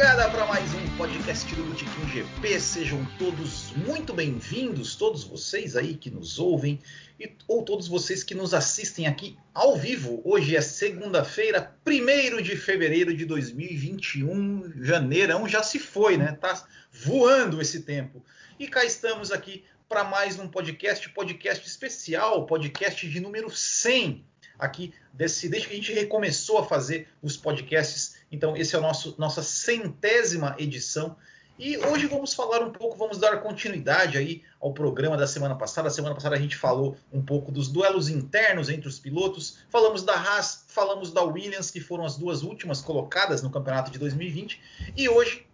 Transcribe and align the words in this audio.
largada 0.00 0.30
para 0.30 0.46
mais 0.46 0.72
um 0.72 0.96
podcast 0.96 1.54
do 1.54 1.62
Botequim 1.62 2.08
GP. 2.08 2.58
Sejam 2.58 3.04
todos 3.18 3.70
muito 3.72 4.14
bem-vindos, 4.14 4.96
todos 4.96 5.24
vocês 5.24 5.76
aí 5.76 5.94
que 5.94 6.10
nos 6.10 6.38
ouvem 6.38 6.80
e, 7.20 7.30
ou 7.46 7.62
todos 7.62 7.86
vocês 7.86 8.24
que 8.24 8.34
nos 8.34 8.54
assistem 8.54 9.06
aqui 9.06 9.36
ao 9.52 9.76
vivo. 9.76 10.22
Hoje 10.24 10.56
é 10.56 10.62
segunda-feira, 10.62 11.76
1 11.86 12.40
de 12.40 12.56
fevereiro 12.56 13.14
de 13.14 13.26
2021. 13.26 14.72
Janeirão 14.82 15.46
já 15.46 15.62
se 15.62 15.78
foi, 15.78 16.16
né? 16.16 16.32
Tá 16.32 16.66
voando 16.90 17.60
esse 17.60 17.82
tempo. 17.82 18.24
E 18.58 18.68
cá 18.68 18.82
estamos 18.86 19.30
aqui 19.30 19.66
para 19.86 20.02
mais 20.02 20.38
um 20.38 20.48
podcast, 20.48 21.10
podcast 21.10 21.68
especial, 21.68 22.46
podcast 22.46 23.06
de 23.06 23.20
número 23.20 23.50
100 23.50 24.24
aqui 24.58 24.94
desse, 25.12 25.48
desde 25.48 25.68
que 25.68 25.74
a 25.74 25.76
gente 25.76 25.92
recomeçou 25.92 26.58
a 26.58 26.64
fazer 26.64 27.08
os 27.22 27.36
podcasts. 27.36 28.19
Então, 28.30 28.56
esse 28.56 28.74
é 28.74 28.78
o 28.78 28.82
nosso 28.82 29.14
nossa 29.18 29.42
centésima 29.42 30.54
edição. 30.58 31.16
E 31.58 31.76
hoje 31.76 32.06
vamos 32.06 32.32
falar 32.32 32.62
um 32.62 32.72
pouco, 32.72 32.96
vamos 32.96 33.18
dar 33.18 33.42
continuidade 33.42 34.16
aí 34.16 34.42
ao 34.58 34.72
programa 34.72 35.14
da 35.14 35.26
semana 35.26 35.54
passada. 35.54 35.88
A 35.88 35.90
semana 35.90 36.14
passada 36.14 36.34
a 36.34 36.38
gente 36.38 36.56
falou 36.56 36.96
um 37.12 37.22
pouco 37.22 37.52
dos 37.52 37.68
duelos 37.68 38.08
internos 38.08 38.70
entre 38.70 38.88
os 38.88 38.98
pilotos, 38.98 39.58
falamos 39.68 40.02
da 40.02 40.14
Haas, 40.14 40.64
falamos 40.68 41.12
da 41.12 41.22
Williams, 41.22 41.70
que 41.70 41.78
foram 41.78 42.06
as 42.06 42.16
duas 42.16 42.42
últimas 42.42 42.80
colocadas 42.80 43.42
no 43.42 43.50
campeonato 43.50 43.90
de 43.90 43.98
2020. 43.98 44.58
E 44.96 45.06
hoje 45.06 45.46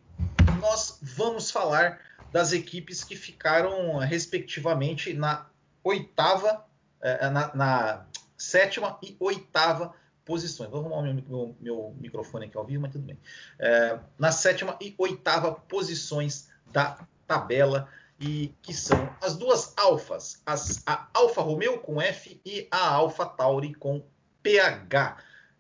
nós 0.60 0.98
vamos 1.02 1.50
falar 1.50 2.00
das 2.30 2.52
equipes 2.52 3.02
que 3.02 3.16
ficaram 3.16 3.98
respectivamente 3.98 5.12
na 5.12 5.46
oitava, 5.82 6.64
eh, 7.00 7.30
na, 7.30 7.52
na 7.52 8.06
sétima 8.36 8.96
e 9.02 9.16
oitava 9.18 9.92
posições. 10.26 10.68
Vou 10.68 10.80
arrumar 10.80 11.02
meu, 11.02 11.14
meu, 11.14 11.56
meu, 11.58 11.96
microfone 11.98 12.46
aqui 12.46 12.58
ao 12.58 12.66
vivo, 12.66 12.82
mas 12.82 12.92
tudo 12.92 13.06
bem. 13.06 13.18
É, 13.58 13.98
na 14.18 14.30
sétima 14.30 14.76
e 14.80 14.94
oitava 14.98 15.52
posições 15.52 16.50
da 16.70 16.98
tabela, 17.26 17.88
e 18.18 18.54
que 18.62 18.72
são 18.72 19.08
as 19.22 19.36
duas 19.36 19.74
alfas, 19.76 20.42
as, 20.46 20.82
a 20.86 21.08
Alfa 21.12 21.42
Romeo 21.42 21.78
com 21.78 22.00
F 22.00 22.40
e 22.44 22.66
a 22.70 22.88
Alfa 22.88 23.26
Tauri 23.26 23.74
com 23.74 24.02
PH. 24.42 25.18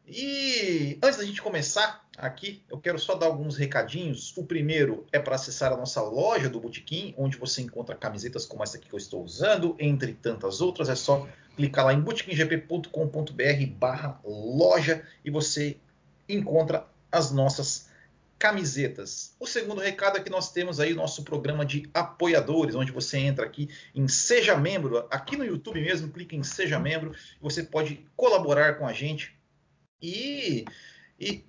E 0.08 0.98
antes 1.02 1.18
da 1.18 1.24
gente 1.24 1.42
começar 1.42 2.06
aqui, 2.16 2.62
eu 2.70 2.78
quero 2.78 2.98
só 2.98 3.16
dar 3.16 3.26
alguns 3.26 3.56
recadinhos. 3.56 4.32
O 4.36 4.44
primeiro 4.44 5.04
é 5.10 5.18
para 5.18 5.34
acessar 5.34 5.72
a 5.72 5.76
nossa 5.76 6.00
loja 6.00 6.48
do 6.48 6.60
Botequim, 6.60 7.12
onde 7.18 7.36
você 7.36 7.60
encontra 7.60 7.96
camisetas 7.96 8.46
como 8.46 8.62
essa 8.62 8.78
que 8.78 8.92
eu 8.92 8.96
estou 8.96 9.24
usando, 9.24 9.74
entre 9.80 10.12
tantas 10.14 10.60
outras. 10.60 10.88
É 10.88 10.94
só 10.94 11.26
clicar 11.56 11.86
lá 11.86 11.92
em 11.92 12.00
botequimgp.com.br 12.00 13.66
barra 13.76 14.20
loja 14.24 15.02
e 15.24 15.30
você 15.30 15.76
encontra 16.28 16.86
as 17.10 17.32
nossas 17.32 17.88
camisetas. 18.38 19.34
O 19.40 19.46
segundo 19.46 19.80
recado 19.80 20.18
é 20.18 20.20
que 20.20 20.30
nós 20.30 20.52
temos 20.52 20.78
aí 20.78 20.92
o 20.92 20.96
nosso 20.96 21.24
programa 21.24 21.64
de 21.64 21.88
apoiadores, 21.92 22.74
onde 22.74 22.92
você 22.92 23.18
entra 23.18 23.44
aqui 23.44 23.70
em 23.94 24.06
Seja 24.06 24.56
Membro, 24.56 25.06
aqui 25.10 25.36
no 25.36 25.44
YouTube 25.44 25.80
mesmo, 25.80 26.10
clica 26.10 26.36
em 26.36 26.42
Seja 26.42 26.78
Membro, 26.78 27.14
você 27.40 27.62
pode 27.62 28.04
colaborar 28.14 28.74
com 28.74 28.86
a 28.86 28.92
gente 28.92 29.35
e, 30.00 30.64
e 31.18 31.44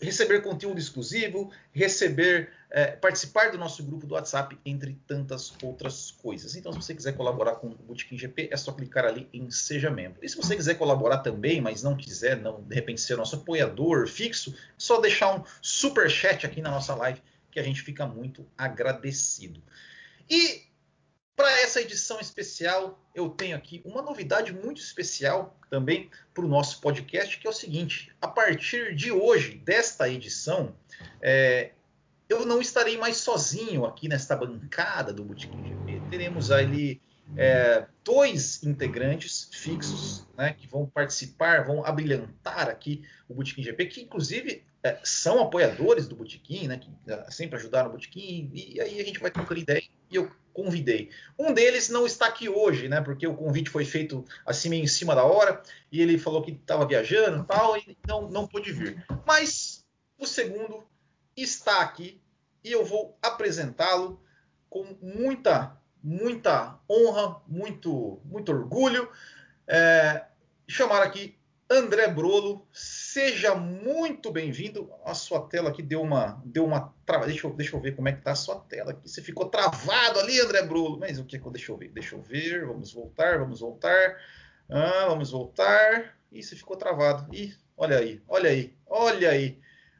receber 0.00 0.42
conteúdo 0.42 0.78
exclusivo, 0.78 1.50
receber, 1.72 2.50
é, 2.70 2.88
participar 2.88 3.50
do 3.50 3.58
nosso 3.58 3.82
grupo 3.82 4.06
do 4.06 4.14
WhatsApp, 4.14 4.58
entre 4.64 4.98
tantas 5.06 5.52
outras 5.62 6.10
coisas. 6.10 6.54
Então, 6.54 6.72
se 6.72 6.78
você 6.78 6.94
quiser 6.94 7.16
colaborar 7.16 7.56
com 7.56 7.68
o 7.68 7.74
Bootkin 7.74 8.18
GP, 8.18 8.50
é 8.52 8.56
só 8.56 8.72
clicar 8.72 9.04
ali 9.04 9.28
em 9.32 9.50
Seja 9.50 9.90
Membro. 9.90 10.18
E 10.22 10.28
se 10.28 10.36
você 10.36 10.54
quiser 10.54 10.74
colaborar 10.74 11.18
também, 11.18 11.60
mas 11.60 11.82
não 11.82 11.96
quiser, 11.96 12.36
não 12.36 12.62
de 12.62 12.74
repente 12.74 13.00
ser 13.00 13.16
nosso 13.16 13.36
apoiador 13.36 14.06
fixo, 14.06 14.54
é 14.54 14.54
só 14.76 15.00
deixar 15.00 15.34
um 15.34 15.42
super 15.62 16.10
chat 16.10 16.44
aqui 16.44 16.60
na 16.60 16.70
nossa 16.70 16.94
live, 16.94 17.22
que 17.50 17.58
a 17.58 17.62
gente 17.62 17.80
fica 17.80 18.06
muito 18.06 18.46
agradecido. 18.58 19.62
E 20.28 20.66
para 21.36 21.50
essa 21.60 21.82
edição 21.82 22.18
especial, 22.18 22.98
eu 23.14 23.28
tenho 23.28 23.54
aqui 23.54 23.82
uma 23.84 24.00
novidade 24.00 24.52
muito 24.54 24.80
especial 24.80 25.56
também 25.70 26.10
para 26.32 26.44
o 26.44 26.48
nosso 26.48 26.80
podcast, 26.80 27.38
que 27.38 27.46
é 27.46 27.50
o 27.50 27.52
seguinte: 27.52 28.10
a 28.20 28.26
partir 28.26 28.96
de 28.96 29.12
hoje, 29.12 29.58
desta 29.58 30.08
edição, 30.08 30.74
é, 31.20 31.72
eu 32.26 32.46
não 32.46 32.60
estarei 32.60 32.96
mais 32.96 33.18
sozinho 33.18 33.84
aqui 33.84 34.08
nesta 34.08 34.34
bancada 34.34 35.12
do 35.12 35.22
Botequim 35.22 35.62
GP. 35.62 36.02
Teremos 36.10 36.50
ali 36.50 37.00
é, 37.36 37.86
dois 38.02 38.62
integrantes 38.62 39.50
fixos 39.52 40.26
né, 40.36 40.54
que 40.54 40.66
vão 40.66 40.86
participar, 40.86 41.64
vão 41.64 41.84
abrilhantar 41.84 42.68
aqui 42.68 43.02
o 43.28 43.34
Botequim 43.34 43.62
GP, 43.62 43.86
que 43.86 44.00
inclusive 44.00 44.64
é, 44.82 44.98
são 45.04 45.42
apoiadores 45.42 46.08
do 46.08 46.16
Botequim, 46.16 46.66
né, 46.66 46.78
que 46.78 46.90
é, 47.06 47.30
sempre 47.30 47.56
ajudaram 47.56 47.90
o 47.90 47.92
Botequim, 47.92 48.50
e 48.54 48.80
aí 48.80 49.00
a 49.00 49.04
gente 49.04 49.18
vai 49.18 49.30
trocando 49.30 49.60
ideia 49.60 49.82
e 50.10 50.16
eu 50.16 50.30
convidei. 50.56 51.10
Um 51.38 51.52
deles 51.52 51.90
não 51.90 52.06
está 52.06 52.26
aqui 52.26 52.48
hoje, 52.48 52.88
né? 52.88 53.02
Porque 53.02 53.26
o 53.26 53.36
convite 53.36 53.68
foi 53.68 53.84
feito 53.84 54.24
assim 54.46 54.70
meio 54.70 54.82
em 54.82 54.86
cima 54.86 55.14
da 55.14 55.22
hora 55.22 55.62
e 55.92 56.00
ele 56.00 56.18
falou 56.18 56.42
que 56.42 56.52
estava 56.52 56.86
viajando 56.86 57.44
tal 57.44 57.76
e 57.76 57.96
não, 58.08 58.30
não 58.30 58.46
pôde 58.46 58.72
vir. 58.72 59.04
Mas 59.26 59.84
o 60.18 60.26
segundo 60.26 60.82
está 61.36 61.82
aqui 61.82 62.18
e 62.64 62.72
eu 62.72 62.86
vou 62.86 63.18
apresentá-lo 63.20 64.18
com 64.70 64.96
muita, 65.02 65.76
muita 66.02 66.80
honra, 66.90 67.42
muito, 67.46 68.18
muito 68.24 68.50
orgulho. 68.50 69.10
É, 69.68 70.24
chamar 70.66 71.02
aqui 71.02 71.36
André 71.68 72.06
Brolo, 72.06 72.64
seja 72.72 73.56
muito 73.56 74.30
bem-vindo. 74.30 74.88
A 75.04 75.14
sua 75.14 75.48
tela 75.48 75.70
aqui 75.70 75.82
deu 75.82 76.00
uma, 76.00 76.40
deu 76.44 76.64
uma 76.64 76.94
trava. 77.04 77.26
Deixa 77.26 77.44
eu, 77.44 77.52
deixa 77.52 77.74
eu 77.74 77.80
ver 77.80 77.96
como 77.96 78.08
é 78.08 78.12
que 78.12 78.22
tá 78.22 78.30
a 78.30 78.36
sua 78.36 78.60
tela 78.60 78.92
aqui. 78.92 79.08
Você 79.08 79.20
ficou 79.20 79.48
travado 79.48 80.20
ali, 80.20 80.40
André 80.40 80.62
Brolo. 80.62 80.96
Mas 80.96 81.18
o 81.18 81.24
que? 81.24 81.36
Deixa 81.50 81.72
eu 81.72 81.76
ver, 81.76 81.88
deixa 81.88 82.14
eu 82.14 82.22
ver. 82.22 82.64
Vamos 82.66 82.92
voltar, 82.92 83.40
vamos 83.40 83.58
voltar. 83.60 84.16
Ah, 84.70 85.06
vamos 85.08 85.32
voltar. 85.32 86.16
Ih, 86.30 86.40
você 86.40 86.54
ficou 86.54 86.76
travado. 86.76 87.34
Ih, 87.34 87.52
olha 87.76 87.98
aí, 87.98 88.22
olha 88.28 88.50
aí, 88.50 88.72
olha 88.86 89.30
aí. 89.30 89.58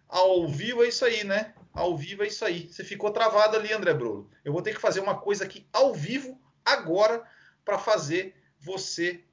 Ao 0.09 0.47
vivo 0.47 0.85
é 0.85 0.89
isso 0.89 1.05
aí, 1.05 1.25
né? 1.25 1.53
Ao 1.73 1.97
vivo 1.97 2.23
é 2.23 2.29
isso 2.29 2.45
aí. 2.45 2.73
Você 2.73 2.85
ficou 2.85 3.11
travado 3.11 3.57
ali, 3.57 3.73
André 3.73 3.93
Brolo. 3.93 4.31
Eu 4.45 4.53
vou 4.53 4.63
ter 4.63 4.73
que 4.73 4.81
fazer 4.81 5.01
uma 5.01 5.19
coisa 5.19 5.43
aqui 5.43 5.67
ao 5.73 5.93
vivo 5.93 6.41
agora 6.65 7.25
para 7.65 7.77
fazer 7.77 8.37
você 8.61 9.25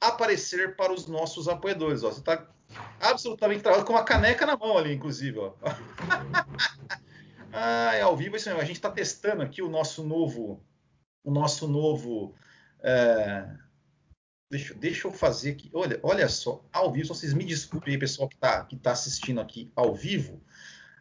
aparecer 0.00 0.74
para 0.76 0.92
os 0.92 1.06
nossos 1.06 1.46
apoiadores. 1.46 2.02
Ó. 2.02 2.10
Você 2.10 2.20
está 2.20 2.48
absolutamente 3.00 3.62
travado 3.62 3.84
com 3.84 3.92
uma 3.92 4.04
caneca 4.04 4.46
na 4.46 4.56
mão 4.56 4.78
ali, 4.78 4.94
inclusive. 4.94 5.38
Ó. 5.38 5.52
ah, 7.52 7.94
é 7.94 8.00
ao 8.00 8.16
vivo 8.16 8.36
isso 8.36 8.48
mesmo. 8.48 8.62
A 8.62 8.64
gente 8.64 8.76
está 8.76 8.90
testando 8.90 9.42
aqui 9.42 9.60
o 9.60 9.68
nosso 9.68 10.02
novo, 10.02 10.64
o 11.22 11.30
nosso 11.30 11.68
novo. 11.68 12.34
É... 12.82 13.46
Deixa, 14.50 14.74
deixa 14.74 15.06
eu 15.06 15.12
fazer 15.12 15.50
aqui. 15.50 15.70
Olha, 15.72 16.00
olha 16.02 16.28
só, 16.28 16.64
ao 16.72 16.90
vivo. 16.90 17.08
Vocês 17.08 17.34
me 17.34 17.44
desculpem 17.44 17.94
aí, 17.94 18.00
pessoal 18.00 18.28
que 18.28 18.34
está 18.34 18.64
que 18.64 18.76
tá 18.76 18.92
assistindo 18.92 19.40
aqui 19.40 19.70
ao 19.76 19.94
vivo, 19.94 20.42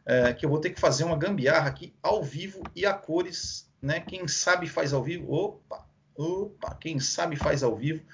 é, 0.06 0.34
que 0.34 0.46
eu 0.46 0.50
vou 0.50 0.60
ter 0.60 0.70
que 0.70 0.80
fazer 0.80 1.04
uma 1.04 1.18
gambiarra 1.18 1.68
aqui 1.68 1.96
ao 2.04 2.22
vivo 2.22 2.62
e 2.76 2.86
a 2.86 2.94
cores, 2.94 3.68
né? 3.82 4.02
Quem 4.02 4.28
sabe 4.28 4.68
faz 4.68 4.94
ao 4.94 5.02
vivo. 5.04 5.34
Opa, 5.34 5.88
opa, 6.16 6.76
quem 6.76 7.00
sabe 7.00 7.36
faz 7.38 7.64
ao 7.64 7.76
vivo 7.76 8.06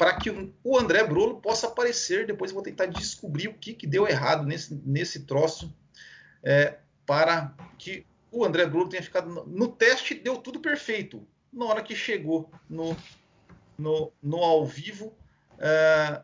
para 0.00 0.16
que 0.16 0.30
o 0.64 0.78
André 0.78 1.04
Brolo 1.04 1.42
possa 1.42 1.66
aparecer. 1.66 2.26
Depois 2.26 2.50
vou 2.50 2.62
tentar 2.62 2.86
descobrir 2.86 3.48
o 3.48 3.52
que, 3.52 3.74
que 3.74 3.86
deu 3.86 4.08
errado 4.08 4.46
nesse, 4.46 4.74
nesse 4.82 5.26
troço 5.26 5.76
é, 6.42 6.78
para 7.04 7.54
que 7.76 8.06
o 8.32 8.42
André 8.42 8.64
Brolo 8.64 8.88
tenha 8.88 9.02
ficado. 9.02 9.28
No, 9.28 9.44
no, 9.44 9.68
teste 9.68 10.14
deu 10.14 10.38
tudo 10.38 10.58
perfeito. 10.58 11.28
Na 11.52 11.66
hora 11.66 11.82
que 11.82 11.94
chegou 11.94 12.50
no, 12.66 12.96
no, 13.76 14.10
no 14.22 14.38
ao 14.38 14.64
vivo, 14.64 15.14
é, 15.58 16.22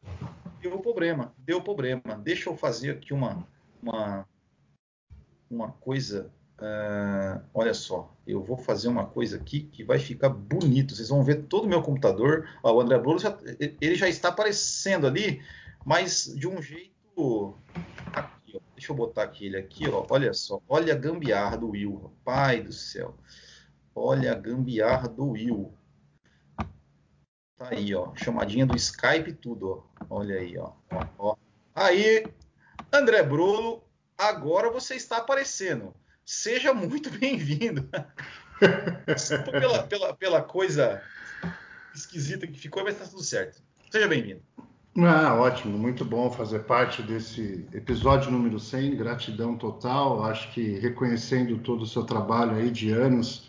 deu 0.62 0.78
problema. 0.78 1.34
Deu 1.36 1.60
problema. 1.60 2.16
Deixa 2.24 2.48
eu 2.48 2.56
fazer 2.56 2.92
aqui 2.92 3.12
uma, 3.12 3.46
uma, 3.82 4.26
uma 5.50 5.72
coisa 5.72 6.32
Uh, 6.58 7.38
olha 7.52 7.74
só, 7.74 8.16
eu 8.26 8.42
vou 8.42 8.56
fazer 8.56 8.88
uma 8.88 9.06
coisa 9.06 9.36
aqui 9.36 9.60
que 9.60 9.84
vai 9.84 9.98
ficar 9.98 10.30
bonito. 10.30 10.94
Vocês 10.94 11.10
vão 11.10 11.22
ver 11.22 11.42
todo 11.44 11.64
o 11.64 11.68
meu 11.68 11.82
computador. 11.82 12.48
O 12.62 12.80
André 12.80 12.98
Bruno 12.98 13.18
já, 13.18 13.36
ele 13.80 13.94
já 13.94 14.08
está 14.08 14.28
aparecendo 14.28 15.06
ali, 15.06 15.42
mas 15.84 16.32
de 16.34 16.48
um 16.48 16.60
jeito. 16.62 17.58
Aqui, 18.12 18.56
ó. 18.56 18.60
Deixa 18.74 18.92
eu 18.92 18.96
botar 18.96 19.22
aqui 19.22 19.46
ele 19.46 19.56
aqui, 19.58 19.88
ó. 19.88 20.06
Olha 20.08 20.32
só, 20.32 20.60
olha 20.68 20.94
a 20.94 20.96
gambiarra 20.96 21.58
do 21.58 21.70
Will, 21.70 22.10
pai 22.24 22.62
do 22.62 22.72
céu. 22.72 23.14
Olha 23.94 24.32
a 24.32 24.34
gambiarra 24.34 25.08
do 25.08 25.30
Will. 25.30 25.74
Tá 27.58 27.70
aí, 27.70 27.94
ó, 27.94 28.14
chamadinha 28.14 28.66
do 28.66 28.76
Skype 28.76 29.32
tudo, 29.32 29.70
ó. 29.70 30.06
Olha 30.10 30.36
aí, 30.36 30.58
ó, 30.58 30.72
ó. 31.18 31.36
Aí, 31.74 32.26
André 32.92 33.22
Bruno, 33.22 33.82
agora 34.16 34.70
você 34.70 34.94
está 34.94 35.18
aparecendo 35.18 35.94
seja 36.26 36.74
muito 36.74 37.08
bem-vindo. 37.18 37.88
Desculpa 39.06 39.52
pela, 39.58 39.82
pela, 39.84 40.14
pela 40.14 40.42
coisa 40.42 41.00
esquisita 41.94 42.46
que 42.46 42.58
ficou, 42.58 42.82
mas 42.82 42.94
está 42.94 43.06
tudo 43.06 43.22
certo. 43.22 43.62
Seja 43.90 44.08
bem-vindo. 44.08 44.42
Ah, 44.98 45.34
ótimo, 45.34 45.78
muito 45.78 46.04
bom 46.06 46.30
fazer 46.30 46.60
parte 46.60 47.02
desse 47.02 47.66
episódio 47.72 48.30
número 48.30 48.58
100, 48.58 48.96
gratidão 48.96 49.54
total, 49.54 50.24
acho 50.24 50.50
que 50.52 50.78
reconhecendo 50.78 51.58
todo 51.58 51.82
o 51.82 51.86
seu 51.86 52.02
trabalho 52.02 52.52
aí 52.52 52.70
de 52.70 52.90
anos 52.90 53.45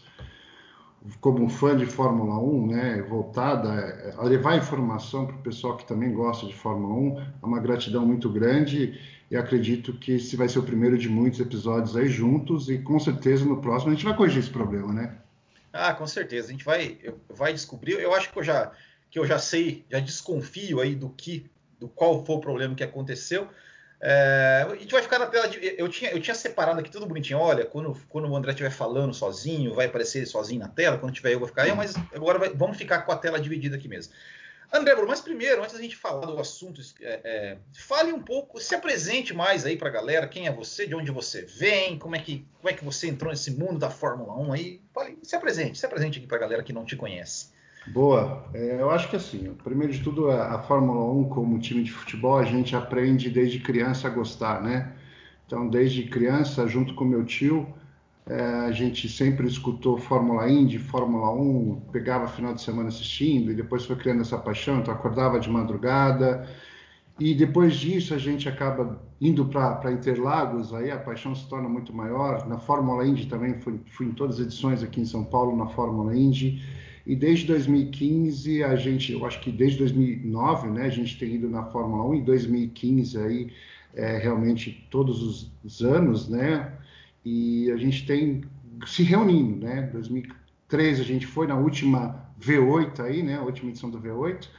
como 1.19 1.43
um 1.43 1.49
fã 1.49 1.75
de 1.75 1.85
Fórmula 1.85 2.37
1, 2.37 2.67
né, 2.67 3.01
voltada 3.01 4.15
a 4.17 4.23
levar 4.23 4.57
informação 4.57 5.25
para 5.25 5.35
o 5.35 5.39
pessoal 5.39 5.77
que 5.77 5.85
também 5.85 6.13
gosta 6.13 6.45
de 6.45 6.55
Fórmula 6.55 6.93
1, 6.93 7.19
é 7.19 7.45
uma 7.45 7.59
gratidão 7.59 8.05
muito 8.05 8.29
grande 8.29 8.99
e 9.29 9.35
acredito 9.35 9.93
que 9.93 10.13
esse 10.13 10.35
vai 10.35 10.47
ser 10.47 10.59
o 10.59 10.63
primeiro 10.63 10.97
de 10.97 11.09
muitos 11.09 11.39
episódios 11.39 11.95
aí 11.95 12.07
juntos 12.07 12.69
e 12.69 12.77
com 12.77 12.99
certeza 12.99 13.45
no 13.45 13.61
próximo 13.61 13.91
a 13.91 13.95
gente 13.95 14.05
vai 14.05 14.15
corrigir 14.15 14.39
esse 14.39 14.49
problema, 14.49 14.93
né? 14.93 15.17
Ah, 15.71 15.93
com 15.93 16.07
certeza, 16.07 16.47
a 16.47 16.51
gente 16.51 16.65
vai, 16.65 16.97
vai 17.29 17.53
descobrir, 17.53 17.93
eu 17.93 18.13
acho 18.13 18.31
que 18.31 18.39
eu 18.39 18.43
já 18.43 18.71
que 19.09 19.19
eu 19.19 19.25
já 19.25 19.39
sei, 19.39 19.85
já 19.89 19.99
desconfio 19.99 20.79
aí 20.79 20.95
do 20.95 21.09
que, 21.09 21.49
do 21.79 21.87
qual 21.87 22.25
foi 22.25 22.35
o 22.35 22.41
problema 22.41 22.75
que 22.75 22.83
aconteceu. 22.83 23.47
É, 23.99 24.65
a 24.67 24.75
gente 24.75 24.91
vai 24.91 25.01
ficar 25.01 25.17
na 25.17 25.25
tela 25.25 25.47
de. 25.47 25.75
Eu 25.77 25.89
tinha, 25.89 26.11
eu 26.11 26.21
tinha 26.21 26.35
separado 26.35 26.79
aqui 26.79 26.91
tudo 26.91 27.05
bonitinho. 27.05 27.39
Olha, 27.39 27.65
quando, 27.65 27.97
quando 28.09 28.29
o 28.29 28.35
André 28.35 28.51
estiver 28.51 28.69
falando 28.69 29.13
sozinho, 29.13 29.73
vai 29.73 29.87
aparecer 29.87 30.25
sozinho 30.27 30.59
na 30.59 30.67
tela. 30.67 30.97
Quando 30.97 31.13
tiver 31.13 31.33
eu, 31.33 31.39
vou 31.39 31.47
ficar 31.47 31.63
aí. 31.63 31.73
Mas 31.73 31.95
agora 32.13 32.37
vai, 32.37 32.49
vamos 32.49 32.77
ficar 32.77 33.01
com 33.01 33.11
a 33.11 33.17
tela 33.17 33.39
dividida 33.39 33.75
aqui 33.75 33.87
mesmo. 33.87 34.13
André, 34.71 34.93
mas 34.95 35.21
primeiro, 35.21 35.61
antes 35.61 35.73
da 35.73 35.81
gente 35.81 35.95
falar 35.95 36.25
do 36.25 36.37
assunto, 36.39 36.81
é, 37.01 37.21
é, 37.23 37.57
fale 37.73 38.11
um 38.11 38.21
pouco, 38.21 38.59
se 38.59 38.75
apresente 38.75 39.33
mais 39.33 39.65
aí 39.65 39.77
para 39.77 39.87
a 39.87 39.91
galera. 39.91 40.27
Quem 40.27 40.45
é 40.45 40.51
você, 40.51 40.85
de 40.85 40.93
onde 40.93 41.09
você 41.09 41.43
vem, 41.43 41.97
como 41.97 42.15
é, 42.15 42.19
que, 42.19 42.45
como 42.57 42.69
é 42.69 42.73
que 42.73 42.83
você 42.83 43.07
entrou 43.07 43.31
nesse 43.31 43.51
mundo 43.51 43.79
da 43.79 43.89
Fórmula 43.89 44.37
1 44.37 44.53
aí. 44.53 44.81
Fale, 44.93 45.17
se 45.23 45.35
apresente, 45.35 45.79
se 45.79 45.85
apresente 45.85 46.19
aqui 46.19 46.27
para 46.27 46.37
a 46.37 46.41
galera 46.41 46.63
que 46.63 46.73
não 46.73 46.83
te 46.83 46.97
conhece. 46.97 47.56
Boa. 47.93 48.45
É, 48.53 48.81
eu 48.81 48.89
acho 48.89 49.09
que 49.09 49.15
assim, 49.15 49.53
primeiro 49.63 49.93
de 49.93 50.01
tudo, 50.01 50.29
a, 50.29 50.55
a, 50.55 50.59
Fórmula 50.59 51.11
1 51.13 51.29
como 51.29 51.59
time 51.59 51.83
de 51.83 51.91
futebol, 51.91 52.37
a 52.37 52.43
gente 52.43 52.75
aprende 52.75 53.29
desde 53.29 53.59
criança 53.59 54.07
a 54.07 54.11
gostar, 54.11 54.61
né? 54.61 54.93
Então, 55.45 55.69
desde 55.69 56.03
criança, 56.03 56.67
junto 56.67 56.93
com 56.93 57.05
meu 57.05 57.23
tio, 57.23 57.65
é, 58.25 58.41
a 58.41 58.71
gente 58.71 59.07
sempre 59.07 59.47
escutou 59.47 59.97
Fórmula 59.97 60.49
Indy, 60.49 60.77
Fórmula 60.77 61.31
1, 61.33 61.83
pegava 61.91 62.27
final 62.27 62.53
de 62.53 62.61
semana 62.61 62.89
assistindo 62.89 63.51
e 63.51 63.55
depois 63.55 63.85
foi 63.85 63.95
criando 63.95 64.21
essa 64.21 64.37
paixão, 64.37 64.79
então 64.79 64.93
acordava 64.93 65.39
de 65.39 65.49
madrugada. 65.49 66.47
E 67.19 67.33
depois 67.33 67.75
disso 67.75 68.13
a 68.13 68.17
gente 68.17 68.47
acaba 68.47 69.01
indo 69.19 69.45
para 69.45 69.91
Interlagos, 69.91 70.73
aí 70.73 70.91
a 70.91 70.97
paixão 70.97 71.33
se 71.33 71.47
torna 71.47 71.69
muito 71.69 71.93
maior. 71.93 72.47
Na 72.47 72.59
Fórmula 72.59 73.07
Indy 73.07 73.27
também 73.27 73.55
fui, 73.61 73.79
fui 73.87 74.07
em 74.07 74.11
todas 74.11 74.35
as 74.35 74.45
edições 74.45 74.83
aqui 74.83 75.01
em 75.01 75.05
São 75.05 75.23
Paulo 75.23 75.55
na 75.55 75.67
Fórmula 75.67 76.15
Indy. 76.15 76.61
E 77.07 77.15
desde 77.15 77.47
2015, 77.47 78.65
a 78.65 78.75
gente, 78.75 79.13
eu 79.13 79.25
acho 79.25 79.39
que 79.39 79.49
desde 79.49 79.77
2009, 79.77 80.67
né, 80.67 80.87
a 80.87 80.89
gente 80.89 81.17
tem 81.17 81.35
ido 81.35 81.49
na 81.49 81.63
Fórmula 81.63 82.05
1, 82.09 82.15
em 82.15 82.23
2015 82.25 83.17
aí, 83.17 83.47
é, 83.95 84.17
realmente 84.17 84.85
todos 84.91 85.23
os, 85.23 85.49
os 85.63 85.81
anos, 85.81 86.27
né, 86.27 86.69
e 87.23 87.71
a 87.71 87.77
gente 87.77 88.05
tem 88.05 88.43
se 88.85 89.03
reunindo, 89.03 89.65
né, 89.65 89.83
2013 89.93 91.01
a 91.01 91.05
gente 91.05 91.25
foi 91.25 91.47
na 91.47 91.55
última 91.55 92.29
V8 92.41 92.99
aí, 92.99 93.23
né, 93.23 93.37
a 93.37 93.41
última 93.41 93.69
edição 93.69 93.89
do 93.89 94.01
V8, 94.01 94.49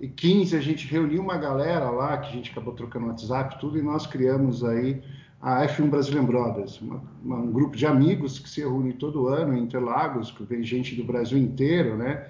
e 0.00 0.06
15 0.06 0.56
a 0.56 0.60
gente 0.60 0.86
reuniu 0.86 1.20
uma 1.20 1.36
galera 1.36 1.90
lá, 1.90 2.16
que 2.18 2.28
a 2.28 2.32
gente 2.32 2.52
acabou 2.52 2.74
trocando 2.74 3.08
WhatsApp 3.08 3.58
tudo, 3.58 3.76
e 3.76 3.82
nós 3.82 4.06
criamos 4.06 4.62
aí 4.62 5.02
a 5.40 5.64
F1 5.66 5.88
Brazilian 5.88 6.24
Brothers, 6.24 6.80
uma, 6.80 7.02
uma, 7.22 7.36
um 7.36 7.52
grupo 7.52 7.76
de 7.76 7.86
amigos 7.86 8.38
que 8.38 8.48
se 8.48 8.60
reúne 8.60 8.92
todo 8.92 9.28
ano 9.28 9.56
em 9.56 9.62
Interlagos, 9.62 10.30
que 10.30 10.42
vem 10.42 10.62
gente 10.62 10.96
do 10.96 11.04
Brasil 11.04 11.38
inteiro, 11.38 11.96
né? 11.96 12.26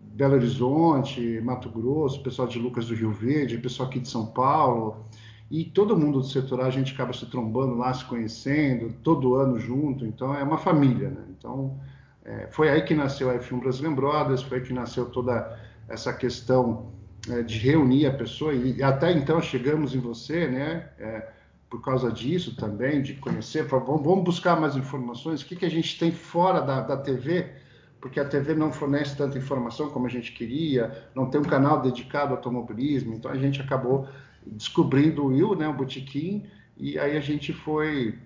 Belo 0.00 0.34
Horizonte, 0.34 1.40
Mato 1.42 1.68
Grosso, 1.68 2.22
pessoal 2.22 2.48
de 2.48 2.58
Lucas 2.58 2.86
do 2.86 2.94
Rio 2.94 3.10
Verde, 3.12 3.58
pessoal 3.58 3.88
aqui 3.88 4.00
de 4.00 4.08
São 4.08 4.26
Paulo, 4.26 5.04
e 5.50 5.64
todo 5.64 5.96
mundo 5.96 6.20
do 6.20 6.26
setor 6.26 6.60
a 6.62 6.70
gente 6.70 6.94
acaba 6.94 7.12
se 7.12 7.26
trombando 7.26 7.74
lá, 7.74 7.92
se 7.92 8.04
conhecendo, 8.06 8.94
todo 9.02 9.34
ano 9.34 9.58
junto, 9.58 10.06
então 10.06 10.34
é 10.34 10.42
uma 10.42 10.56
família, 10.56 11.10
né? 11.10 11.24
Então 11.38 11.78
é, 12.24 12.48
foi 12.50 12.70
aí 12.70 12.82
que 12.82 12.94
nasceu 12.94 13.30
a 13.30 13.34
F1 13.34 13.60
Brazilian 13.60 13.94
Brothers, 13.94 14.42
foi 14.42 14.58
aí 14.58 14.64
que 14.64 14.72
nasceu 14.72 15.06
toda 15.10 15.58
essa 15.88 16.12
questão 16.12 16.90
é, 17.28 17.42
de 17.42 17.58
reunir 17.58 18.06
a 18.06 18.12
pessoa, 18.12 18.54
e, 18.54 18.78
e, 18.78 18.82
até 18.82 19.12
então 19.12 19.42
chegamos 19.42 19.94
em 19.94 20.00
você, 20.00 20.48
né? 20.48 20.88
É, 20.98 21.35
por 21.68 21.82
causa 21.82 22.10
disso 22.12 22.54
também, 22.54 23.02
de 23.02 23.14
conhecer, 23.14 23.64
vamos 23.64 24.24
buscar 24.24 24.58
mais 24.58 24.76
informações, 24.76 25.42
o 25.42 25.46
que, 25.46 25.56
que 25.56 25.64
a 25.64 25.70
gente 25.70 25.98
tem 25.98 26.12
fora 26.12 26.60
da, 26.60 26.80
da 26.80 26.96
TV, 26.96 27.52
porque 28.00 28.20
a 28.20 28.24
TV 28.24 28.54
não 28.54 28.72
fornece 28.72 29.16
tanta 29.16 29.36
informação 29.36 29.90
como 29.90 30.06
a 30.06 30.10
gente 30.10 30.32
queria, 30.32 31.08
não 31.14 31.28
tem 31.28 31.40
um 31.40 31.44
canal 31.44 31.82
dedicado 31.82 32.30
ao 32.30 32.36
automobilismo, 32.36 33.14
então 33.14 33.30
a 33.30 33.36
gente 33.36 33.60
acabou 33.60 34.08
descobrindo 34.46 35.24
o 35.24 35.26
Will, 35.26 35.56
né, 35.56 35.66
o 35.66 35.72
Botequim, 35.72 36.44
e 36.76 36.98
aí 36.98 37.16
a 37.16 37.20
gente 37.20 37.52
foi, 37.52 38.16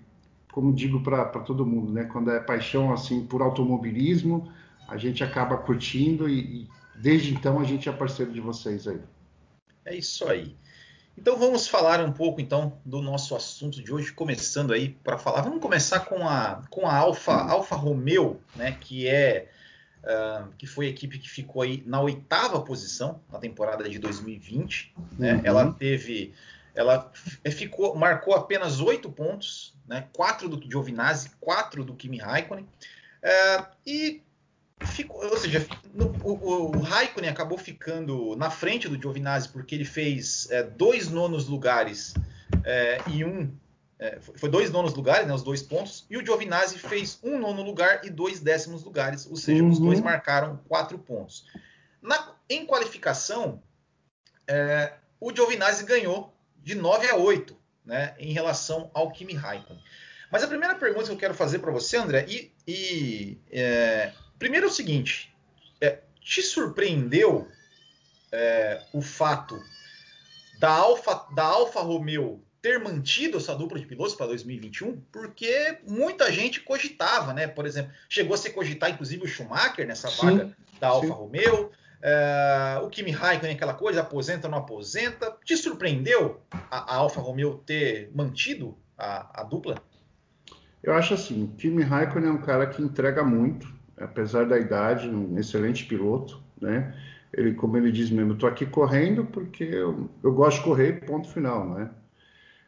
como 0.51 0.71
digo 0.71 1.01
para 1.01 1.25
todo 1.25 1.65
mundo, 1.65 1.91
né, 1.91 2.03
quando 2.03 2.29
é 2.29 2.39
paixão 2.39 2.93
assim 2.93 3.25
por 3.25 3.41
automobilismo, 3.41 4.51
a 4.87 4.97
gente 4.97 5.23
acaba 5.23 5.57
curtindo 5.57 6.29
e, 6.29 6.63
e 6.63 6.69
desde 6.95 7.33
então 7.33 7.59
a 7.59 7.63
gente 7.63 7.89
é 7.89 7.91
parceiro 7.91 8.31
de 8.31 8.41
vocês 8.41 8.87
aí. 8.87 8.99
É 9.85 9.95
isso 9.95 10.27
aí. 10.27 10.55
Então 11.17 11.37
vamos 11.37 11.67
falar 11.67 11.99
um 11.99 12.11
pouco 12.11 12.41
então 12.41 12.79
do 12.85 13.01
nosso 13.01 13.35
assunto 13.35 13.83
de 13.83 13.93
hoje, 13.93 14.11
começando 14.11 14.73
aí 14.73 14.89
para 15.03 15.17
falar. 15.17 15.41
Vamos 15.41 15.61
começar 15.61 16.01
com 16.01 16.27
a 16.27 16.63
com 16.69 16.87
a 16.87 16.95
Alfa 16.95 17.33
Alfa 17.33 17.75
Romeo, 17.75 18.41
né, 18.55 18.71
que 18.79 19.07
é 19.07 19.49
uh, 20.03 20.51
que 20.57 20.65
foi 20.65 20.87
a 20.87 20.89
equipe 20.89 21.19
que 21.19 21.29
ficou 21.29 21.61
aí 21.61 21.83
na 21.85 22.01
oitava 22.01 22.61
posição 22.61 23.21
na 23.31 23.39
temporada 23.39 23.87
de 23.89 23.99
2020. 23.99 24.93
Né? 25.17 25.35
Uhum. 25.35 25.41
Ela 25.43 25.73
teve, 25.73 26.33
ela 26.73 27.11
ficou, 27.51 27.95
marcou 27.95 28.33
apenas 28.33 28.79
oito 28.79 29.11
pontos, 29.11 29.73
né? 29.87 30.07
Quatro 30.13 30.49
do 30.49 30.61
Giovinazzi, 30.61 31.31
quatro 31.39 31.83
do 31.83 31.95
Kimi 31.95 32.17
Raikkonen. 32.17 32.65
Uh, 33.23 33.65
e 33.85 34.23
ficou, 34.85 35.23
ou 35.23 35.37
seja, 35.37 35.65
no, 35.93 36.07
o, 36.23 36.77
o 36.77 36.81
Raikkonen 36.81 37.29
acabou 37.29 37.57
ficando 37.57 38.35
na 38.35 38.49
frente 38.49 38.87
do 38.87 38.99
Giovinazzi 38.99 39.49
porque 39.49 39.75
ele 39.75 39.85
fez 39.85 40.49
é, 40.51 40.63
dois 40.63 41.09
nonos 41.09 41.47
lugares 41.47 42.13
é, 42.63 42.99
e 43.07 43.23
um 43.23 43.51
é, 44.01 44.17
foi 44.19 44.49
dois 44.49 44.71
nonos 44.71 44.95
lugares, 44.95 45.27
né, 45.27 45.33
os 45.33 45.43
dois 45.43 45.61
pontos, 45.61 46.07
e 46.09 46.17
o 46.17 46.25
Giovinazzi 46.25 46.79
fez 46.79 47.19
um 47.21 47.37
nono 47.37 47.61
lugar 47.61 48.03
e 48.03 48.09
dois 48.09 48.39
décimos 48.39 48.83
lugares, 48.83 49.27
ou 49.27 49.35
seja, 49.35 49.61
uhum. 49.61 49.69
os 49.69 49.77
dois 49.77 49.99
uhum. 49.99 50.05
marcaram 50.05 50.59
quatro 50.67 50.97
pontos. 50.97 51.45
Na, 52.01 52.33
em 52.49 52.65
qualificação, 52.65 53.61
é, 54.47 54.93
o 55.19 55.31
Giovinazzi 55.31 55.85
ganhou 55.85 56.33
de 56.63 56.73
9 56.73 57.09
a 57.09 57.15
8 57.15 57.55
né, 57.85 58.15
em 58.17 58.33
relação 58.33 58.89
ao 58.91 59.11
Kimi 59.11 59.33
Raikkonen. 59.33 59.83
Mas 60.31 60.43
a 60.43 60.47
primeira 60.47 60.73
pergunta 60.73 61.05
que 61.05 61.11
eu 61.11 61.17
quero 61.17 61.35
fazer 61.35 61.59
para 61.59 61.71
você, 61.71 61.97
André, 61.97 62.25
e, 62.27 62.51
e 62.67 63.37
é, 63.51 64.13
Primeiro 64.41 64.65
é 64.65 64.69
o 64.69 64.73
seguinte: 64.73 65.31
é, 65.79 65.99
te 66.19 66.41
surpreendeu 66.41 67.47
é, 68.31 68.81
o 68.91 68.99
fato 68.99 69.55
da 70.59 70.71
Alfa, 70.71 71.27
da 71.35 71.43
Alfa 71.43 71.79
Romeo 71.81 72.43
ter 72.59 72.79
mantido 72.79 73.37
essa 73.37 73.53
dupla 73.53 73.79
de 73.79 73.85
pilotos 73.85 74.15
para 74.15 74.25
2021? 74.25 74.99
Porque 75.11 75.77
muita 75.87 76.31
gente 76.31 76.59
cogitava, 76.59 77.33
né? 77.33 77.45
Por 77.45 77.67
exemplo, 77.67 77.91
chegou 78.09 78.33
a 78.33 78.37
ser 78.37 78.49
cogitar 78.49 78.89
inclusive 78.89 79.23
o 79.23 79.27
Schumacher 79.27 79.85
nessa 79.85 80.09
sim, 80.09 80.25
vaga 80.25 80.57
da 80.79 80.87
Alfa 80.87 81.05
sim. 81.05 81.13
Romeo. 81.13 81.71
É, 82.01 82.79
o 82.81 82.89
Kimi 82.89 83.11
Raikkonen, 83.11 83.55
aquela 83.55 83.75
coisa, 83.75 84.01
aposenta 84.01 84.47
ou 84.47 84.51
não 84.51 84.57
aposenta. 84.57 85.37
Te 85.45 85.55
surpreendeu 85.55 86.41
a, 86.51 86.95
a 86.95 86.95
Alfa 86.95 87.21
Romeo 87.21 87.61
ter 87.63 88.09
mantido 88.15 88.75
a, 88.97 89.41
a 89.41 89.43
dupla? 89.43 89.75
Eu 90.81 90.95
acho 90.95 91.13
assim, 91.13 91.43
o 91.43 91.47
Kimi 91.49 91.83
Raikkonen 91.83 92.29
é 92.29 92.31
um 92.31 92.41
cara 92.41 92.65
que 92.65 92.81
entrega 92.81 93.23
muito, 93.23 93.70
apesar 94.01 94.45
da 94.45 94.57
idade, 94.57 95.09
um 95.09 95.37
excelente 95.37 95.85
piloto, 95.85 96.41
né? 96.59 96.93
Ele, 97.33 97.53
como 97.53 97.77
ele 97.77 97.91
diz 97.91 98.09
mesmo, 98.09 98.33
estou 98.33 98.49
aqui 98.49 98.65
correndo 98.65 99.25
porque 99.25 99.63
eu, 99.63 100.09
eu, 100.21 100.33
gosto 100.33 100.57
de 100.57 100.63
correr, 100.65 101.05
ponto 101.05 101.29
final, 101.29 101.69
né? 101.69 101.89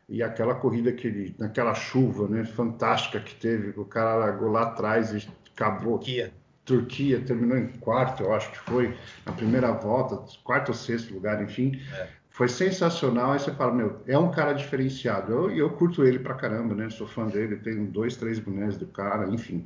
E 0.08 0.24
aquela 0.24 0.56
corrida 0.56 0.92
que 0.92 1.08
ele, 1.08 1.36
naquela 1.38 1.74
chuva, 1.74 2.28
né, 2.28 2.46
fantástica 2.46 3.20
que 3.20 3.36
teve, 3.36 3.78
o 3.80 3.86
cara 3.86 4.16
largou 4.16 4.50
lá 4.50 4.64
atrás 4.64 5.12
e 5.14 5.28
acabou. 5.54 5.98
Turquia. 5.98 6.32
Turquia 6.66 7.20
terminou 7.20 7.58
em 7.58 7.68
quarto, 7.68 8.24
eu 8.24 8.34
acho 8.34 8.52
que 8.52 8.60
foi 8.60 8.96
na 9.26 9.34
primeira 9.34 9.72
volta, 9.72 10.24
quarto 10.44 10.70
ou 10.70 10.74
sexto 10.74 11.14
lugar, 11.14 11.44
enfim. 11.44 11.82
É. 11.94 12.08
Foi 12.34 12.48
sensacional. 12.48 13.34
Aí 13.34 13.40
você 13.40 13.52
fala, 13.52 13.74
meu, 13.74 14.02
é 14.08 14.18
um 14.18 14.32
cara 14.32 14.54
diferenciado. 14.54 15.32
E 15.52 15.60
eu, 15.60 15.68
eu 15.68 15.70
curto 15.72 16.04
ele 16.04 16.20
pra 16.20 16.34
caramba, 16.34 16.74
né? 16.74 16.90
Sou 16.90 17.06
fã 17.06 17.28
dele, 17.28 17.58
tenho 17.58 17.86
dois, 17.86 18.16
três 18.16 18.40
bonés 18.40 18.76
do 18.76 18.88
cara, 18.88 19.30
enfim. 19.30 19.66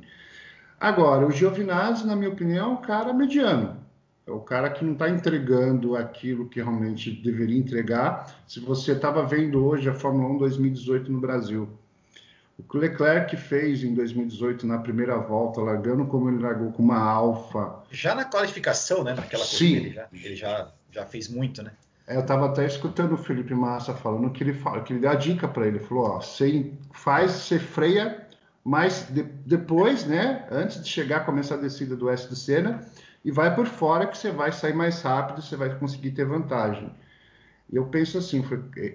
Agora, 0.80 1.26
o 1.26 1.30
Giovinazzi, 1.30 2.06
na 2.06 2.14
minha 2.14 2.30
opinião, 2.30 2.70
é 2.70 2.72
um 2.74 2.76
cara 2.76 3.12
mediano. 3.12 3.76
É 4.26 4.30
o 4.30 4.40
cara 4.40 4.68
que 4.68 4.84
não 4.84 4.92
está 4.92 5.08
entregando 5.08 5.96
aquilo 5.96 6.48
que 6.48 6.60
realmente 6.60 7.10
deveria 7.10 7.58
entregar. 7.58 8.42
Se 8.46 8.60
você 8.60 8.92
estava 8.92 9.24
vendo 9.24 9.64
hoje 9.64 9.88
a 9.88 9.94
Fórmula 9.94 10.34
1 10.34 10.38
2018 10.38 11.10
no 11.10 11.18
Brasil, 11.18 11.68
o 12.58 12.62
que 12.62 12.76
o 12.76 12.80
Leclerc 12.80 13.36
fez 13.36 13.82
em 13.82 13.94
2018 13.94 14.66
na 14.66 14.78
primeira 14.78 15.16
volta, 15.16 15.60
largando 15.60 16.04
como 16.06 16.28
ele 16.28 16.42
largou 16.42 16.70
com 16.72 16.82
uma 16.82 16.98
Alfa. 16.98 17.82
Já 17.90 18.14
na 18.14 18.24
qualificação, 18.24 19.02
né? 19.02 19.14
Naquela 19.14 19.44
Sim. 19.44 19.76
ele, 19.76 19.90
já, 19.90 20.08
ele 20.12 20.36
já, 20.36 20.68
já 20.92 21.06
fez 21.06 21.28
muito, 21.28 21.62
né? 21.62 21.72
É, 22.06 22.16
eu 22.16 22.20
estava 22.20 22.46
até 22.46 22.66
escutando 22.66 23.12
o 23.12 23.18
Felipe 23.18 23.54
Massa 23.54 23.94
falando 23.94 24.30
que 24.30 24.42
ele, 24.42 24.58
que 24.84 24.92
ele 24.92 25.00
dá 25.00 25.12
a 25.12 25.14
dica 25.14 25.48
para 25.48 25.66
ele. 25.66 25.78
Ele 25.78 25.84
falou: 25.84 26.04
ó, 26.04 26.20
você 26.20 26.72
faz, 26.92 27.32
você 27.32 27.58
freia, 27.58 28.26
mas 28.68 29.08
de, 29.08 29.22
depois, 29.22 30.04
né, 30.04 30.46
antes 30.50 30.82
de 30.82 30.86
chegar, 30.90 31.24
começar 31.24 31.54
a 31.54 31.58
descida 31.58 31.96
do 31.96 32.10
S 32.10 32.28
do 32.28 32.36
Senna, 32.36 32.82
e 33.24 33.30
vai 33.30 33.54
por 33.54 33.64
fora 33.64 34.06
que 34.06 34.18
você 34.18 34.30
vai 34.30 34.52
sair 34.52 34.74
mais 34.74 35.00
rápido, 35.00 35.40
você 35.40 35.56
vai 35.56 35.74
conseguir 35.78 36.10
ter 36.10 36.26
vantagem. 36.26 36.90
E 37.72 37.76
eu 37.76 37.86
penso 37.86 38.18
assim: 38.18 38.44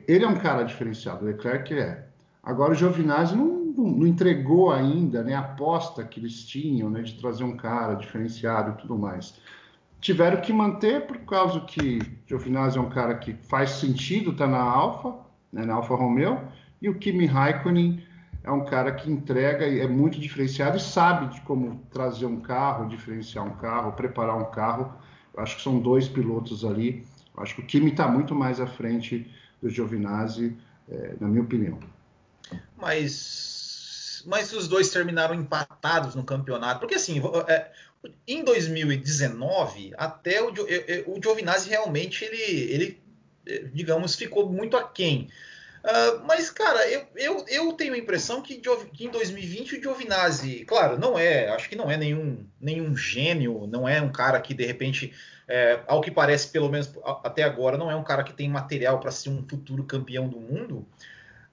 ele 0.07 0.23
é 0.23 0.27
um 0.27 0.35
cara 0.35 0.61
diferenciado, 0.61 1.25
o 1.25 1.27
Leclerc 1.27 1.73
é. 1.73 2.05
Agora 2.43 2.73
o 2.73 2.75
Giovinazzi 2.75 3.35
não, 3.35 3.47
não, 3.75 3.85
não, 3.85 4.05
entregou 4.05 4.71
ainda 4.71 5.23
né, 5.23 5.33
a 5.33 5.39
aposta 5.39 6.03
que 6.03 6.19
eles 6.19 6.45
tinham 6.45 6.91
né, 6.91 7.01
de 7.01 7.15
trazer 7.15 7.43
um 7.43 7.57
cara 7.57 7.95
diferenciado 7.95 8.71
e 8.77 8.81
tudo 8.81 8.95
mais 8.95 9.41
tiveram 9.99 10.41
que 10.41 10.51
manter 10.51 11.07
por 11.07 11.17
causa 11.19 11.61
que 11.61 11.99
Giovinazzi 12.27 12.77
é 12.77 12.81
um 12.81 12.89
cara 12.89 13.15
que 13.15 13.33
faz 13.47 13.69
sentido 13.69 14.35
tá 14.35 14.45
na 14.45 14.59
Alfa, 14.59 15.15
né, 15.51 15.65
na 15.65 15.75
Alfa 15.75 15.95
Romeo, 15.95 16.41
e 16.81 16.89
o 16.89 16.95
Kimi 16.99 17.25
Raikkonen 17.25 18.02
é 18.43 18.51
um 18.51 18.65
cara 18.65 18.91
que 18.91 19.09
entrega 19.09 19.65
e 19.65 19.79
é 19.79 19.87
muito 19.87 20.19
diferenciado 20.19 20.75
e 20.75 20.79
sabe 20.79 21.33
de 21.33 21.41
como 21.41 21.81
trazer 21.91 22.25
um 22.25 22.41
carro, 22.41 22.89
diferenciar 22.89 23.45
um 23.45 23.55
carro, 23.55 23.93
preparar 23.93 24.37
um 24.37 24.51
carro. 24.51 24.93
Eu 25.33 25.41
acho 25.41 25.55
que 25.55 25.61
são 25.61 25.79
dois 25.79 26.09
pilotos 26.09 26.65
ali. 26.65 27.07
Eu 27.35 27.41
acho 27.41 27.55
que 27.55 27.61
o 27.61 27.65
Kimi 27.65 27.91
está 27.91 28.07
muito 28.07 28.35
mais 28.35 28.59
à 28.59 28.67
frente 28.67 29.31
do 29.61 29.69
Giovinazzi, 29.69 30.57
é, 30.89 31.15
na 31.19 31.27
minha 31.27 31.41
opinião. 31.41 31.79
Mas, 32.75 34.23
mas 34.27 34.51
os 34.51 34.67
dois 34.67 34.89
terminaram 34.89 35.33
empatados 35.33 36.13
no 36.13 36.23
campeonato, 36.23 36.81
porque 36.81 36.95
assim, 36.95 37.21
é, 37.47 37.71
em 38.27 38.43
2019, 38.43 39.93
até 39.97 40.41
o, 40.41 40.51
o 41.07 41.21
Giovinazzi 41.21 41.69
realmente 41.69 42.25
ele, 42.25 42.41
ele, 42.41 43.01
digamos, 43.73 44.15
ficou 44.15 44.49
muito 44.49 44.75
aquém. 44.75 45.29
Uh, 45.83 46.23
mas, 46.25 46.49
cara, 46.49 46.87
eu, 46.89 47.05
eu, 47.13 47.45
eu 47.49 47.73
tenho 47.73 47.93
a 47.93 47.97
impressão 47.97 48.41
que, 48.41 48.55
que, 48.55 49.05
em 49.05 49.09
2020 49.09 49.75
o 49.75 49.81
Giovinazzi, 49.81 50.63
claro, 50.63 50.97
não 50.97 51.19
é, 51.19 51.49
acho 51.49 51.67
que 51.67 51.75
não 51.75 51.91
é 51.91 51.97
nenhum, 51.97 52.45
nenhum 52.59 52.95
gênio, 52.95 53.67
não 53.67 53.87
é 53.87 54.01
um 54.01 54.09
cara 54.09 54.39
que, 54.39 54.53
de 54.53 54.65
repente, 54.65 55.13
é, 55.45 55.81
ao 55.85 55.99
que 55.99 56.09
parece, 56.09 56.47
pelo 56.47 56.69
menos 56.69 56.89
até 57.21 57.43
agora, 57.43 57.77
não 57.77 57.91
é 57.91 57.95
um 57.97 58.03
cara 58.03 58.23
que 58.23 58.31
tem 58.31 58.47
material 58.47 58.97
para 59.01 59.11
ser 59.11 59.27
um 59.27 59.45
futuro 59.45 59.83
campeão 59.83 60.29
do 60.29 60.39
mundo. 60.39 60.87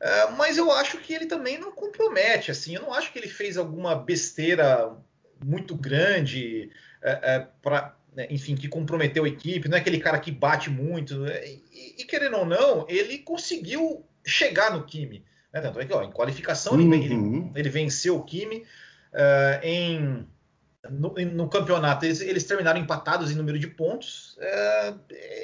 Uh, 0.01 0.33
mas 0.39 0.57
eu 0.57 0.71
acho 0.71 0.99
que 0.99 1.13
ele 1.13 1.27
também 1.27 1.59
não 1.59 1.73
compromete, 1.73 2.53
assim, 2.53 2.77
eu 2.77 2.83
não 2.83 2.95
acho 2.95 3.13
que 3.13 3.19
ele 3.19 3.29
fez 3.29 3.59
alguma 3.59 3.97
besteira 3.97 4.97
muito 5.45 5.75
grande, 5.75 6.71
é, 7.03 7.35
é, 7.35 7.47
para 7.61 7.97
né, 8.15 8.27
enfim, 8.31 8.55
que 8.55 8.69
comprometeu 8.69 9.25
a 9.25 9.29
equipe, 9.29 9.69
não 9.69 9.77
é 9.77 9.81
aquele 9.81 9.99
cara 9.99 10.19
que 10.19 10.31
bate 10.31 10.71
muito. 10.71 11.27
E, 11.27 11.97
e 11.99 12.05
querendo 12.05 12.39
ou 12.39 12.47
não, 12.47 12.87
ele 12.89 13.19
conseguiu 13.19 14.05
chegar 14.31 14.73
no 14.73 14.85
Kimi. 14.85 15.25
Né? 15.53 15.61
Tanto 15.61 15.81
é 15.81 15.85
que 15.85 15.93
ó, 15.93 16.03
em 16.03 16.11
qualificação 16.11 16.75
uhum. 16.75 16.93
ele, 16.93 17.05
ele, 17.05 17.53
ele, 17.55 17.69
venceu 17.69 18.17
o 18.17 18.23
Kimi. 18.23 18.65
Uh, 19.13 19.65
em, 19.65 20.27
no, 20.89 21.13
no, 21.13 21.49
campeonato 21.49 22.05
eles, 22.05 22.21
eles, 22.21 22.45
terminaram 22.45 22.81
empatados 22.81 23.31
em 23.31 23.35
número 23.35 23.59
de 23.59 23.67
pontos. 23.67 24.37
Uh, 24.39 24.99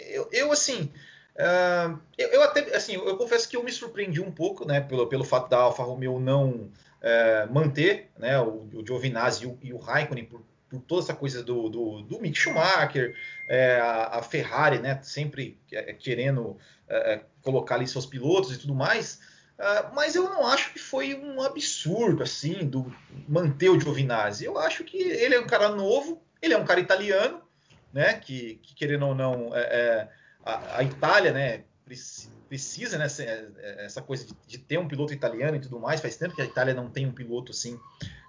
eu, 0.09 0.29
eu, 0.33 0.53
assim. 0.53 0.91
Uh, 1.35 1.99
eu, 2.17 2.29
eu, 2.29 2.43
até 2.43 2.75
assim, 2.75 2.95
eu 2.95 3.17
confesso 3.17 3.49
que 3.49 3.57
eu 3.57 3.63
me 3.63 3.71
surpreendi 3.71 4.23
um 4.23 4.33
pouco, 4.33 4.67
né, 4.67 4.81
pelo, 4.81 5.07
pelo 5.07 5.25
fato 5.25 5.51
da 5.51 5.59
Alfa 5.59 5.83
Romeo 5.83 6.19
não 6.19 6.71
é, 7.07 7.47
manter 7.47 8.11
né, 8.19 8.41
o, 8.41 8.69
o 8.73 8.85
Giovinazzi 8.85 9.45
e 9.45 9.47
o, 9.47 9.59
e 9.63 9.73
o 9.73 9.77
Raikkonen 9.77 10.25
por, 10.25 10.43
por, 10.69 10.81
toda 10.81 11.03
essa 11.03 11.15
coisa 11.15 11.43
do, 11.43 11.69
do, 11.69 12.03
do 12.03 12.21
Mick 12.21 12.39
Schumacher, 12.39 13.15
é, 13.49 13.79
a, 13.81 14.19
a, 14.19 14.23
Ferrari 14.23 14.79
né, 14.79 14.99
sempre 15.03 15.59
querendo 15.99 16.57
é, 16.89 17.15
é, 17.15 17.25
colocar 17.43 17.77
ali 17.77 17.87
seus 17.87 18.07
pilotos 18.07 18.55
e 18.55 18.59
tudo 18.59 18.75
mais. 18.75 19.21
Uh, 19.59 19.95
mas 19.95 20.15
eu 20.15 20.25
não 20.25 20.47
acho 20.47 20.71
que 20.73 20.79
foi 20.79 21.15
um 21.15 21.41
absurdo 21.41 22.23
assim 22.23 22.67
do 22.67 22.95
manter 23.27 23.71
o 23.71 23.81
Giovinazzi. 23.81 24.45
Eu 24.45 24.59
acho 24.59 24.85
que 24.85 24.99
ele 24.99 25.35
é 25.35 25.41
um 25.41 25.47
cara 25.47 25.71
novo, 25.71 26.23
ele 26.43 26.53
é 26.53 26.59
um 26.59 26.65
cara 26.65 26.79
italiano, 26.79 27.41
né? 27.91 28.15
Que, 28.15 28.61
que 28.63 28.75
querendo 28.75 29.07
ou 29.07 29.15
não, 29.15 29.57
é, 29.57 29.61
é, 29.61 30.09
a, 30.45 30.79
a, 30.79 30.85
Itália, 30.85 31.33
né? 31.33 31.65
Precisa, 32.49 32.99
né, 32.99 33.07
essa 33.79 34.03
coisa 34.03 34.27
de, 34.47 34.59
ter 34.59 34.79
um 34.79 34.89
piloto 34.89 35.13
italiano 35.13 35.57
e 35.57 35.61
tudo 35.61 35.79
mais. 35.79 36.01
Faz 36.01 36.17
tempo 36.17 36.35
que 36.35 36.43
a 36.43 36.47
Itália 36.47 36.75
não 36.75 36.91
tem 36.91 37.07
um 37.07 37.13
piloto 37.13 37.53
assim 37.53 37.79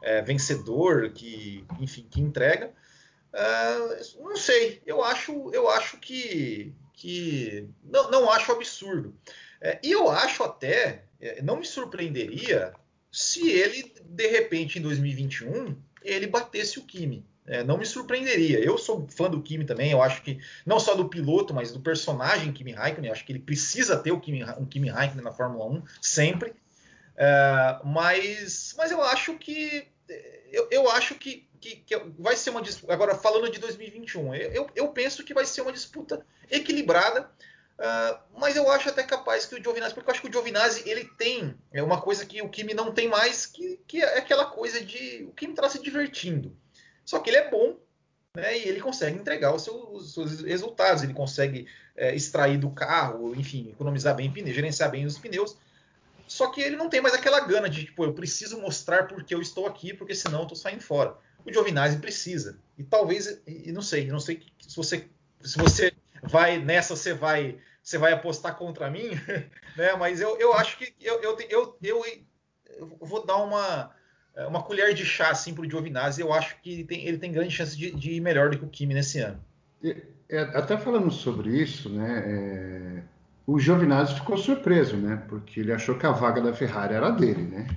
é, 0.04 0.22
vencedor, 0.22 1.12
que, 1.12 1.66
enfim, 1.80 2.08
que 2.10 2.22
entrega. 2.22 2.72
Uh, 3.34 4.24
não 4.24 4.38
sei, 4.38 4.82
eu 4.86 5.04
acho, 5.04 5.52
eu 5.54 5.70
acho 5.70 5.98
que, 5.98 6.74
que 6.94 7.68
não, 7.84 8.12
não 8.12 8.32
acho 8.32 8.52
absurdo. 8.52 9.16
É, 9.60 9.80
e 9.84 9.92
eu 9.92 10.10
acho 10.10 10.44
até, 10.44 11.06
é, 11.20 11.42
não 11.42 11.58
me 11.58 11.66
surpreenderia 11.66 12.74
se 13.12 13.50
ele, 13.50 13.92
de 14.06 14.28
repente, 14.28 14.78
em 14.78 14.82
2021, 14.82 15.76
ele 16.04 16.28
batesse 16.28 16.78
o 16.78 16.84
Kimi. 16.84 17.26
É, 17.48 17.64
não 17.64 17.78
me 17.78 17.86
surpreenderia. 17.86 18.60
Eu 18.60 18.78
sou 18.78 19.08
fã 19.10 19.30
do 19.30 19.42
Kimi 19.42 19.66
também. 19.66 19.92
Eu 19.92 20.04
acho 20.04 20.22
que 20.22 20.40
não 20.66 20.80
só 20.80 20.94
do 20.94 21.08
piloto, 21.10 21.54
mas 21.54 21.72
do 21.72 21.80
personagem 21.80 22.52
Kimi 22.52 22.74
Raikkonen. 22.74 23.08
Eu 23.08 23.14
acho 23.14 23.26
que 23.26 23.32
ele 23.32 23.40
precisa 23.40 23.98
ter 23.98 24.12
o 24.12 24.20
Kimi, 24.20 24.44
um 24.60 24.66
Kimi 24.66 24.90
Raikkonen 24.90 25.24
na 25.24 25.32
Fórmula 25.32 25.66
1 25.66 25.84
sempre. 26.02 26.54
É, 27.16 27.80
mas, 27.84 28.76
mas 28.78 28.92
eu 28.92 29.02
acho 29.02 29.38
que 29.38 29.88
eu, 30.52 30.68
eu 30.72 30.90
acho 30.90 31.16
que, 31.16 31.48
que, 31.60 31.78
que, 31.78 31.98
vai 32.20 32.36
ser 32.36 32.50
uma 32.50 32.62
disputa. 32.62 32.94
Agora 32.94 33.16
falando 33.16 33.52
de 33.52 33.60
2021, 33.60 34.36
eu, 34.36 34.70
eu 34.76 34.88
penso 34.90 35.24
que 35.24 35.34
vai 35.34 35.46
ser 35.46 35.62
uma 35.62 35.72
disputa 35.72 36.26
equilibrada. 36.50 37.30
Uh, 37.78 38.18
mas 38.36 38.56
eu 38.56 38.72
acho 38.72 38.90
até 38.90 39.04
capaz 39.04 39.46
que 39.46 39.54
o 39.54 39.62
Giovinazzi, 39.62 39.94
porque 39.94 40.10
eu 40.10 40.12
acho 40.12 40.22
que 40.22 40.28
o 40.28 40.32
Giovinazzi 40.32 40.90
ele 40.90 41.06
tem 41.16 41.56
é 41.72 41.84
uma 41.84 42.02
coisa 42.02 42.26
que 42.26 42.42
o 42.42 42.50
Kimi 42.50 42.74
não 42.74 42.92
tem 42.92 43.08
mais, 43.08 43.46
que, 43.46 43.80
que 43.88 44.02
é 44.02 44.18
aquela 44.18 44.46
coisa 44.46 44.84
de 44.84 45.26
o 45.30 45.32
Kimi 45.34 45.54
está 45.54 45.70
se 45.70 45.80
divertindo. 45.80 46.58
Só 47.08 47.20
que 47.20 47.30
ele 47.30 47.38
é 47.38 47.50
bom 47.50 47.78
né, 48.36 48.58
e 48.58 48.68
ele 48.68 48.82
consegue 48.82 49.18
entregar 49.18 49.56
os 49.56 49.64
seus, 49.64 49.90
os 49.90 50.14
seus 50.14 50.42
resultados, 50.42 51.02
ele 51.02 51.14
consegue 51.14 51.66
é, 51.96 52.14
extrair 52.14 52.58
do 52.58 52.70
carro, 52.70 53.34
enfim, 53.34 53.70
economizar 53.70 54.14
bem 54.14 54.30
pneus, 54.30 54.54
gerenciar 54.54 54.92
bem 54.92 55.06
os 55.06 55.18
pneus. 55.18 55.58
Só 56.28 56.52
que 56.52 56.60
ele 56.60 56.76
não 56.76 56.90
tem 56.90 57.00
mais 57.00 57.16
aquela 57.16 57.40
gana 57.40 57.70
de, 57.70 57.86
tipo, 57.86 58.04
eu 58.04 58.14
preciso 58.14 58.60
mostrar 58.60 59.08
porque 59.08 59.34
eu 59.34 59.42
estou 59.42 59.66
aqui, 59.66 59.94
porque 59.94 60.14
senão 60.14 60.40
eu 60.40 60.44
estou 60.44 60.58
saindo 60.58 60.82
fora. 60.82 61.18
O 61.46 61.52
Giovinazzi 61.52 61.98
precisa. 61.98 62.60
E 62.78 62.84
talvez, 62.84 63.42
e 63.48 63.72
não 63.72 63.82
sei, 63.82 64.08
não 64.08 64.20
sei 64.20 64.44
se 64.60 64.76
você, 64.76 65.08
se 65.42 65.58
você 65.58 65.94
vai 66.22 66.60
nessa, 66.60 66.94
você 66.94 67.14
vai, 67.14 67.58
você 67.82 67.98
vai 67.98 68.12
apostar 68.12 68.58
contra 68.58 68.92
mim, 68.92 69.12
né? 69.78 69.96
Mas 69.98 70.20
eu, 70.20 70.38
eu 70.38 70.54
acho 70.54 70.78
que 70.78 70.94
eu, 71.00 71.22
eu, 71.22 71.40
eu, 71.50 71.78
eu, 71.82 72.06
eu 72.76 72.98
vou 73.00 73.26
dar 73.26 73.38
uma 73.38 73.96
uma 74.46 74.62
colher 74.62 74.94
de 74.94 75.06
chá 75.06 75.32
assim, 75.32 75.54
para 75.54 75.64
o 75.64 75.70
Giovinazzi. 75.70 76.22
Eu 76.22 76.34
acho 76.34 76.56
que 76.62 76.74
ele 76.74 76.84
tem, 76.84 77.06
ele 77.06 77.18
tem 77.18 77.32
grande 77.32 77.52
chance 77.52 77.76
de, 77.76 77.92
de, 77.92 78.12
ir 78.12 78.22
melhor 78.22 78.50
do 78.50 78.60
que 78.60 78.66
o 78.66 78.70
Kimi 78.70 78.94
nesse 78.94 79.20
ano. 79.20 79.40
É, 80.30 80.40
até 80.40 80.78
falando 80.78 81.10
sobre 81.10 81.50
isso, 81.62 81.90
né, 81.90 82.24
é, 82.26 83.04
o 83.46 83.60
Giovinazzi 83.60 84.16
ficou 84.16 84.38
surpreso, 84.38 84.98
né, 84.98 85.24
porque 85.28 85.60
ele 85.60 85.72
achou 85.72 85.98
que 85.98 86.06
a 86.06 86.12
vaga 86.12 86.42
da 86.42 86.54
Ferrari 86.54 86.94
era 86.94 87.10
dele, 87.10 87.44
né? 87.44 87.68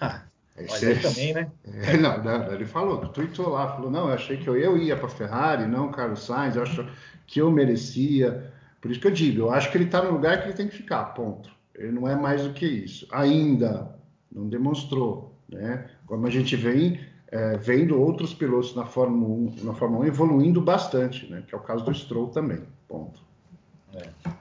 Ah, 0.58 0.66
Mas 0.68 0.82
ele 0.82 1.00
também, 1.00 1.32
né? 1.32 1.50
É, 1.64 1.96
não, 1.96 2.22
não, 2.22 2.52
ele 2.52 2.66
falou, 2.66 3.08
tweetou 3.08 3.48
lá, 3.48 3.68
falou, 3.74 3.90
não, 3.90 4.08
eu 4.08 4.14
achei 4.14 4.36
que 4.36 4.46
eu, 4.46 4.54
eu 4.58 4.76
ia 4.76 4.94
para 4.94 5.06
a 5.06 5.10
Ferrari, 5.10 5.66
não 5.66 5.90
Carlos 5.90 6.26
Sainz, 6.26 6.54
eu 6.54 6.62
acho 6.62 6.86
que 7.26 7.40
eu 7.40 7.50
merecia. 7.50 8.52
Por 8.80 8.90
isso 8.90 9.00
que 9.00 9.06
eu 9.06 9.12
digo, 9.12 9.42
eu 9.42 9.50
acho 9.50 9.70
que 9.70 9.78
ele 9.78 9.84
está 9.84 10.02
no 10.02 10.10
lugar 10.10 10.42
que 10.42 10.48
ele 10.48 10.56
tem 10.56 10.68
que 10.68 10.76
ficar, 10.76 11.04
ponto. 11.14 11.50
Ele 11.74 11.92
não 11.92 12.06
é 12.06 12.14
mais 12.14 12.42
do 12.42 12.52
que 12.52 12.66
isso. 12.66 13.06
Ainda 13.10 13.94
não 14.30 14.48
demonstrou. 14.48 15.34
Né? 15.50 15.90
Como 16.06 16.26
a 16.26 16.30
gente 16.30 16.54
vem 16.56 17.00
é, 17.28 17.56
vendo 17.56 18.00
outros 18.00 18.32
pilotos 18.32 18.74
na 18.74 18.86
Fórmula 18.86 19.52
1, 19.60 19.64
na 19.64 19.74
Fórmula 19.74 20.04
1 20.04 20.08
evoluindo 20.08 20.60
bastante, 20.60 21.30
né? 21.30 21.42
que 21.46 21.54
é 21.54 21.58
o 21.58 21.60
caso 21.60 21.84
do 21.84 21.94
Stroll 21.94 22.28
também. 22.28 22.62
Ponto. 22.88 23.20
É. 23.94 24.40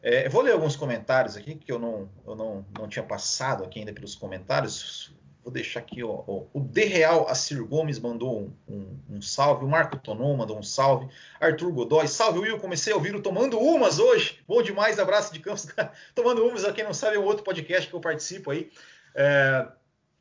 É, 0.00 0.28
vou 0.28 0.42
ler 0.42 0.52
alguns 0.52 0.76
comentários 0.76 1.36
aqui 1.36 1.54
que 1.54 1.70
eu 1.70 1.78
não, 1.78 2.08
eu 2.26 2.34
não, 2.36 2.64
não 2.78 2.88
tinha 2.88 3.02
passado 3.02 3.64
aqui 3.64 3.80
ainda 3.80 3.92
pelos 3.92 4.14
comentários. 4.14 5.12
Vou 5.42 5.52
deixar 5.52 5.80
aqui 5.80 6.04
ó, 6.04 6.22
ó, 6.26 6.44
o 6.52 6.60
De 6.60 6.84
Real 6.84 7.28
Assir 7.28 7.64
Gomes 7.64 7.98
mandou 7.98 8.42
um, 8.42 8.52
um, 8.68 9.16
um, 9.16 9.22
salve, 9.22 9.64
o 9.64 9.68
Marco 9.68 9.96
Tonon 9.96 10.36
mandou 10.36 10.58
um 10.58 10.62
salve, 10.62 11.08
Arthur 11.40 11.72
Godoy, 11.72 12.06
salve 12.06 12.38
Will, 12.38 12.58
comecei 12.58 12.92
a 12.92 12.96
ouvir 12.96 13.14
o 13.14 13.22
Tomando 13.22 13.58
Umas 13.58 13.98
hoje, 13.98 14.38
bom 14.46 14.62
demais, 14.62 14.98
abraço 14.98 15.32
de 15.32 15.40
Campos. 15.40 15.66
Tomando 16.14 16.44
Umas, 16.46 16.70
quem 16.72 16.84
não 16.84 16.92
sabe, 16.92 17.16
é 17.16 17.18
um 17.18 17.24
outro 17.24 17.42
podcast 17.42 17.88
que 17.88 17.94
eu 17.94 18.00
participo 18.00 18.50
aí. 18.50 18.70
É, 19.14 19.66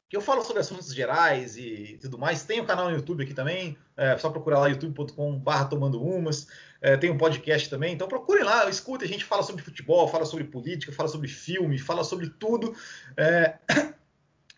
que 0.10 0.16
eu 0.16 0.22
falo 0.22 0.44
sobre 0.44 0.62
assuntos 0.62 0.94
gerais 0.94 1.58
e 1.58 1.98
tudo 2.02 2.18
mais. 2.18 2.44
Tem 2.44 2.60
o 2.60 2.64
um 2.64 2.66
canal 2.66 2.90
no 2.90 2.96
YouTube 2.96 3.24
aqui 3.24 3.34
também, 3.34 3.78
é 3.96 4.18
só 4.18 4.30
procurar 4.30 4.60
lá 4.60 4.68
youtube.com/barra 4.68 5.66
tomando 5.66 6.02
umas. 6.02 6.48
É, 6.80 6.96
tem 6.96 7.10
um 7.10 7.18
podcast 7.18 7.70
também, 7.70 7.94
então 7.94 8.08
procurem 8.08 8.44
lá, 8.44 8.70
escutem. 8.70 9.08
A 9.08 9.12
gente 9.12 9.26
fala 9.26 9.44
sobre 9.44 9.64
futebol, 9.64 10.08
fala 10.08 10.26
sobre 10.26 10.46
política, 10.46 10.92
fala 10.92 11.10
sobre 11.10 11.28
filme, 11.28 11.78
fala 11.78 12.04
sobre 12.04 12.30
tudo. 12.30 12.76
É... 13.18 13.58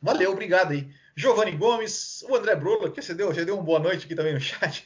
Valeu, 0.01 0.31
obrigado 0.31 0.71
aí. 0.71 0.89
Giovanni 1.15 1.51
Gomes, 1.51 2.23
o 2.29 2.35
André 2.35 2.55
Brola, 2.55 2.89
que 2.89 3.01
você 3.01 3.13
deu, 3.13 3.33
já 3.33 3.43
deu 3.43 3.55
uma 3.55 3.63
boa 3.63 3.79
noite 3.79 4.05
aqui 4.05 4.15
também 4.15 4.33
no 4.33 4.39
chat. 4.39 4.85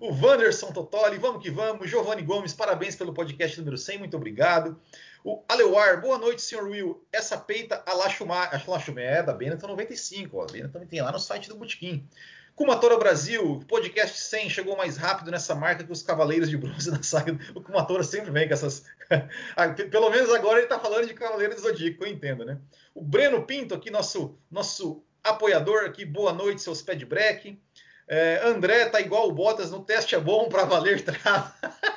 O 0.00 0.14
Wanderson 0.14 0.72
Totoli, 0.72 1.18
vamos 1.18 1.42
que 1.42 1.50
vamos. 1.50 1.90
Giovanni 1.90 2.22
Gomes, 2.22 2.54
parabéns 2.54 2.96
pelo 2.96 3.12
podcast 3.12 3.58
número 3.58 3.76
100, 3.76 3.98
muito 3.98 4.16
obrigado. 4.16 4.80
O 5.24 5.42
Aleuar, 5.48 6.02
boa 6.02 6.18
noite, 6.18 6.42
senhor 6.42 6.68
Will. 6.68 7.02
Essa 7.10 7.38
peita 7.38 7.82
a 7.86 7.94
La 7.94 8.10
Chumé, 8.10 9.06
é 9.06 9.22
da 9.22 9.32
Benetton 9.32 9.68
95, 9.68 10.36
ó. 10.36 10.42
A 10.42 10.46
Benetton 10.46 10.72
também 10.72 10.86
tem 10.86 11.00
lá 11.00 11.10
no 11.10 11.18
site 11.18 11.48
do 11.48 11.56
Botequim. 11.56 12.06
Kumatora 12.54 12.98
Brasil, 12.98 13.64
podcast 13.66 14.20
100 14.20 14.50
chegou 14.50 14.76
mais 14.76 14.98
rápido 14.98 15.30
nessa 15.30 15.54
marca 15.54 15.82
que 15.82 15.90
os 15.90 16.02
Cavaleiros 16.02 16.50
de 16.50 16.58
Bronze 16.58 16.90
da 16.92 17.02
saga. 17.02 17.38
O 17.54 17.62
Kumatora 17.62 18.04
sempre 18.04 18.30
vem 18.30 18.46
com 18.46 18.52
essas. 18.52 18.84
Ah, 19.56 19.68
pelo 19.68 20.10
menos 20.10 20.30
agora 20.30 20.58
ele 20.58 20.66
está 20.66 20.78
falando 20.78 21.06
de 21.06 21.14
Cavaleiros 21.14 21.56
do 21.56 21.62
Zodíaco, 21.62 22.04
eu 22.04 22.08
entendo, 22.08 22.44
né? 22.44 22.58
O 22.94 23.02
Breno 23.02 23.46
Pinto, 23.46 23.74
aqui, 23.74 23.90
nosso, 23.90 24.38
nosso 24.50 25.02
apoiador 25.22 25.86
aqui, 25.86 26.04
boa 26.04 26.34
noite, 26.34 26.60
seus 26.60 26.82
pé 26.82 26.94
de 26.94 27.06
break. 27.06 27.58
É, 28.06 28.40
André 28.44 28.86
tá 28.86 29.00
igual 29.00 29.28
o 29.28 29.32
Bottas, 29.32 29.70
no 29.70 29.82
teste 29.82 30.14
é 30.14 30.20
bom 30.20 30.50
para 30.50 30.64
valer 30.64 31.02
trava. 31.02 31.54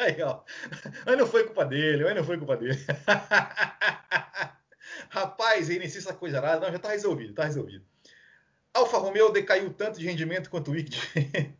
aí, 0.00 0.22
ó. 0.22 0.40
Aí 1.06 1.16
não 1.16 1.26
foi 1.26 1.44
culpa 1.44 1.64
dele, 1.64 2.06
aí 2.06 2.14
não 2.14 2.24
foi 2.24 2.38
culpa 2.38 2.56
dele. 2.56 2.78
Rapaz, 5.10 5.70
aí 5.70 5.78
nem 5.78 5.86
essa 5.86 6.14
coisa 6.14 6.40
nada. 6.40 6.60
Não, 6.66 6.72
já 6.72 6.78
tá 6.78 6.90
resolvido, 6.90 7.34
tá 7.34 7.44
resolvido. 7.44 7.84
Alfa 8.72 8.98
Romeo 8.98 9.32
decaiu 9.32 9.72
tanto 9.72 9.98
de 9.98 10.06
rendimento 10.06 10.48
quanto 10.50 10.70
o 10.70 10.74
Wicked. 10.74 11.00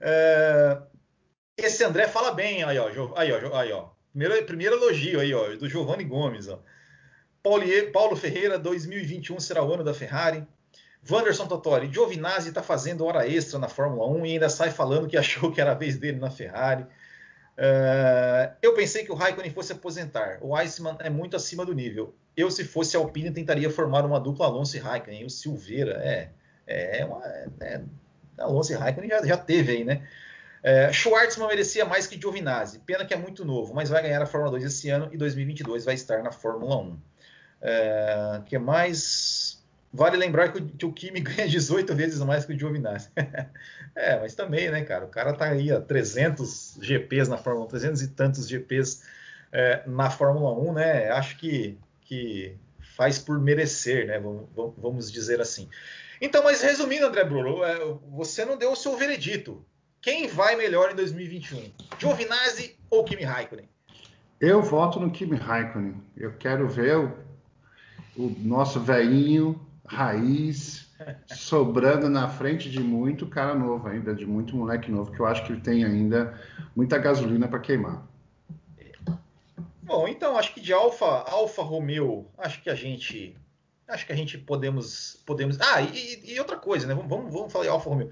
é, 0.00 0.78
esse 1.56 1.82
André 1.84 2.06
fala 2.06 2.32
bem, 2.32 2.62
aí, 2.62 2.78
ó. 2.78 2.88
Aí, 3.16 3.32
ó, 3.32 3.56
aí, 3.56 3.72
ó. 3.72 3.88
Primeiro, 4.12 4.46
primeiro 4.46 4.76
elogio 4.76 5.20
aí, 5.20 5.34
ó, 5.34 5.56
do 5.56 5.68
Giovanni 5.68 6.04
Gomes, 6.04 6.48
ó. 6.48 6.62
Paulo 7.92 8.16
Ferreira, 8.16 8.58
2021 8.58 9.38
será 9.38 9.62
o 9.62 9.72
ano 9.72 9.84
da 9.84 9.94
Ferrari. 9.94 10.46
Wanderson 11.08 11.46
Totori, 11.46 11.92
Giovinazzi 11.92 12.48
está 12.48 12.62
fazendo 12.62 13.04
hora 13.04 13.28
extra 13.28 13.58
na 13.58 13.68
Fórmula 13.68 14.08
1 14.08 14.26
e 14.26 14.32
ainda 14.32 14.48
sai 14.48 14.70
falando 14.70 15.06
que 15.06 15.16
achou 15.16 15.52
que 15.52 15.60
era 15.60 15.70
a 15.70 15.74
vez 15.74 15.96
dele 15.96 16.18
na 16.18 16.30
Ferrari. 16.30 16.86
Uh, 17.58 18.54
eu 18.60 18.74
pensei 18.74 19.04
que 19.04 19.10
o 19.10 19.14
Raikkonen 19.14 19.50
fosse 19.50 19.72
aposentar. 19.72 20.38
O 20.42 20.54
Iceman 20.54 20.96
é 21.00 21.08
muito 21.08 21.36
acima 21.36 21.64
do 21.64 21.74
nível. 21.74 22.14
Eu, 22.36 22.50
se 22.50 22.64
fosse 22.64 22.96
Alpine, 22.96 23.30
tentaria 23.30 23.70
formar 23.70 24.04
uma 24.04 24.20
dupla 24.20 24.46
Alonso 24.46 24.76
e 24.76 24.80
Raikkonen. 24.80 25.24
O 25.24 25.30
Silveira, 25.30 26.00
é. 26.02 26.30
É, 26.66 27.04
uma, 27.04 27.24
é 27.60 27.80
Alonso 28.38 28.72
e 28.72 28.74
Raikkonen 28.74 29.08
já, 29.08 29.24
já 29.24 29.36
teve 29.36 29.72
aí, 29.72 29.84
né? 29.84 30.06
É, 30.62 30.92
Schwartzman 30.92 31.46
merecia 31.48 31.84
mais 31.84 32.06
que 32.06 32.20
Giovinazzi. 32.20 32.80
Pena 32.80 33.04
que 33.06 33.14
é 33.14 33.16
muito 33.16 33.44
novo, 33.44 33.72
mas 33.72 33.88
vai 33.88 34.02
ganhar 34.02 34.20
a 34.20 34.26
Fórmula 34.26 34.50
2 34.50 34.64
esse 34.64 34.90
ano 34.90 35.08
e 35.12 35.16
2022 35.16 35.84
vai 35.84 35.94
estar 35.94 36.22
na 36.22 36.32
Fórmula 36.32 36.76
1. 36.78 36.98
É, 37.62 38.42
que 38.44 38.58
mais? 38.58 39.55
Vale 39.92 40.16
lembrar 40.16 40.52
que 40.52 40.84
o, 40.84 40.92
Kimi 40.92 41.20
ganha 41.20 41.48
18 41.48 41.94
vezes 41.94 42.20
mais 42.20 42.44
que 42.44 42.52
o 42.52 42.58
Giovinazzi. 42.58 43.10
é, 43.94 44.20
mas 44.20 44.34
também, 44.34 44.70
né, 44.70 44.82
cara? 44.82 45.04
O 45.04 45.08
cara 45.08 45.32
tá 45.32 45.46
aí 45.46 45.72
a 45.72 45.80
300 45.80 46.78
GPs 46.80 47.28
na 47.28 47.38
Fórmula 47.38 47.66
1, 47.66 47.68
300 47.68 48.02
e 48.02 48.08
tantos 48.08 48.48
GPs 48.48 49.02
é, 49.52 49.82
na 49.86 50.10
Fórmula 50.10 50.52
1, 50.52 50.72
né? 50.74 51.10
Acho 51.10 51.38
que, 51.38 51.78
que 52.02 52.56
faz 52.96 53.18
por 53.18 53.40
merecer, 53.40 54.06
né? 54.06 54.18
Vamos, 54.18 54.74
vamos 54.76 55.12
dizer 55.12 55.40
assim. 55.40 55.68
Então, 56.20 56.42
mas 56.42 56.62
resumindo, 56.62 57.06
André 57.06 57.24
Bruno, 57.24 57.62
é, 57.64 57.78
você 58.10 58.44
não 58.44 58.56
deu 58.56 58.72
o 58.72 58.76
seu 58.76 58.96
veredito. 58.96 59.64
Quem 60.00 60.28
vai 60.28 60.56
melhor 60.56 60.92
em 60.92 60.94
2021? 60.94 61.72
Giovinazzi 61.98 62.76
ou 62.90 63.04
Kimi 63.04 63.24
Raikkonen? 63.24 63.68
Eu 64.38 64.62
voto 64.62 65.00
no 65.00 65.10
Kimi 65.10 65.36
Raikkonen. 65.36 65.94
Eu 66.16 66.34
quero 66.34 66.68
ver 66.68 66.96
o 66.96 67.26
o 68.16 68.34
nosso 68.40 68.80
velhinho, 68.80 69.60
raiz, 69.88 70.88
sobrando 71.26 72.08
na 72.08 72.28
frente 72.28 72.70
de 72.70 72.80
muito 72.80 73.26
cara 73.26 73.54
novo 73.54 73.88
ainda, 73.88 74.14
de 74.14 74.26
muito 74.26 74.56
moleque 74.56 74.90
novo, 74.90 75.12
que 75.12 75.20
eu 75.20 75.26
acho 75.26 75.44
que 75.44 75.60
tem 75.60 75.84
ainda 75.84 76.38
muita 76.74 76.98
gasolina 76.98 77.48
para 77.48 77.60
queimar. 77.60 78.06
Bom, 79.82 80.08
então 80.08 80.36
acho 80.36 80.52
que 80.52 80.60
de 80.60 80.72
Alfa, 80.72 81.06
Alfa 81.06 81.62
Romeo, 81.62 82.28
acho 82.38 82.60
que 82.60 82.68
a 82.68 82.74
gente, 82.74 83.36
acho 83.86 84.04
que 84.04 84.12
a 84.12 84.16
gente 84.16 84.36
podemos, 84.36 85.22
podemos. 85.24 85.60
Ah, 85.60 85.80
e, 85.80 86.32
e 86.32 86.40
outra 86.40 86.56
coisa, 86.56 86.86
né? 86.86 86.94
Vamos, 86.94 87.32
vamos 87.32 87.52
falar 87.52 87.64
de 87.64 87.70
Alfa 87.70 87.88
Romeo. 87.88 88.10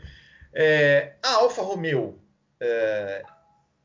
É, 0.53 1.17
a 1.21 1.35
Alfa 1.35 1.63
Romeo, 1.63 2.21
é, 2.61 3.25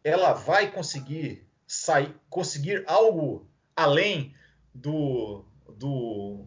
ela 0.04 0.34
vai 0.34 0.72
conseguir 0.72 1.48
sair, 1.66 2.14
conseguir 2.30 2.84
algo 2.86 3.48
além 3.76 4.36
do 4.74 5.44
do 5.80 6.46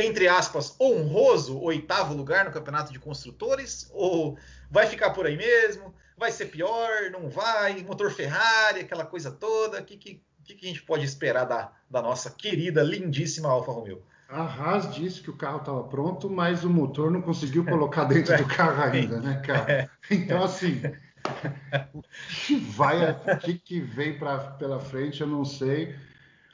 entre 0.00 0.28
aspas, 0.28 0.76
honroso 0.80 1.60
oitavo 1.60 2.14
lugar 2.14 2.44
no 2.44 2.52
campeonato 2.52 2.92
de 2.92 2.98
construtores? 2.98 3.90
Ou 3.92 4.38
vai 4.70 4.86
ficar 4.86 5.10
por 5.10 5.26
aí 5.26 5.36
mesmo? 5.36 5.94
Vai 6.16 6.30
ser 6.30 6.46
pior? 6.46 7.10
Não 7.10 7.28
vai? 7.28 7.82
Motor 7.82 8.10
Ferrari, 8.10 8.80
aquela 8.80 9.04
coisa 9.04 9.30
toda? 9.30 9.80
O 9.80 9.84
que, 9.84 9.96
que, 9.96 10.22
que, 10.44 10.66
a 10.66 10.68
gente 10.68 10.82
pode 10.82 11.04
esperar 11.04 11.44
da, 11.44 11.72
da 11.88 12.02
nossa 12.02 12.30
querida, 12.30 12.82
lindíssima 12.82 13.48
Alfa 13.48 13.72
Romeo? 13.72 14.02
A 14.28 14.42
Haas 14.42 14.94
disse 14.94 15.20
que 15.20 15.30
o 15.30 15.36
carro 15.36 15.58
estava 15.58 15.82
pronto, 15.84 16.30
mas 16.30 16.62
o 16.62 16.70
motor 16.70 17.10
não 17.10 17.20
conseguiu 17.20 17.64
colocar 17.66 18.04
dentro 18.04 18.36
do 18.36 18.46
carro 18.46 18.82
ainda, 18.82 19.20
né, 19.20 19.42
cara? 19.44 19.90
Então, 20.08 20.44
assim, 20.44 20.80
o 21.92 22.02
que 22.46 22.56
vai, 22.56 23.10
o 23.10 23.38
que, 23.38 23.54
que 23.58 23.80
vem 23.80 24.18
pra, 24.18 24.38
pela 24.38 24.78
frente, 24.78 25.20
eu 25.20 25.26
não 25.26 25.44
sei. 25.44 25.96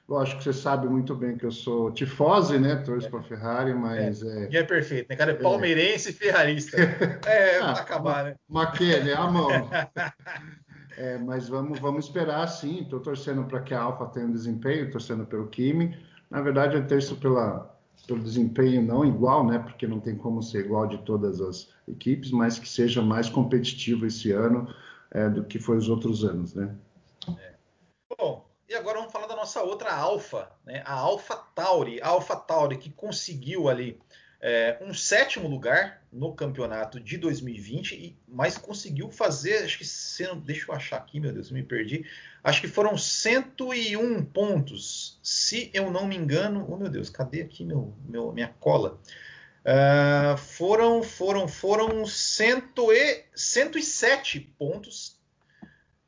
Lógico 0.09 0.38
que 0.38 0.45
você 0.45 0.53
sabe 0.53 0.88
muito 0.88 1.16
bem 1.16 1.37
que 1.37 1.45
eu 1.45 1.51
sou 1.51 1.90
tifose, 1.90 2.59
né? 2.61 2.77
Torço 2.77 3.09
é. 3.09 3.11
para 3.11 3.23
Ferrari, 3.25 3.75
mas. 3.75 4.23
É, 4.23 4.49
é... 4.53 4.57
é 4.59 4.62
perfeito, 4.62 5.09
né, 5.11 5.16
cara? 5.16 5.33
É, 5.33 5.35
é. 5.35 5.38
palmeirense 5.38 6.11
e 6.11 6.12
ferrarista. 6.12 6.77
É, 7.27 7.59
ah, 7.59 7.73
acabar, 7.73 8.25
né? 8.25 8.37
Maquê, 8.49 9.01
né? 9.01 9.14
A 9.14 9.27
mão. 9.29 9.49
é, 10.97 11.19
mas 11.19 11.49
vamos, 11.49 11.81
vamos 11.81 12.05
esperar 12.05 12.47
sim. 12.47 12.83
Estou 12.83 13.01
torcendo 13.01 13.45
para 13.45 13.61
que 13.61 13.75
a 13.75 13.81
Alfa 13.81 14.07
tenha 14.07 14.27
um 14.27 14.33
desempenho, 14.33 14.90
torcendo 14.92 15.27
pelo 15.27 15.49
Kimi. 15.49 15.99
Na 16.31 16.40
verdade, 16.40 16.77
eu 16.77 16.87
torço 16.87 17.16
pela, 17.16 17.77
pelo 18.07 18.23
desempenho 18.23 18.83
não 18.83 19.05
igual, 19.05 19.45
né? 19.45 19.59
Porque 19.59 19.88
não 19.88 19.99
tem 19.99 20.16
como 20.16 20.40
ser 20.40 20.66
igual 20.66 20.87
de 20.87 20.99
todas 20.99 21.40
as 21.40 21.69
equipes, 21.88 22.31
mas 22.31 22.61
que 22.61 22.69
seja 22.69 23.03
mais 23.03 23.29
competitivo 23.29 24.07
esse 24.07 24.31
ano 24.31 24.73
é, 25.11 25.29
do 25.29 25.42
que 25.42 25.59
foi 25.59 25.77
os 25.77 25.88
outros 25.88 26.25
anos, 26.25 26.55
né? 26.55 26.73
É. 27.29 27.55
Bom, 28.16 28.47
e 28.69 28.75
agora 28.75 28.99
vamos 28.99 29.12
falar 29.12 29.27
da 29.27 29.37
nossa 29.57 29.62
outra 29.62 29.95
Alfa, 29.95 30.51
né? 30.64 30.83
a 30.85 30.92
Alfa 30.92 31.37
Tauri. 31.55 32.01
A 32.03 32.09
Alfa 32.09 32.37
Tauri 32.37 32.77
que 32.77 32.90
conseguiu 32.90 33.69
ali 33.69 33.99
é, 34.40 34.79
um 34.83 34.92
sétimo 34.92 35.49
lugar 35.49 36.03
no 36.12 36.35
campeonato 36.35 37.01
de 37.01 37.16
2020, 37.16 38.19
mas 38.29 38.59
conseguiu 38.59 39.11
fazer, 39.11 39.64
acho 39.64 39.79
que, 39.79 39.85
sendo, 39.85 40.37
deixa 40.37 40.71
eu 40.71 40.75
achar 40.75 40.99
aqui, 40.99 41.19
meu 41.19 41.33
Deus, 41.33 41.49
eu 41.49 41.55
me 41.55 41.62
perdi, 41.62 42.05
acho 42.45 42.61
que 42.61 42.69
foram 42.69 42.99
101 42.99 44.25
pontos, 44.27 45.19
se 45.23 45.71
eu 45.73 45.90
não 45.90 46.07
me 46.07 46.16
engano, 46.16 46.66
oh 46.69 46.77
meu 46.77 46.88
Deus, 46.88 47.09
cadê 47.09 47.42
aqui 47.42 47.64
meu, 47.64 47.95
meu 48.05 48.33
minha 48.33 48.49
cola? 48.61 49.01
Uh, 49.64 50.37
foram, 50.37 51.03
foram, 51.03 51.49
foram 51.49 52.07
cento 52.07 52.92
e, 52.92 53.25
107 53.35 54.38
pontos, 54.57 55.16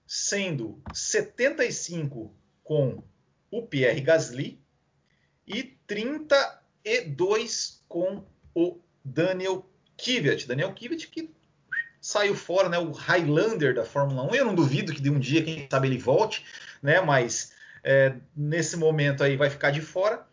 sendo 0.06 0.80
75 0.92 2.32
com 2.62 3.02
o 3.50 3.62
Pierre 3.62 4.00
Gasly 4.00 4.60
e 5.46 5.62
32 5.86 7.82
com 7.88 8.24
o 8.54 8.78
Daniel 9.04 9.68
Kvyat. 9.96 10.46
Daniel 10.46 10.74
Kvyat 10.74 11.08
que 11.08 11.30
saiu 12.00 12.34
fora, 12.34 12.68
né, 12.68 12.78
o 12.78 12.92
Highlander 12.92 13.74
da 13.74 13.84
Fórmula 13.84 14.22
1. 14.30 14.34
Eu 14.34 14.44
não 14.44 14.54
duvido 14.54 14.92
que 14.92 15.00
de 15.00 15.10
um 15.10 15.18
dia, 15.18 15.42
quem 15.42 15.66
sabe, 15.70 15.88
ele 15.88 15.98
volte, 15.98 16.44
né, 16.82 17.00
mas 17.00 17.52
é, 17.82 18.14
nesse 18.36 18.76
momento 18.76 19.24
aí 19.24 19.36
vai 19.36 19.50
ficar 19.50 19.70
de 19.70 19.80
fora. 19.80 20.26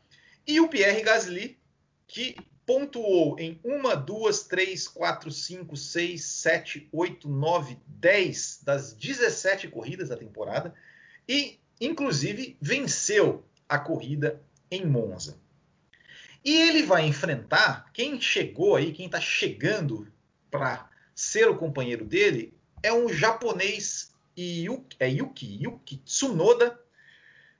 E 0.45 0.59
o 0.59 0.67
Pierre 0.67 1.01
Gasly, 1.01 1.57
que 2.07 2.35
pontuou 2.65 3.37
em 3.39 3.59
1, 3.63 4.03
2, 4.03 4.43
3, 4.43 4.87
4, 4.87 5.31
5, 5.31 5.77
6, 5.77 6.23
7, 6.23 6.89
8, 6.91 7.29
9, 7.29 7.77
10 7.87 8.61
das 8.63 8.93
17 8.93 9.67
corridas 9.67 10.09
da 10.09 10.17
temporada 10.17 10.73
e 11.27 11.59
inclusive 11.79 12.57
venceu 12.61 13.45
a 13.67 13.79
corrida 13.79 14.41
em 14.69 14.85
Monza. 14.85 15.39
E 16.43 16.61
ele 16.61 16.83
vai 16.83 17.05
enfrentar 17.05 17.91
quem 17.91 18.21
chegou 18.21 18.75
aí, 18.75 18.93
quem 18.93 19.07
está 19.07 19.19
chegando 19.19 20.07
para 20.51 20.87
ser 21.13 21.49
o 21.49 21.57
companheiro 21.57 22.05
dele, 22.05 22.53
é 22.83 22.93
um 22.93 23.09
japonês 23.09 24.13
Yuki, 24.37 24.95
é 24.99 25.09
Yuki, 25.09 25.63
Yuki 25.63 25.97
Tsunoda, 25.97 26.79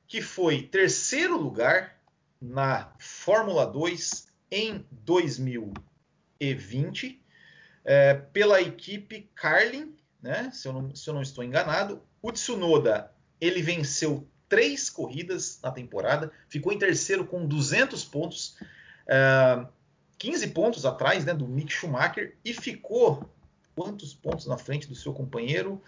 que 0.08 0.22
foi 0.22 0.62
terceiro 0.62 1.36
lugar 1.38 2.00
na 2.40 2.94
Fórmula 3.00 3.66
2 3.66 4.28
em 4.52 4.86
2020 4.92 7.20
é, 7.84 8.14
pela 8.14 8.62
equipe 8.62 9.28
Carlin, 9.36 9.96
né, 10.22 10.52
se, 10.52 10.68
eu 10.68 10.74
não, 10.74 10.96
se 10.96 11.10
eu 11.10 11.14
não 11.14 11.22
estou 11.22 11.44
enganado. 11.44 12.02
O 12.22 12.32
Tsunoda 12.32 13.14
ele 13.40 13.62
venceu 13.62 14.28
três 14.48 14.90
corridas 14.90 15.60
na 15.62 15.72
temporada, 15.72 16.32
ficou 16.48 16.72
em 16.72 16.78
terceiro 16.78 17.26
com 17.26 17.46
200 17.46 18.04
pontos. 18.06 18.58
é, 19.08 19.66
15 20.18 20.48
pontos 20.48 20.86
atrás 20.86 21.26
né, 21.26 21.34
do 21.34 21.46
Mick 21.46 21.72
Schumacher 21.72 22.36
e 22.44 22.54
ficou 22.54 23.30
quantos 23.76 24.14
pontos 24.14 24.46
na 24.46 24.58
frente 24.58 24.88
do 24.88 24.96
seu 24.96 25.14
companheiro? 25.14 25.82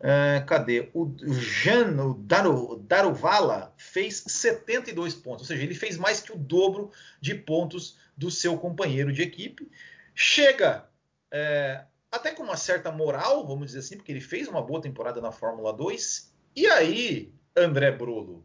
É, 0.00 0.42
cadê? 0.44 0.90
O 0.92 1.14
Jean 1.32 1.92
o 2.04 2.14
Daru, 2.14 2.82
Daruvala 2.88 3.72
fez 3.76 4.24
72 4.26 5.14
pontos, 5.14 5.42
ou 5.42 5.46
seja, 5.46 5.62
ele 5.62 5.76
fez 5.76 5.96
mais 5.96 6.20
que 6.20 6.32
o 6.32 6.36
dobro 6.36 6.90
de 7.20 7.36
pontos 7.36 7.96
do 8.16 8.30
seu 8.30 8.58
companheiro 8.58 9.12
de 9.12 9.22
equipe. 9.22 9.70
Chega 10.12 10.88
é, 11.30 11.84
até 12.10 12.32
com 12.32 12.42
uma 12.42 12.56
certa 12.56 12.90
moral, 12.90 13.46
vamos 13.46 13.66
dizer 13.66 13.78
assim, 13.78 13.96
porque 13.96 14.10
ele 14.10 14.20
fez 14.20 14.48
uma 14.48 14.60
boa 14.60 14.82
temporada 14.82 15.20
na 15.20 15.30
Fórmula 15.30 15.72
2. 15.72 16.31
E 16.54 16.66
aí, 16.66 17.32
André 17.56 17.90
Brolo? 17.90 18.44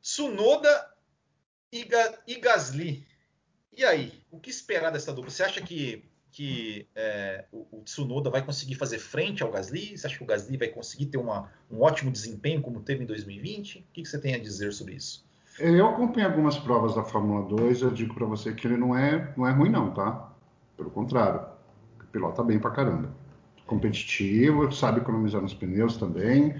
Tsunoda 0.00 0.90
e, 1.72 1.88
e 2.26 2.34
Gasly. 2.38 3.06
E 3.76 3.84
aí, 3.84 4.22
o 4.30 4.38
que 4.38 4.50
esperar 4.50 4.90
dessa 4.90 5.12
dupla? 5.12 5.30
Você 5.30 5.42
acha 5.42 5.62
que 5.62 6.04
que 6.32 6.88
é, 6.96 7.44
o, 7.52 7.66
o, 7.70 7.82
Tsunoda 7.84 8.30
vai 8.30 8.42
conseguir 8.42 8.74
fazer 8.74 8.98
frente 8.98 9.42
ao 9.42 9.50
Gasly? 9.50 9.96
Você 9.96 10.06
acha 10.06 10.16
que 10.16 10.24
o 10.24 10.26
Gasly 10.26 10.56
vai 10.56 10.68
conseguir 10.68 11.06
ter 11.06 11.18
uma, 11.18 11.50
um 11.70 11.82
ótimo 11.82 12.10
desempenho 12.10 12.62
como 12.62 12.80
teve 12.80 13.04
em 13.04 13.06
2020? 13.06 13.80
O 13.80 13.84
que, 13.92 14.02
que 14.02 14.08
você 14.08 14.18
tem 14.18 14.34
a 14.34 14.38
dizer 14.38 14.72
sobre 14.72 14.94
isso? 14.94 15.24
Eu 15.58 15.86
acompanho 15.86 16.26
algumas 16.26 16.58
provas 16.58 16.94
da 16.94 17.04
Fórmula 17.04 17.46
2, 17.46 17.82
eu 17.82 17.90
digo 17.90 18.14
para 18.14 18.24
você 18.24 18.54
que 18.54 18.66
ele 18.66 18.78
não 18.78 18.96
é, 18.96 19.34
não 19.36 19.46
é 19.46 19.52
ruim 19.52 19.68
não, 19.68 19.92
tá? 19.92 20.32
Pelo 20.74 20.90
contrário, 20.90 21.46
pilota 22.10 22.42
bem 22.42 22.58
pra 22.58 22.70
caramba. 22.70 23.14
Competitivo, 23.66 24.70
sabe 24.72 25.00
economizar 25.00 25.40
nos 25.40 25.54
pneus 25.54 25.96
também. 25.96 26.54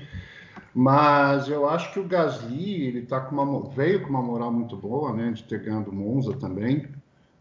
Mas 0.75 1.49
eu 1.49 1.69
acho 1.69 1.93
que 1.93 2.01
o 2.01 2.05
Gasly, 2.05 2.87
ele 2.87 3.03
tá 3.03 3.21
com 3.21 3.37
uma, 3.37 3.71
veio 3.71 4.03
com 4.03 4.09
uma 4.09 4.23
moral 4.23 4.51
muito 4.51 4.77
boa, 4.77 5.13
né? 5.13 5.31
De 5.33 5.43
ter 5.43 5.63
ganhado 5.63 5.93
Monza 5.93 6.35
também. 6.37 6.89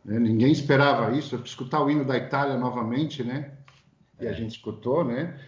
Né? 0.04 0.20
Ninguém 0.20 0.52
esperava 0.52 1.16
isso. 1.16 1.36
Escutar 1.46 1.82
o 1.82 1.90
hino 1.90 2.04
da 2.04 2.18
Itália 2.18 2.58
novamente, 2.58 3.24
né? 3.24 3.52
E 4.20 4.28
a 4.28 4.34
gente 4.34 4.52
escutou, 4.52 5.06
né? 5.06 5.40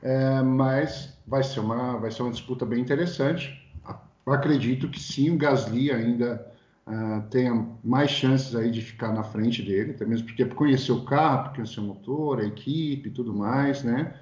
É, 0.00 0.42
mas 0.42 1.18
vai 1.26 1.42
ser, 1.42 1.60
uma, 1.60 1.98
vai 1.98 2.10
ser 2.10 2.22
uma 2.22 2.30
disputa 2.30 2.64
bem 2.64 2.80
interessante. 2.80 3.62
Acredito 4.26 4.88
que 4.88 4.98
sim, 4.98 5.30
o 5.30 5.36
Gasly 5.36 5.90
ainda 5.90 6.53
uh, 6.86 7.22
tenha 7.30 7.66
mais 7.82 8.10
chances 8.10 8.54
aí 8.54 8.70
de 8.70 8.80
ficar 8.80 9.12
na 9.12 9.22
frente 9.22 9.62
dele, 9.62 9.92
até 9.92 10.04
mesmo 10.04 10.26
porque 10.26 10.44
conheceu 10.44 10.96
o 10.96 11.04
carro, 11.04 11.54
conheceu 11.54 11.82
o 11.82 11.86
motor, 11.86 12.40
a 12.40 12.44
equipe 12.44 13.08
e 13.08 13.12
tudo 13.12 13.34
mais, 13.34 13.82
né? 13.82 14.14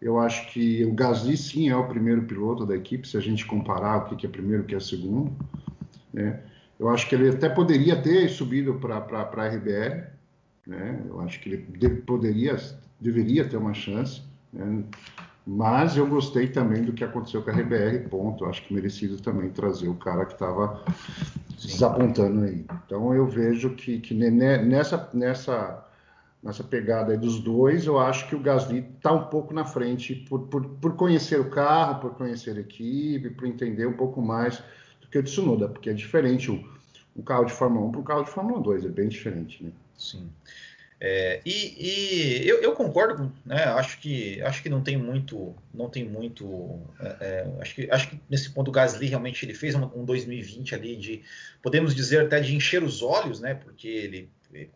Eu 0.00 0.18
acho 0.18 0.50
que 0.52 0.84
o 0.84 0.94
Gasly 0.94 1.36
sim 1.36 1.68
é 1.68 1.76
o 1.76 1.86
primeiro 1.86 2.22
piloto 2.22 2.64
da 2.64 2.74
equipe, 2.74 3.06
se 3.06 3.16
a 3.16 3.20
gente 3.20 3.44
comparar 3.44 3.98
o 3.98 4.16
que 4.16 4.26
é 4.26 4.30
primeiro 4.30 4.62
o 4.62 4.66
que 4.66 4.74
é 4.74 4.80
segundo, 4.80 5.32
né? 6.12 6.40
Eu 6.78 6.88
acho 6.88 7.06
que 7.08 7.14
ele 7.14 7.28
até 7.28 7.48
poderia 7.48 8.00
ter 8.00 8.28
subido 8.30 8.74
para 8.74 8.96
a 8.96 9.48
RBR, 9.48 10.06
né? 10.66 11.02
Eu 11.06 11.20
acho 11.20 11.38
que 11.40 11.50
ele 11.50 11.66
de, 11.76 11.88
poderia, 11.90 12.56
deveria 12.98 13.46
ter 13.46 13.58
uma 13.58 13.74
chance, 13.74 14.22
né? 14.50 14.84
Mas 15.46 15.96
eu 15.96 16.06
gostei 16.06 16.48
também 16.48 16.84
do 16.84 16.92
que 16.92 17.02
aconteceu 17.02 17.42
com 17.42 17.50
a 17.50 17.54
RBR, 17.54 18.08
ponto. 18.08 18.44
Acho 18.44 18.62
que 18.62 18.74
merecido 18.74 19.20
também 19.20 19.50
trazer 19.50 19.88
o 19.88 19.94
cara 19.94 20.24
que 20.26 20.34
estava 20.34 20.84
desapontando 21.60 22.44
aí. 22.44 22.64
Então 22.86 23.14
eu 23.14 23.26
vejo 23.26 23.70
que, 23.70 23.98
que 24.00 24.14
nessa, 24.14 25.08
nessa, 25.12 25.84
nessa 26.42 26.62
pegada 26.62 27.16
dos 27.16 27.40
dois, 27.40 27.86
eu 27.86 27.98
acho 27.98 28.28
que 28.28 28.36
o 28.36 28.40
Gasly 28.40 28.86
está 28.96 29.12
um 29.12 29.24
pouco 29.24 29.52
na 29.54 29.64
frente 29.64 30.14
por, 30.28 30.40
por, 30.42 30.64
por 30.64 30.94
conhecer 30.94 31.40
o 31.40 31.50
carro, 31.50 32.00
por 32.00 32.14
conhecer 32.14 32.56
a 32.56 32.60
equipe, 32.60 33.30
por 33.30 33.46
entender 33.46 33.86
um 33.86 33.94
pouco 33.94 34.20
mais 34.22 34.62
que 35.10 35.18
o 35.18 35.22
Tsunoda, 35.22 35.68
porque 35.68 35.90
é 35.90 35.92
diferente 35.92 36.50
o, 36.50 36.64
o 37.16 37.22
carro 37.22 37.44
de 37.44 37.52
Fórmula 37.52 37.86
1 37.86 37.90
para 37.92 38.00
o 38.00 38.04
carro 38.04 38.24
de 38.24 38.30
Fórmula 38.30 38.60
2, 38.60 38.84
é 38.84 38.88
bem 38.88 39.08
diferente, 39.08 39.64
né? 39.64 39.72
Sim. 39.98 40.30
É, 41.02 41.40
e, 41.46 42.42
e 42.42 42.48
eu, 42.48 42.60
eu, 42.60 42.72
concordo, 42.72 43.32
né? 43.44 43.64
Acho 43.64 43.98
que 43.98 44.40
acho 44.42 44.62
que 44.62 44.68
não 44.68 44.82
tem 44.82 44.98
muito, 44.98 45.56
não 45.72 45.88
tem 45.88 46.04
muito. 46.04 46.78
É, 47.00 47.06
é 47.20 47.62
acho 47.62 47.74
que 47.74 47.90
acho 47.90 48.10
que 48.10 48.20
nesse 48.28 48.50
ponto 48.50 48.68
o 48.68 48.72
Gasly 48.72 49.06
realmente 49.06 49.46
ele 49.46 49.54
fez 49.54 49.74
um, 49.74 49.84
um 49.96 50.04
2020 50.04 50.74
ali 50.74 50.96
de, 50.96 51.22
podemos 51.62 51.94
dizer 51.94 52.26
até 52.26 52.38
de 52.38 52.54
encher 52.54 52.82
os 52.82 53.00
olhos, 53.00 53.40
né? 53.40 53.54
Porque 53.54 53.88
ele, 53.88 54.28
ele 54.52 54.70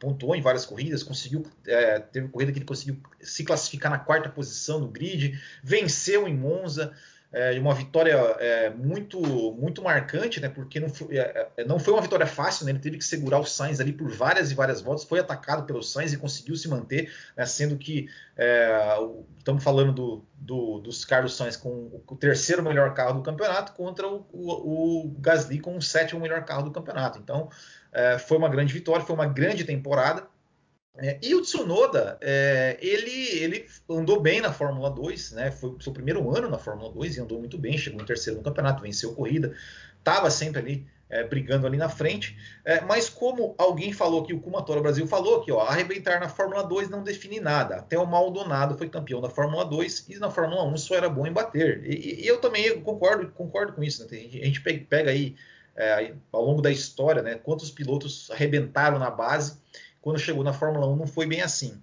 pontuou 0.00 0.34
em 0.34 0.40
várias 0.40 0.66
corridas, 0.66 1.04
conseguiu 1.04 1.46
é, 1.64 2.00
teve 2.00 2.26
corrida 2.26 2.50
que 2.50 2.58
ele 2.58 2.66
conseguiu 2.66 3.00
se 3.20 3.44
classificar 3.44 3.90
na 3.90 3.98
quarta 3.98 4.28
posição 4.28 4.80
no 4.80 4.88
grid, 4.88 5.40
venceu 5.62 6.26
em 6.26 6.34
Monza 6.34 6.92
é, 7.30 7.58
uma 7.58 7.74
vitória 7.74 8.14
é, 8.38 8.70
muito 8.70 9.20
muito 9.52 9.82
marcante, 9.82 10.40
né? 10.40 10.48
Porque 10.48 10.80
não 10.80 10.88
foi, 10.88 11.18
é, 11.18 11.48
é, 11.58 11.64
não 11.64 11.78
foi 11.78 11.92
uma 11.92 12.00
vitória 12.00 12.26
fácil, 12.26 12.64
né? 12.64 12.72
Ele 12.72 12.78
teve 12.78 12.96
que 12.96 13.04
segurar 13.04 13.38
o 13.38 13.44
Sainz 13.44 13.80
ali 13.80 13.92
por 13.92 14.10
várias 14.10 14.50
e 14.50 14.54
várias 14.54 14.80
voltas, 14.80 15.04
foi 15.04 15.20
atacado 15.20 15.64
pelo 15.64 15.82
Sainz 15.82 16.12
e 16.12 16.16
conseguiu 16.16 16.56
se 16.56 16.68
manter, 16.68 17.12
né? 17.36 17.44
sendo 17.44 17.76
que 17.76 18.08
é, 18.36 18.96
estamos 19.38 19.62
falando 19.62 19.92
do, 19.92 20.24
do, 20.34 20.78
dos 20.78 21.04
Carlos 21.04 21.36
Sainz 21.36 21.56
com 21.56 22.00
o 22.06 22.16
terceiro 22.16 22.62
melhor 22.62 22.94
carro 22.94 23.14
do 23.18 23.22
campeonato 23.22 23.72
contra 23.72 24.08
o, 24.08 24.26
o, 24.32 25.06
o 25.06 25.14
Gasly 25.18 25.60
com 25.60 25.76
o 25.76 25.82
sétimo 25.82 26.20
melhor 26.20 26.44
carro 26.44 26.62
do 26.62 26.70
campeonato. 26.70 27.18
Então 27.18 27.50
é, 27.92 28.18
foi 28.18 28.38
uma 28.38 28.48
grande 28.48 28.72
vitória, 28.72 29.04
foi 29.04 29.14
uma 29.14 29.26
grande 29.26 29.64
temporada. 29.64 30.26
É, 31.00 31.16
e 31.22 31.32
o 31.34 31.42
Tsunoda, 31.42 32.18
é, 32.20 32.76
ele, 32.80 33.28
ele 33.38 33.66
andou 33.88 34.20
bem 34.20 34.40
na 34.40 34.52
Fórmula 34.52 34.90
2, 34.90 35.32
né? 35.32 35.50
Foi 35.52 35.70
o 35.70 35.80
seu 35.80 35.92
primeiro 35.92 36.36
ano 36.36 36.50
na 36.50 36.58
Fórmula 36.58 36.90
2 36.92 37.16
e 37.16 37.20
andou 37.20 37.38
muito 37.38 37.56
bem, 37.56 37.78
chegou 37.78 38.02
em 38.02 38.04
terceiro 38.04 38.38
no 38.38 38.44
campeonato, 38.44 38.82
venceu 38.82 39.14
corrida, 39.14 39.54
estava 40.00 40.28
sempre 40.28 40.58
ali 40.58 40.86
é, 41.08 41.22
brigando 41.22 41.68
ali 41.68 41.76
na 41.76 41.88
frente. 41.88 42.36
É, 42.64 42.80
mas 42.80 43.08
como 43.08 43.54
alguém 43.56 43.92
falou 43.92 44.24
que 44.24 44.34
o 44.34 44.40
Kumatora 44.40 44.80
Brasil 44.80 45.06
falou 45.06 45.40
que 45.40 45.52
ó, 45.52 45.60
arrebentar 45.60 46.18
na 46.20 46.28
Fórmula 46.28 46.64
2 46.64 46.90
não 46.90 47.04
define 47.04 47.38
nada. 47.38 47.76
Até 47.76 47.96
o 47.96 48.04
Maldonado 48.04 48.76
foi 48.76 48.88
campeão 48.88 49.20
da 49.20 49.30
Fórmula 49.30 49.64
2 49.64 50.06
e 50.08 50.18
na 50.18 50.30
Fórmula 50.30 50.64
1 50.64 50.76
só 50.78 50.96
era 50.96 51.08
bom 51.08 51.24
em 51.26 51.32
bater. 51.32 51.80
E, 51.84 52.24
e 52.24 52.26
eu 52.26 52.40
também 52.40 52.80
concordo, 52.80 53.30
concordo 53.30 53.72
com 53.72 53.84
isso. 53.84 54.02
Né? 54.02 54.18
A 54.42 54.46
gente 54.46 54.60
pega 54.60 55.10
aí 55.12 55.36
é, 55.76 56.12
ao 56.32 56.44
longo 56.44 56.60
da 56.60 56.72
história, 56.72 57.22
né? 57.22 57.36
Quantos 57.36 57.70
pilotos 57.70 58.28
arrebentaram 58.32 58.98
na 58.98 59.10
base 59.10 59.58
quando 60.00 60.18
chegou 60.18 60.44
na 60.44 60.52
Fórmula 60.52 60.86
1 60.86 60.96
não 60.96 61.06
foi 61.06 61.26
bem 61.26 61.42
assim. 61.42 61.80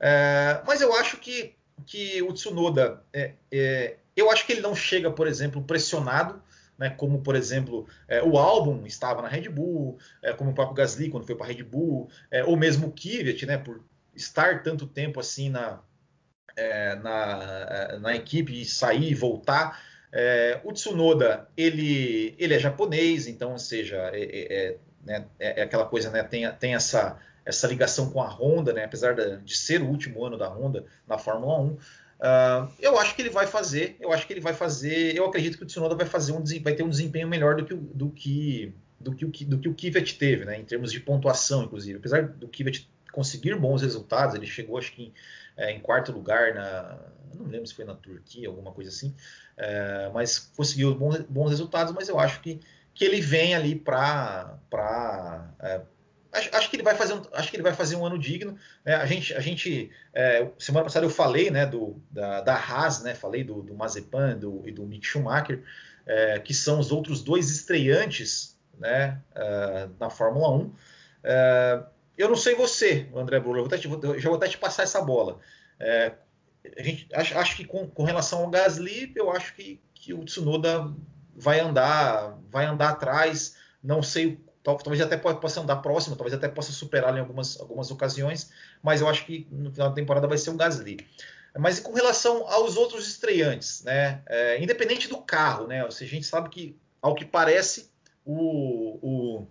É, 0.00 0.62
mas 0.66 0.80
eu 0.80 0.94
acho 0.94 1.18
que, 1.18 1.54
que 1.86 2.22
o 2.22 2.32
Tsunoda, 2.32 3.02
é, 3.12 3.32
é, 3.50 3.96
eu 4.16 4.30
acho 4.30 4.46
que 4.46 4.52
ele 4.52 4.60
não 4.60 4.74
chega, 4.74 5.10
por 5.10 5.26
exemplo, 5.26 5.62
pressionado, 5.62 6.42
né, 6.78 6.90
como 6.90 7.20
por 7.22 7.34
exemplo 7.34 7.88
é, 8.06 8.22
o 8.22 8.38
álbum 8.38 8.86
estava 8.86 9.20
na 9.20 9.28
Red 9.28 9.48
Bull, 9.48 9.98
é, 10.22 10.32
como 10.32 10.52
o 10.52 10.54
próprio 10.54 10.76
Gasly 10.76 11.10
quando 11.10 11.26
foi 11.26 11.34
para 11.34 11.46
a 11.46 11.48
Red 11.48 11.64
Bull, 11.64 12.08
é, 12.30 12.44
ou 12.44 12.56
mesmo 12.56 12.86
o 12.86 12.92
Kvyat, 12.92 13.44
né, 13.46 13.58
por 13.58 13.82
estar 14.14 14.62
tanto 14.62 14.86
tempo 14.86 15.20
assim 15.20 15.48
na, 15.48 15.80
na, 17.02 17.98
na 18.00 18.16
equipe 18.16 18.60
e 18.60 18.64
sair 18.64 19.10
e 19.10 19.14
voltar. 19.14 19.80
O 20.64 20.72
Tsunoda, 20.72 21.48
ele, 21.56 22.34
ele 22.36 22.52
é 22.52 22.58
japonês, 22.58 23.28
então, 23.28 23.52
ou 23.52 23.58
seja, 23.58 24.10
é, 24.12 24.76
né, 25.04 25.24
aquela 25.62 25.86
coisa, 25.86 26.10
né, 26.10 26.24
tem, 26.24 26.50
tem 26.54 26.74
essa, 26.74 27.16
essa 27.48 27.66
ligação 27.66 28.10
com 28.10 28.22
a 28.22 28.28
Honda, 28.28 28.74
né? 28.74 28.84
apesar 28.84 29.14
de 29.14 29.56
ser 29.56 29.80
o 29.80 29.86
último 29.86 30.22
ano 30.22 30.36
da 30.36 30.46
Honda 30.48 30.84
na 31.06 31.16
Fórmula 31.16 31.58
1. 31.58 31.66
Uh, 31.66 31.78
ah, 32.20 32.68
eu 32.78 32.98
acho 32.98 33.14
que 33.14 33.22
ele 33.22 33.30
vai 33.30 33.46
fazer, 33.46 33.96
eu 33.98 34.12
acho 34.12 34.26
que 34.26 34.34
ele 34.34 34.40
vai 34.40 34.52
fazer, 34.52 35.16
eu 35.16 35.24
acredito 35.24 35.56
que 35.56 35.62
o 35.62 35.66
Tsunoda 35.66 35.94
vai 35.94 36.04
fazer 36.04 36.32
um 36.32 36.44
vai 36.60 36.74
ter 36.74 36.82
um 36.82 36.90
desempenho 36.90 37.26
melhor 37.26 37.56
do 37.56 37.64
que 37.64 37.72
o, 37.72 37.76
do 37.78 38.10
que 38.10 38.74
do 39.00 39.14
que 39.14 39.24
o, 39.24 39.30
do 39.46 39.58
que 39.58 39.68
o 39.68 39.74
Kvyat 39.74 40.18
teve, 40.18 40.44
né, 40.44 40.58
em 40.58 40.64
termos 40.64 40.92
de 40.92 41.00
pontuação, 41.00 41.62
inclusive. 41.62 41.98
Apesar 41.98 42.26
do 42.26 42.48
Kvyat 42.48 42.90
conseguir 43.12 43.54
bons 43.54 43.80
resultados, 43.80 44.34
ele 44.34 44.46
chegou 44.46 44.76
acho 44.76 44.92
que 44.92 45.04
em, 45.04 45.14
é, 45.56 45.72
em 45.72 45.80
quarto 45.80 46.12
lugar 46.12 46.52
na, 46.54 46.98
não 47.34 47.46
lembro 47.46 47.66
se 47.66 47.74
foi 47.74 47.86
na 47.86 47.94
Turquia, 47.94 48.48
alguma 48.48 48.72
coisa 48.72 48.90
assim, 48.90 49.14
é, 49.56 50.10
mas 50.12 50.38
conseguiu 50.38 50.94
bons, 50.94 51.20
bons 51.20 51.48
resultados, 51.48 51.94
mas 51.94 52.08
eu 52.08 52.18
acho 52.18 52.40
que, 52.42 52.60
que 52.92 53.04
ele 53.04 53.22
vem 53.22 53.54
ali 53.54 53.74
para 53.74 54.58
Acho, 56.32 56.50
acho, 56.54 56.70
que 56.70 56.76
ele 56.76 56.82
vai 56.82 56.94
fazer 56.94 57.14
um, 57.14 57.22
acho 57.32 57.50
que 57.50 57.56
ele 57.56 57.62
vai 57.62 57.72
fazer 57.72 57.96
um 57.96 58.04
ano 58.04 58.18
digno. 58.18 58.58
Né? 58.84 58.94
A 58.94 59.06
gente, 59.06 59.34
a 59.34 59.40
gente 59.40 59.90
é, 60.12 60.48
semana 60.58 60.84
passada 60.84 61.06
eu 61.06 61.10
falei 61.10 61.50
né, 61.50 61.64
do, 61.64 62.00
da, 62.10 62.40
da 62.42 62.54
Haas, 62.54 63.02
né? 63.02 63.14
falei 63.14 63.42
do, 63.42 63.62
do 63.62 63.74
Mazepan 63.74 64.36
do, 64.36 64.62
e 64.66 64.72
do 64.72 64.84
Mick 64.84 65.06
Schumacher, 65.06 65.62
é, 66.06 66.38
que 66.38 66.52
são 66.52 66.78
os 66.78 66.92
outros 66.92 67.22
dois 67.22 67.50
estreantes 67.50 68.58
né, 68.78 69.20
é, 69.34 69.88
na 69.98 70.10
Fórmula 70.10 70.50
1. 70.50 70.72
É, 71.24 71.82
eu 72.16 72.28
não 72.28 72.36
sei 72.36 72.54
você, 72.54 73.08
André 73.14 73.38
Bruno, 73.38 73.58
eu 73.58 74.18
já 74.18 74.28
vou 74.28 74.36
até 74.36 74.48
te 74.48 74.58
passar 74.58 74.82
essa 74.82 75.00
bola. 75.00 75.38
É, 75.78 76.12
a 76.76 76.82
gente, 76.82 77.08
acho, 77.14 77.38
acho 77.38 77.56
que 77.56 77.64
com, 77.64 77.88
com, 77.88 78.04
relação 78.04 78.40
ao 78.40 78.50
Gasly, 78.50 79.12
eu 79.14 79.30
acho 79.30 79.54
que, 79.54 79.80
que 79.94 80.12
o 80.12 80.24
Tsunoda 80.24 80.92
vai 81.34 81.60
andar, 81.60 82.38
vai 82.50 82.66
andar 82.66 82.90
atrás. 82.90 83.56
Não 83.82 84.02
sei 84.02 84.40
talvez 84.76 85.00
até 85.00 85.16
possa 85.16 85.60
andar 85.60 85.76
próximo, 85.76 86.16
talvez 86.16 86.34
até 86.34 86.48
possa 86.48 86.72
superar 86.72 87.16
em 87.16 87.20
algumas, 87.20 87.60
algumas 87.60 87.90
ocasiões, 87.90 88.50
mas 88.82 89.00
eu 89.00 89.08
acho 89.08 89.24
que 89.24 89.46
no 89.50 89.70
final 89.70 89.88
da 89.88 89.94
temporada 89.94 90.26
vai 90.26 90.38
ser 90.38 90.50
um 90.50 90.56
Gasly. 90.56 90.98
Mas 91.58 91.80
com 91.80 91.92
relação 91.92 92.46
aos 92.48 92.76
outros 92.76 93.08
estreantes, 93.08 93.82
né? 93.82 94.22
É, 94.26 94.62
independente 94.62 95.08
do 95.08 95.18
carro, 95.18 95.66
né? 95.66 95.84
Ou 95.84 95.90
seja, 95.90 96.10
a 96.10 96.14
gente 96.14 96.26
sabe 96.26 96.48
que, 96.50 96.76
ao 97.00 97.14
que 97.14 97.24
parece, 97.24 97.90
o, 98.24 98.98
o, 99.02 99.46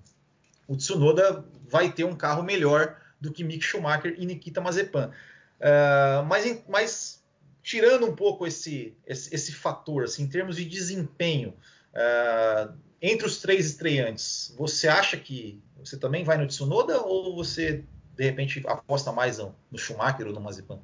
o 0.68 0.78
Tsunoda 0.78 1.44
vai 1.68 1.92
ter 1.92 2.04
um 2.04 2.16
carro 2.16 2.44
melhor 2.44 2.96
do 3.20 3.32
que 3.32 3.44
Mick 3.44 3.64
Schumacher 3.64 4.16
e 4.18 4.26
Nikita 4.26 4.62
Mazepan. 4.62 5.12
Uh, 5.60 6.24
mas, 6.26 6.64
mas, 6.70 7.24
tirando 7.64 8.06
um 8.06 8.16
pouco 8.16 8.46
esse, 8.46 8.96
esse, 9.06 9.34
esse, 9.34 9.52
fator, 9.52 10.04
assim, 10.04 10.24
em 10.24 10.28
termos 10.28 10.56
de 10.56 10.66
desempenho, 10.66 11.56
uh, 11.94 12.74
entre 13.02 13.28
os 13.28 13.40
três 13.40 13.66
estreantes, 13.66 14.54
você 14.58 14.88
acha 14.88 15.18
que 15.18 15.62
você 15.78 15.98
também 15.98 16.24
vai 16.24 16.38
no 16.38 16.48
Tsunoda 16.48 17.02
ou 17.02 17.36
você, 17.36 17.84
de 18.16 18.24
repente, 18.24 18.64
aposta 18.68 19.12
mais 19.12 19.38
no 19.38 19.78
Schumacher 19.78 20.28
ou 20.28 20.34
no 20.34 20.42
Mazepan? 20.42 20.80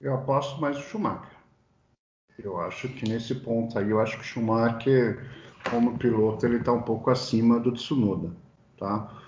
Eu 0.00 0.14
aposto 0.14 0.60
mais 0.60 0.76
no 0.76 0.82
Schumacher. 0.82 1.36
Eu 2.38 2.60
acho 2.60 2.88
que 2.88 3.08
nesse 3.08 3.34
ponto 3.34 3.78
aí, 3.78 3.90
eu 3.90 4.00
acho 4.00 4.16
que 4.16 4.22
o 4.22 4.26
Schumacher, 4.26 5.28
como 5.70 5.98
piloto, 5.98 6.46
ele 6.46 6.56
está 6.56 6.72
um 6.72 6.82
pouco 6.82 7.10
acima 7.10 7.60
do 7.60 7.72
Tsunoda, 7.72 8.34
tá? 8.78 9.21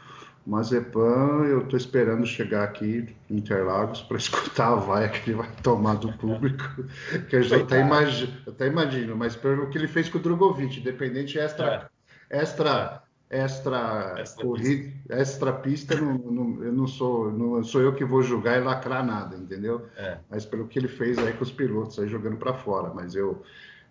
Mazepan, 0.46 1.46
eu 1.46 1.62
estou 1.62 1.76
esperando 1.76 2.26
chegar 2.26 2.64
aqui 2.64 3.14
em 3.30 3.36
Interlagos 3.36 4.02
para 4.02 4.16
escutar 4.18 4.72
a 4.72 4.76
vaia 4.76 5.08
que 5.08 5.30
ele 5.30 5.38
vai 5.38 5.48
tomar 5.62 5.94
do 5.94 6.12
público, 6.12 6.84
que 7.28 7.36
eu 7.36 7.42
já 7.42 7.56
até, 7.56 7.80
imagino, 7.80 8.32
até 8.46 8.66
imagino, 8.66 9.16
mas 9.16 9.34
pelo 9.34 9.70
que 9.70 9.78
ele 9.78 9.88
fez 9.88 10.08
com 10.08 10.18
o 10.18 10.20
Drogovic, 10.20 10.80
independente 10.80 11.38
extra, 11.38 11.88
é. 12.30 12.40
extra, 12.42 13.02
extra, 13.30 14.14
extra 14.18 14.44
corrida, 14.44 14.92
pista. 14.92 15.14
extra 15.14 15.52
pista, 15.52 15.96
não, 15.96 16.18
não, 16.18 16.62
eu 16.62 16.72
não 16.72 16.86
sou, 16.86 17.32
não 17.32 17.64
sou 17.64 17.80
eu 17.80 17.94
que 17.94 18.04
vou 18.04 18.22
julgar 18.22 18.58
e 18.58 18.64
lacrar 18.64 19.04
nada, 19.04 19.36
entendeu? 19.36 19.86
É. 19.96 20.18
Mas 20.28 20.44
pelo 20.44 20.68
que 20.68 20.78
ele 20.78 20.88
fez 20.88 21.16
aí 21.18 21.32
com 21.32 21.42
os 21.42 21.52
pilotos 21.52 21.98
aí 21.98 22.06
jogando 22.06 22.36
para 22.36 22.52
fora, 22.52 22.92
mas 22.92 23.14
eu 23.14 23.42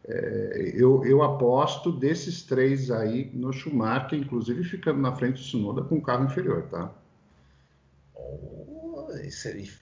é, 0.06 0.74
eu, 0.76 1.06
eu, 1.06 1.24
aposto 1.24 1.92
desses 1.92 2.44
três 2.44 2.92
aí 2.92 3.32
no 3.34 3.54
Schumacher, 3.54 4.20
inclusive 4.20 4.64
ficando 4.64 5.00
na 5.00 5.16
frente 5.16 5.36
do 5.36 5.46
Tsunoda 5.46 5.82
com 5.82 5.96
o 5.96 6.02
carro 6.02 6.26
inferior, 6.26 6.64
tá? 6.70 6.92
Oh, 8.14 9.08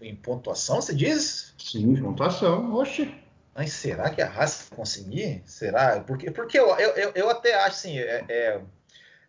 em 0.01 0.15
pontuação, 0.15 0.81
você 0.81 0.93
diz? 0.93 1.55
Sim, 1.57 1.95
pontuação, 1.95 2.73
oxe. 2.75 3.13
Mas 3.55 3.73
será 3.73 4.09
que 4.09 4.21
a 4.21 4.29
Haas 4.29 4.69
conseguir? 4.75 5.41
Será? 5.45 5.99
Porque, 6.01 6.29
porque 6.31 6.57
eu, 6.57 6.69
eu, 6.77 7.11
eu 7.15 7.29
até 7.29 7.55
acho 7.55 7.75
assim, 7.75 7.97
é, 7.97 8.23
é, 8.29 8.61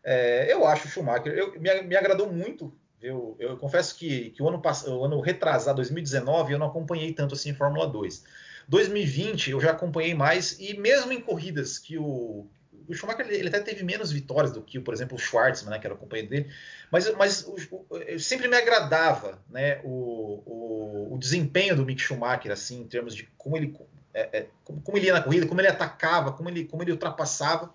é, 0.05 0.52
eu 0.52 0.66
acho 0.66 0.87
o 0.87 0.90
Schumacher, 0.90 1.33
eu, 1.33 1.59
me, 1.61 1.83
me 1.83 1.96
agradou 1.96 2.31
muito. 2.31 2.72
Eu, 3.00 3.35
eu 3.40 3.57
confesso 3.57 3.96
que, 3.96 4.31
que 4.31 4.42
o 4.42 4.48
ano 4.48 4.61
passado, 4.61 4.96
o 4.96 5.05
ano 5.05 5.20
retrasado, 5.20 5.76
2019, 5.76 6.52
eu 6.52 6.59
não 6.59 6.68
acompanhei 6.68 7.12
tanto 7.12 7.35
assim 7.35 7.52
Fórmula 7.52 7.87
2. 7.87 8.24
2020 8.68 9.51
eu 9.51 9.61
já 9.61 9.72
acompanhei 9.72 10.14
mais 10.14 10.59
e 10.59 10.77
mesmo 10.77 11.12
em 11.12 11.20
corridas 11.20 11.79
que 11.79 11.98
o 11.98 12.48
o 12.88 12.94
Schumacher 12.94 13.27
ele, 13.29 13.48
até 13.48 13.61
teve 13.61 13.85
menos 13.85 14.12
vitórias 14.12 14.53
do 14.53 14.62
que, 14.62 14.79
por 14.79 14.94
exemplo, 14.94 15.16
o 15.16 15.18
Schwartzman, 15.18 15.70
né, 15.70 15.79
que 15.79 15.87
era 15.87 15.94
o 15.94 15.98
companheiro 15.98 16.31
dele, 16.31 16.51
mas, 16.90 17.12
mas 17.14 17.44
o, 17.46 17.57
o, 17.90 18.18
sempre 18.18 18.48
me 18.48 18.57
agradava 18.57 19.42
né, 19.48 19.81
o, 19.85 21.12
o, 21.14 21.18
desempenho 21.18 21.77
do 21.77 21.85
Mick 21.85 22.01
Schumacher, 22.01 22.53
assim, 22.53 22.81
em 22.81 22.87
termos 22.87 23.14
de 23.14 23.29
como 23.38 23.57
ele, 23.57 23.77
é, 24.12 24.38
é, 24.38 24.46
como, 24.64 24.81
como, 24.83 24.98
ele 24.98 25.07
ia 25.07 25.12
na 25.12 25.22
corrida, 25.22 25.46
como 25.46 25.61
ele 25.61 25.68
atacava, 25.68 26.33
como 26.33 26.48
ele, 26.48 26.64
como 26.64 26.83
ele 26.83 26.92
ultrapassava. 26.92 27.66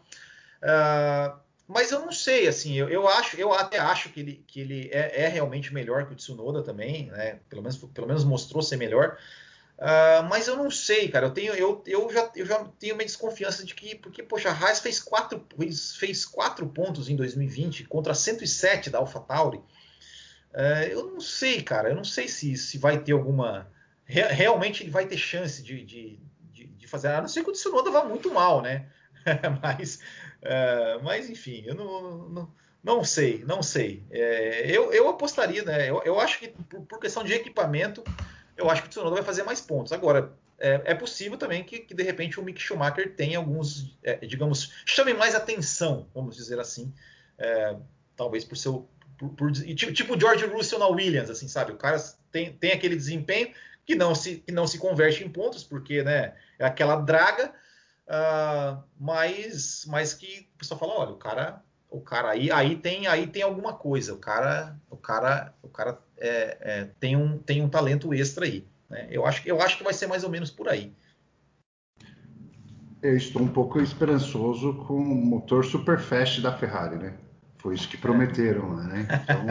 Uh, 0.62 1.40
mas 1.68 1.92
eu 1.92 2.00
não 2.00 2.12
sei, 2.12 2.48
assim, 2.48 2.76
eu, 2.76 2.90
eu, 2.90 3.08
acho, 3.08 3.38
eu 3.38 3.54
até 3.54 3.78
acho 3.78 4.10
que 4.10 4.20
ele, 4.20 4.44
que 4.48 4.62
ele 4.62 4.90
é, 4.92 5.24
é 5.24 5.28
realmente 5.28 5.74
melhor 5.74 6.06
que 6.06 6.14
o 6.14 6.16
Tsunoda 6.16 6.64
também, 6.64 7.08
né? 7.08 7.40
Pelo 7.50 7.62
menos, 7.62 7.78
pelo 7.78 8.08
menos 8.08 8.24
mostrou 8.24 8.62
ser 8.62 8.78
melhor. 8.78 9.18
Uh, 9.78 10.24
mas 10.28 10.48
eu 10.48 10.58
não 10.58 10.72
sei, 10.72 11.08
cara. 11.08 11.28
Eu 11.28 11.32
tenho, 11.32 11.54
eu, 11.54 11.84
eu, 11.86 12.12
já, 12.12 12.32
eu 12.36 12.46
já 12.46 12.66
tenho 12.80 12.96
uma 12.96 13.04
desconfiança 13.04 13.64
de 13.64 13.76
que, 13.76 13.96
porque, 13.96 14.24
poxa, 14.24 14.50
a 14.50 14.52
Haas 14.52 14.80
fez 14.80 15.00
quatro, 15.00 15.46
fez 16.00 16.26
quatro 16.26 16.68
pontos 16.68 17.10
em 17.10 17.16
2020 17.16 17.84
contra 17.84 18.16
107 18.16 18.90
da 18.90 18.98
AlphaTauri. 18.98 19.58
Uh, 19.58 20.88
eu 20.90 21.12
não 21.12 21.20
sei, 21.20 21.62
cara. 21.62 21.90
Eu 21.90 21.96
não 21.96 22.04
sei 22.04 22.28
se, 22.28 22.58
se 22.58 22.80
vai 22.80 22.98
ter 23.00 23.12
alguma. 23.12 23.72
Re, 24.04 24.22
realmente 24.24 24.82
ele 24.82 24.90
vai 24.90 25.06
ter 25.06 25.18
chance 25.18 25.62
de, 25.62 25.84
de, 25.84 26.20
de, 26.52 26.66
de, 26.66 26.88
fazer. 26.88 27.10
A 27.10 27.22
não 27.22 27.28
ser 27.28 27.44
que 27.44 27.50
o 27.52 27.54
Tsunoda 27.54 27.92
vá 27.92 28.04
muito 28.04 28.34
mal, 28.34 28.64
né? 28.64 28.88
mas, 29.62 30.00
uh, 30.42 31.04
mas, 31.04 31.30
enfim, 31.30 31.64
eu 31.68 31.76
não, 31.76 32.30
não, 32.30 32.54
não 32.84 33.04
sei, 33.04 33.44
não 33.46 33.62
sei. 33.62 34.04
É, 34.10 34.72
eu, 34.72 34.92
eu 34.92 35.08
apostaria, 35.08 35.62
né? 35.62 35.88
Eu, 35.88 36.02
eu 36.04 36.20
acho 36.20 36.40
que 36.40 36.48
por, 36.48 36.82
por 36.82 37.00
questão 37.00 37.24
de 37.24 37.34
equipamento 37.34 38.04
eu 38.58 38.70
acho 38.70 38.82
que 38.82 38.88
o 38.88 38.90
Tsunoda 38.90 39.16
vai 39.16 39.24
fazer 39.24 39.44
mais 39.44 39.62
pontos. 39.62 39.94
Agora, 39.94 40.34
é, 40.60 40.82
é 40.86 40.96
possível 40.96 41.38
também 41.38 41.64
que, 41.64 41.80
que, 41.80 41.94
de 41.94 42.04
repente 42.04 42.40
o 42.40 42.44
Mick 42.44 42.60
Schumacher 42.60 43.16
tenha 43.16 43.38
alguns, 43.38 43.96
é, 44.04 44.16
digamos, 44.26 44.74
chame 44.86 45.14
mais 45.14 45.36
atenção, 45.36 46.08
vamos 46.14 46.36
dizer 46.36 46.60
assim, 46.60 46.92
é, 47.38 47.76
talvez 48.16 48.44
por 48.44 48.58
seu 48.58 48.90
por, 49.18 49.30
por, 49.30 49.52
tipo, 49.52 49.94
tipo 49.94 50.20
George 50.20 50.46
Russell 50.46 50.80
na 50.80 50.88
Williams, 50.88 51.30
assim, 51.30 51.48
sabe? 51.48 51.72
O 51.72 51.78
cara 51.78 51.98
tem, 52.32 52.54
tem 52.54 52.72
aquele 52.72 52.96
desempenho 52.96 53.52
que 53.86 53.96
não 53.96 54.14
se 54.14 54.38
que 54.38 54.52
não 54.52 54.68
se 54.68 54.78
converte 54.78 55.24
em 55.24 55.30
pontos, 55.30 55.64
porque, 55.64 56.04
né, 56.04 56.36
é 56.60 56.66
aquela 56.66 56.98
draga, 56.98 57.52
uh, 58.08 58.84
mas 59.00 59.86
mas 59.88 60.14
que 60.14 60.50
o 60.56 60.58
pessoal 60.58 60.80
fala, 60.80 60.94
olha, 60.94 61.12
o 61.12 61.18
cara 61.18 61.64
o 61.90 62.02
cara 62.02 62.32
aí, 62.32 62.52
aí 62.52 62.76
tem 62.76 63.08
aí 63.08 63.28
tem 63.28 63.42
alguma 63.42 63.74
coisa. 63.74 64.14
O 64.14 64.18
cara 64.18 64.78
o 64.90 64.98
cara 64.98 65.54
o 65.62 65.70
cara 65.70 66.00
é, 66.18 66.58
é, 66.62 66.88
tem 67.00 67.16
um 67.16 67.38
tem 67.38 67.62
um 67.62 67.70
talento 67.70 68.14
extra 68.14 68.46
aí. 68.46 68.66
Né? 68.90 69.08
Eu 69.12 69.26
acho 69.26 69.48
eu 69.48 69.62
acho 69.62 69.78
que 69.78 69.84
vai 69.84 69.94
ser 69.94 70.08
mais 70.08 70.24
ou 70.24 70.30
menos 70.30 70.52
por 70.52 70.68
aí. 70.68 70.92
Eu 73.02 73.16
estou 73.16 73.42
um 73.42 73.48
pouco 73.48 73.80
esperançoso 73.80 74.74
com 74.88 74.96
o 74.96 75.16
motor 75.16 75.64
super 75.64 76.00
fast 76.00 76.42
da 76.42 76.58
Ferrari, 76.58 76.96
né? 76.98 77.14
Foi 77.60 77.74
isso 77.76 77.90
que 77.90 77.98
prometeram 77.98 78.74
lá, 78.74 78.84
né? 78.84 79.08
Então, 79.24 79.46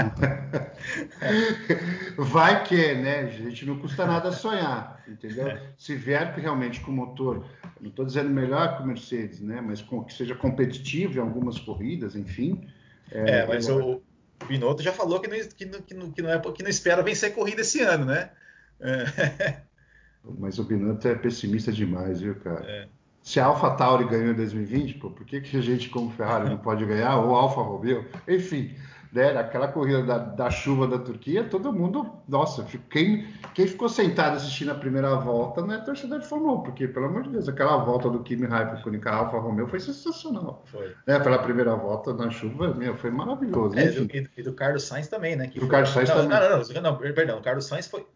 vai 2.24 2.64
que, 2.64 2.94
né? 2.94 3.20
A 3.20 3.26
gente 3.26 3.66
não 3.66 3.78
custa 3.78 4.06
nada 4.06 4.32
sonhar, 4.32 5.02
entendeu? 5.08 5.58
Se 5.76 5.96
vier 5.96 6.32
realmente 6.34 6.80
com 6.80 6.92
motor, 6.92 7.44
não 7.80 7.90
estou 7.90 8.04
dizendo 8.04 8.30
melhor 8.30 8.76
que 8.76 8.82
o 8.82 8.86
Mercedes, 8.86 9.40
né? 9.40 9.60
Mas 9.60 9.82
com, 9.82 10.04
que 10.04 10.14
seja 10.14 10.34
competitivo 10.34 11.18
em 11.18 11.20
algumas 11.20 11.58
corridas, 11.58 12.14
enfim. 12.14 12.66
É, 13.10 13.40
é 13.40 13.46
mas 13.46 13.68
eu... 13.68 14.02
o 14.42 14.46
Binotto 14.46 14.82
já 14.82 14.92
falou 14.92 15.20
que 15.20 15.28
não, 15.28 15.36
que, 15.48 15.64
não, 15.64 15.80
que, 15.80 15.94
não, 15.94 16.10
que, 16.10 16.22
não 16.22 16.30
é, 16.30 16.38
que 16.38 16.62
não 16.62 16.70
espera 16.70 17.02
vencer 17.02 17.34
corrida 17.34 17.62
esse 17.62 17.80
ano, 17.80 18.04
né? 18.04 18.30
É. 18.80 19.60
Mas 20.38 20.58
o 20.58 20.64
Binotto 20.64 21.06
é 21.06 21.14
pessimista 21.14 21.70
demais, 21.70 22.20
viu, 22.20 22.34
cara? 22.36 22.64
É. 22.68 22.88
Se 23.22 23.40
a 23.40 23.46
Alpha 23.46 23.70
Tauri 23.72 24.08
ganhou 24.08 24.30
em 24.30 24.36
2020, 24.36 24.94
pô, 24.98 25.10
por 25.10 25.26
que, 25.26 25.40
que 25.40 25.56
a 25.56 25.60
gente, 25.60 25.88
como 25.88 26.12
Ferrari, 26.12 26.48
não 26.48 26.58
pode 26.58 26.84
ganhar? 26.86 27.16
Ou 27.18 27.34
Alfa 27.34 27.60
Romeo? 27.60 28.04
Enfim, 28.28 28.72
né, 29.16 29.32
naquela 29.32 29.66
corrida 29.66 30.02
da, 30.02 30.18
da, 30.18 30.50
chuva 30.50 30.86
da 30.86 30.98
Turquia, 30.98 31.42
todo 31.42 31.72
mundo, 31.72 32.12
nossa, 32.28 32.66
quem, 32.90 33.26
quem 33.54 33.66
ficou 33.66 33.88
sentado 33.88 34.36
assistindo 34.36 34.70
a 34.70 34.74
primeira 34.74 35.14
volta 35.16 35.62
não 35.62 35.74
é 35.74 35.78
torcedor 35.78 36.20
de 36.20 36.26
Fórmula 36.26 36.58
1, 36.58 36.62
porque, 36.64 36.86
pelo 36.86 37.06
amor 37.06 37.22
de 37.22 37.30
Deus, 37.30 37.48
aquela 37.48 37.78
volta 37.78 38.10
do 38.10 38.22
Kimi 38.22 38.46
Raikkonen 38.46 39.00
com 39.00 39.08
a 39.08 39.14
Alfa 39.14 39.38
Romeo 39.38 39.66
foi 39.66 39.80
sensacional. 39.80 40.62
Foi. 40.66 40.92
Né, 41.06 41.18
pela 41.18 41.38
primeira 41.38 41.74
volta 41.74 42.12
na 42.12 42.30
chuva, 42.30 42.74
meu, 42.74 42.94
foi 42.94 43.10
maravilhoso. 43.10 43.78
É, 43.78 43.86
e, 43.86 43.90
do, 43.92 44.30
e, 44.36 44.42
do, 44.42 44.52
Carlos 44.52 44.84
Sainz 44.84 45.08
também, 45.08 45.34
né? 45.34 45.46
Que 45.46 45.54
do 45.54 45.60
foi... 45.60 45.70
Carlos 45.70 45.90
Sainz 45.90 46.10
não, 46.10 46.16
também. 46.16 46.28
Não, 46.38 46.50
não, 46.50 46.58
não, 46.58 46.82
não, 46.82 47.14
perdão, 47.14 47.38
o 47.38 47.42
Carlos 47.42 47.64
Sainz 47.64 47.86
foi, 47.86 48.06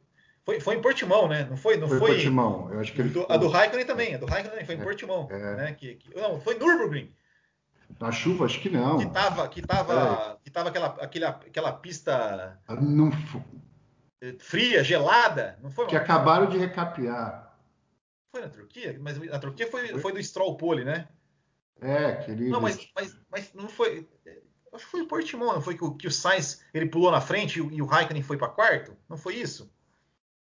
foi, 0.45 0.61
foi 0.61 0.75
em 0.75 0.83
Portimão, 0.83 1.27
né? 1.29 1.47
Não 1.49 1.57
foi? 1.57 1.79
Não 1.79 1.89
foi, 1.89 1.99
foi 1.99 2.11
Portimão. 2.11 2.69
Eu 2.71 2.81
acho 2.81 2.93
que 2.93 3.01
ele 3.01 3.09
do, 3.09 3.25
A 3.27 3.39
do 3.39 3.49
Raikkonen 3.49 3.87
também. 3.87 4.15
A 4.17 4.19
do 4.19 4.27
Raikkonen 4.27 4.67
foi 4.67 4.75
em 4.75 4.81
é, 4.81 4.85
Portimão. 4.85 5.29
É. 5.31 5.57
Né? 5.57 5.73
Que, 5.73 5.95
que, 5.95 6.15
não, 6.15 6.39
foi 6.43 6.59
Nürburgring. 6.59 7.11
Na 7.99 8.13
chuva, 8.13 8.45
acho 8.45 8.61
que 8.61 8.71
não. 8.71 8.99
Que 8.99 9.11
tava, 9.11 9.49
que 9.49 9.63
tava, 9.63 10.39
é. 10.39 10.45
que 10.45 10.51
tava 10.51 10.69
aquela, 10.69 10.87
aquela, 11.01 11.29
aquela 11.29 11.73
pista 11.73 12.59
ah, 12.67 12.75
não, 12.77 13.11
fria, 14.39 14.85
gelada. 14.85 15.59
Não 15.63 15.71
foi? 15.71 15.87
Que 15.87 15.97
acabaram 15.97 16.47
de 16.47 16.59
recapear. 16.59 17.57
Foi 18.31 18.43
na 18.43 18.49
Turquia? 18.49 18.99
Mas 19.01 19.19
na 19.19 19.39
Turquia 19.39 19.71
foi, 19.71 19.89
foi? 19.89 20.01
foi 20.01 20.13
do 20.13 20.23
Stroll 20.23 20.57
Pole, 20.57 20.85
né? 20.85 21.09
É, 21.81 22.07
aquele. 22.07 22.49
Não, 22.49 22.61
mas, 22.61 22.89
mas, 22.95 23.17
mas 23.31 23.55
não 23.55 23.69
foi. 23.69 24.09
Acho 24.73 24.85
que 24.85 24.91
foi 24.91 25.01
em 25.01 25.09
Portimão, 25.09 25.53
não 25.53 25.61
foi 25.61 25.77
que 25.77 25.85
o, 25.85 25.95
que 25.95 26.07
o 26.07 26.11
Sainz 26.11 26.63
ele 26.73 26.87
pulou 26.87 27.11
na 27.11 27.21
frente 27.21 27.59
e, 27.59 27.75
e 27.75 27.83
o 27.83 27.87
Raikkonen 27.87 28.23
foi 28.23 28.37
para 28.37 28.49
quarto? 28.49 28.97
Não 29.09 29.17
foi 29.17 29.35
isso? 29.35 29.71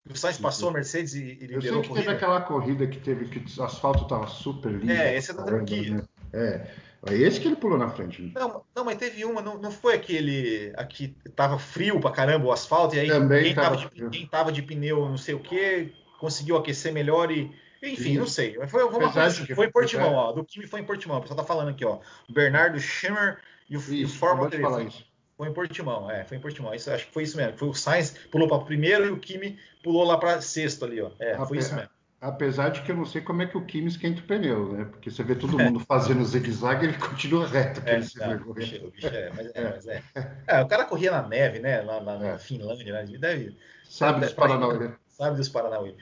O 0.10 0.16
Sainz 0.16 0.38
passou 0.38 0.70
a 0.70 0.74
Mercedes 0.74 1.14
e, 1.14 1.24
e 1.24 1.48
liderou 1.48 1.64
Eu 1.64 1.72
sei 1.72 1.82
que 1.82 1.94
teve 1.94 2.10
aquela 2.10 2.42
corrida 2.42 2.88
que 2.88 3.00
teve 3.00 3.28
que 3.28 3.60
o 3.60 3.64
asfalto 3.64 4.04
estava 4.04 4.28
super 4.28 4.72
lindo. 4.72 4.92
É, 4.92 5.16
esse 5.18 5.32
é 5.32 5.34
da 5.34 5.44
Turquia. 5.44 5.98
Né? 5.98 6.04
É. 6.34 6.76
É 7.06 7.16
esse 7.16 7.40
que 7.40 7.48
ele 7.48 7.56
pulou 7.56 7.78
na 7.78 7.90
frente. 7.90 8.22
Né? 8.22 8.32
Não, 8.36 8.64
não, 8.76 8.86
mas 8.86 8.98
teve 8.98 9.26
uma, 9.26 9.42
não, 9.42 9.58
não 9.58 9.72
foi 9.72 9.96
aquele 9.96 10.72
aqui 10.78 11.16
tava 11.36 11.60
frio 11.60 12.00
pra 12.00 12.12
caramba 12.12 12.46
o 12.46 12.52
asfalto, 12.52 12.96
e 12.96 13.00
aí 13.00 13.08
Também 13.08 13.44
quem, 13.44 13.56
tava, 13.56 13.76
tava 13.76 13.90
de, 13.90 14.10
quem 14.10 14.28
tava 14.28 14.52
de 14.52 14.62
pneu 14.62 15.10
não 15.10 15.18
sei 15.18 15.36
o 15.36 15.40
que, 15.40 15.94
conseguiu 16.20 16.56
aquecer 16.56 16.94
melhor 16.94 17.32
e. 17.32 17.52
Enfim, 17.82 18.14
Sim. 18.14 18.18
não 18.18 18.28
sei. 18.28 18.56
Foi, 18.68 18.90
foi, 18.90 19.06
assim, 19.22 19.46
foi 19.54 19.66
em 19.66 19.72
Portimão, 19.72 20.14
ó. 20.14 20.32
Do 20.32 20.42
time 20.44 20.66
foi 20.66 20.80
em 20.80 20.86
Portimão. 20.86 21.18
O 21.18 21.22
pessoal 21.22 21.38
tá 21.38 21.44
falando 21.44 21.68
aqui, 21.68 21.84
ó. 21.84 22.00
O 22.30 22.34
Bernardo 22.34 22.80
Schimmer 22.80 23.40
e 23.70 23.76
o, 23.76 23.80
isso, 23.80 23.94
e 23.94 24.06
o 24.06 24.08
Fórmula 24.10 24.50
3. 24.50 24.64
Falar 24.64 24.84
isso. 24.84 25.06
Foi 25.36 25.50
em 25.50 25.54
Portimão, 25.54 26.10
é, 26.10 26.24
foi 26.24 26.38
em 26.38 26.40
Portimão. 26.40 26.74
Isso, 26.74 26.90
acho 26.90 27.08
que 27.08 27.12
foi 27.12 27.24
isso 27.24 27.36
mesmo. 27.36 27.58
Foi 27.58 27.68
o 27.68 27.74
Sainz 27.74 28.16
pulou 28.32 28.48
para 28.48 28.60
primeiro 28.60 29.06
e 29.06 29.10
o 29.10 29.18
Kimi 29.18 29.60
pulou 29.84 30.06
lá 30.06 30.18
para 30.18 30.40
sexto 30.40 30.86
ali, 30.86 31.02
ó. 31.02 31.12
É, 31.20 31.36
foi 31.46 31.58
isso 31.58 31.76
mesmo. 31.76 31.90
Apesar 32.24 32.70
de 32.70 32.82
que 32.82 32.90
eu 32.90 32.96
não 32.96 33.06
sei 33.06 33.20
como 33.20 33.42
é 33.42 33.46
que 33.46 33.58
o 33.58 33.66
Kimi 33.66 33.88
esquenta 33.88 34.22
o 34.22 34.24
pneu, 34.24 34.72
né? 34.72 34.86
Porque 34.86 35.12
você 35.12 35.22
vê 35.22 35.36
todo 35.36 35.60
mundo 35.60 35.82
fazendo 35.82 36.24
zigue-zague 36.24 36.86
e 36.86 36.88
ele 36.88 36.98
continua 36.98 37.46
reto. 37.46 37.82
É, 37.86 38.00
não, 38.00 38.50
o 38.50 38.54
bicho, 38.54 38.78
o 38.78 38.92
bicho 38.92 39.08
é, 39.08 39.30
mas, 39.36 39.52
é, 39.54 39.70
mas 39.70 39.88
é. 39.88 40.02
é, 40.48 40.62
O 40.62 40.68
cara 40.70 40.86
corria 40.86 41.12
na 41.12 41.28
neve, 41.28 41.60
né? 41.60 41.82
Lá, 41.82 42.00
lá 42.00 42.18
na 42.18 42.28
é. 42.30 42.38
Finlândia, 42.38 42.94
né? 42.94 43.18
Deve, 43.20 43.58
sabe 43.84 44.22
dos 44.22 44.32
Paranauê. 44.32 44.92
Sabe 45.10 45.36
dos 45.36 45.50
Paranauê. 45.50 45.96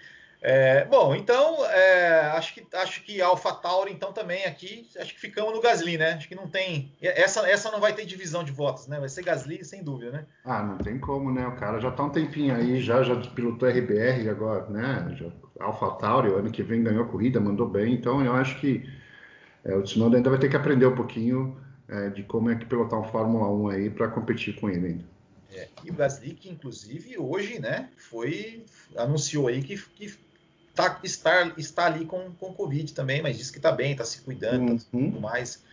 É, 0.43 0.85
bom, 0.85 1.13
então 1.13 1.63
é, 1.67 2.31
acho 2.31 2.55
que 2.55 2.65
acho 2.73 3.03
que 3.03 3.21
Alpha 3.21 3.53
Tauri 3.53 3.91
então 3.91 4.11
também 4.11 4.43
aqui 4.45 4.89
acho 4.99 5.13
que 5.13 5.19
ficamos 5.19 5.53
no 5.53 5.61
Gasly, 5.61 5.99
né? 5.99 6.13
Acho 6.13 6.27
que 6.27 6.33
não 6.33 6.47
tem 6.47 6.91
essa 6.99 7.47
essa 7.47 7.69
não 7.69 7.79
vai 7.79 7.93
ter 7.93 8.05
divisão 8.05 8.43
de 8.43 8.51
votos, 8.51 8.87
né? 8.87 8.99
Vai 8.99 9.07
ser 9.07 9.23
Gasly 9.23 9.63
sem 9.63 9.83
dúvida, 9.83 10.11
né? 10.11 10.25
Ah, 10.43 10.63
não 10.63 10.79
tem 10.79 10.97
como, 10.97 11.31
né? 11.31 11.45
O 11.45 11.55
cara 11.57 11.79
já 11.79 11.91
tá 11.91 12.05
um 12.05 12.09
tempinho 12.09 12.55
aí, 12.55 12.81
já 12.81 13.03
já 13.03 13.15
pilotou 13.15 13.69
RBR 13.69 14.29
agora, 14.29 14.67
né? 14.67 15.15
Já, 15.15 15.27
Alpha 15.63 15.91
Tauri, 15.91 16.29
o 16.29 16.37
ano 16.37 16.49
que 16.49 16.63
vem 16.63 16.81
ganhou 16.81 17.03
a 17.03 17.07
corrida, 17.07 17.39
mandou 17.39 17.69
bem, 17.69 17.93
então 17.93 18.25
eu 18.25 18.33
acho 18.33 18.59
que 18.59 18.83
é, 19.63 19.75
o 19.75 19.83
Tsunoda 19.83 20.17
ainda 20.17 20.31
vai 20.31 20.39
ter 20.39 20.49
que 20.49 20.55
aprender 20.55 20.87
um 20.87 20.95
pouquinho 20.95 21.55
é, 21.87 22.09
de 22.09 22.23
como 22.23 22.49
é 22.49 22.55
que 22.55 22.65
pilotar 22.65 22.99
um 22.99 23.03
Fórmula 23.03 23.47
1 23.47 23.67
aí 23.67 23.89
para 23.91 24.07
competir 24.07 24.59
com 24.59 24.71
ele 24.71 24.87
ainda. 24.87 25.11
É, 25.53 25.67
e 25.83 25.91
o 25.91 25.93
Gasly 25.93 26.33
que 26.33 26.49
inclusive 26.49 27.17
hoje, 27.19 27.59
né? 27.59 27.89
Foi 27.97 28.65
anunciou 28.95 29.47
aí 29.47 29.61
que, 29.61 29.77
que 29.77 30.30
tá, 30.75 30.99
está, 31.03 31.53
está 31.57 31.85
ali 31.85 32.05
com, 32.05 32.31
com 32.33 32.53
Covid 32.53 32.93
também, 32.93 33.21
mas 33.21 33.37
disse 33.37 33.51
que 33.51 33.59
está 33.59 33.71
bem, 33.71 33.91
está 33.91 34.05
se 34.05 34.21
cuidando, 34.21 34.77
tá 34.77 34.85
uhum. 34.93 35.11
tudo 35.11 35.21
mais. 35.21 35.63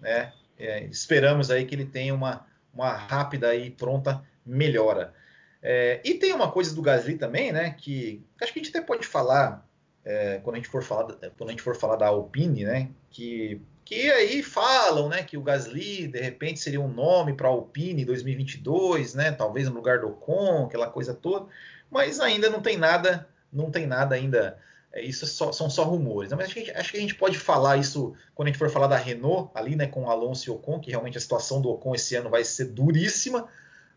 Né? 0.00 0.32
É, 0.58 0.84
esperamos 0.84 1.50
aí 1.50 1.64
que 1.64 1.74
ele 1.74 1.86
tenha 1.86 2.14
uma, 2.14 2.46
uma 2.74 2.92
rápida 2.92 3.54
e 3.54 3.70
pronta 3.70 4.22
melhora. 4.44 5.14
É, 5.62 6.00
e 6.04 6.14
tem 6.14 6.32
uma 6.32 6.50
coisa 6.50 6.74
do 6.74 6.82
Gasly 6.82 7.16
também, 7.16 7.52
né? 7.52 7.74
Que 7.76 8.24
acho 8.40 8.52
que 8.52 8.60
a 8.60 8.62
gente 8.62 8.76
até 8.76 8.84
pode 8.84 9.06
falar 9.06 9.66
é, 10.04 10.40
quando 10.42 10.54
a 10.54 10.58
gente 10.58 10.68
for 10.68 10.82
falar 10.82 11.04
quando 11.36 11.48
a 11.48 11.52
gente 11.52 11.62
for 11.62 11.76
falar 11.76 11.96
da 11.96 12.06
Alpine, 12.06 12.64
né? 12.64 12.88
Que 13.10 13.60
que 13.84 14.10
aí 14.10 14.42
falam, 14.42 15.08
né? 15.08 15.22
Que 15.22 15.36
o 15.36 15.42
Gasly 15.42 16.08
de 16.08 16.20
repente 16.20 16.60
seria 16.60 16.80
um 16.80 16.92
nome 16.92 17.32
para 17.32 17.48
a 17.48 17.50
Alpine 17.50 18.04
2022, 18.04 19.14
né? 19.14 19.32
Talvez 19.32 19.68
no 19.68 19.74
lugar 19.74 20.00
do 20.00 20.08
Ocon, 20.08 20.66
aquela 20.66 20.90
coisa 20.90 21.14
toda. 21.14 21.46
Mas 21.90 22.20
ainda 22.20 22.50
não 22.50 22.60
tem 22.60 22.76
nada 22.76 23.26
não 23.52 23.70
tem 23.70 23.86
nada 23.86 24.14
ainda. 24.14 24.58
É, 24.92 25.02
isso 25.02 25.24
é 25.24 25.28
só, 25.28 25.52
são 25.52 25.68
só 25.68 25.84
rumores. 25.84 26.30
Né? 26.30 26.36
Mas 26.36 26.46
acho 26.46 26.54
que, 26.54 26.70
acho 26.70 26.90
que, 26.92 26.98
a 26.98 27.00
gente 27.00 27.14
pode 27.14 27.38
falar 27.38 27.76
isso 27.76 28.14
quando 28.34 28.48
a 28.48 28.50
gente 28.50 28.58
for 28.58 28.70
falar 28.70 28.86
da 28.86 28.96
Renault, 28.96 29.50
ali, 29.54 29.76
né, 29.76 29.86
com 29.86 30.10
Alonso 30.10 30.48
e 30.48 30.52
Ocon, 30.52 30.80
que 30.80 30.90
realmente 30.90 31.18
a 31.18 31.20
situação 31.20 31.60
do 31.60 31.70
Ocon 31.70 31.94
esse 31.94 32.14
ano 32.14 32.30
vai 32.30 32.44
ser 32.44 32.66
duríssima, 32.66 33.48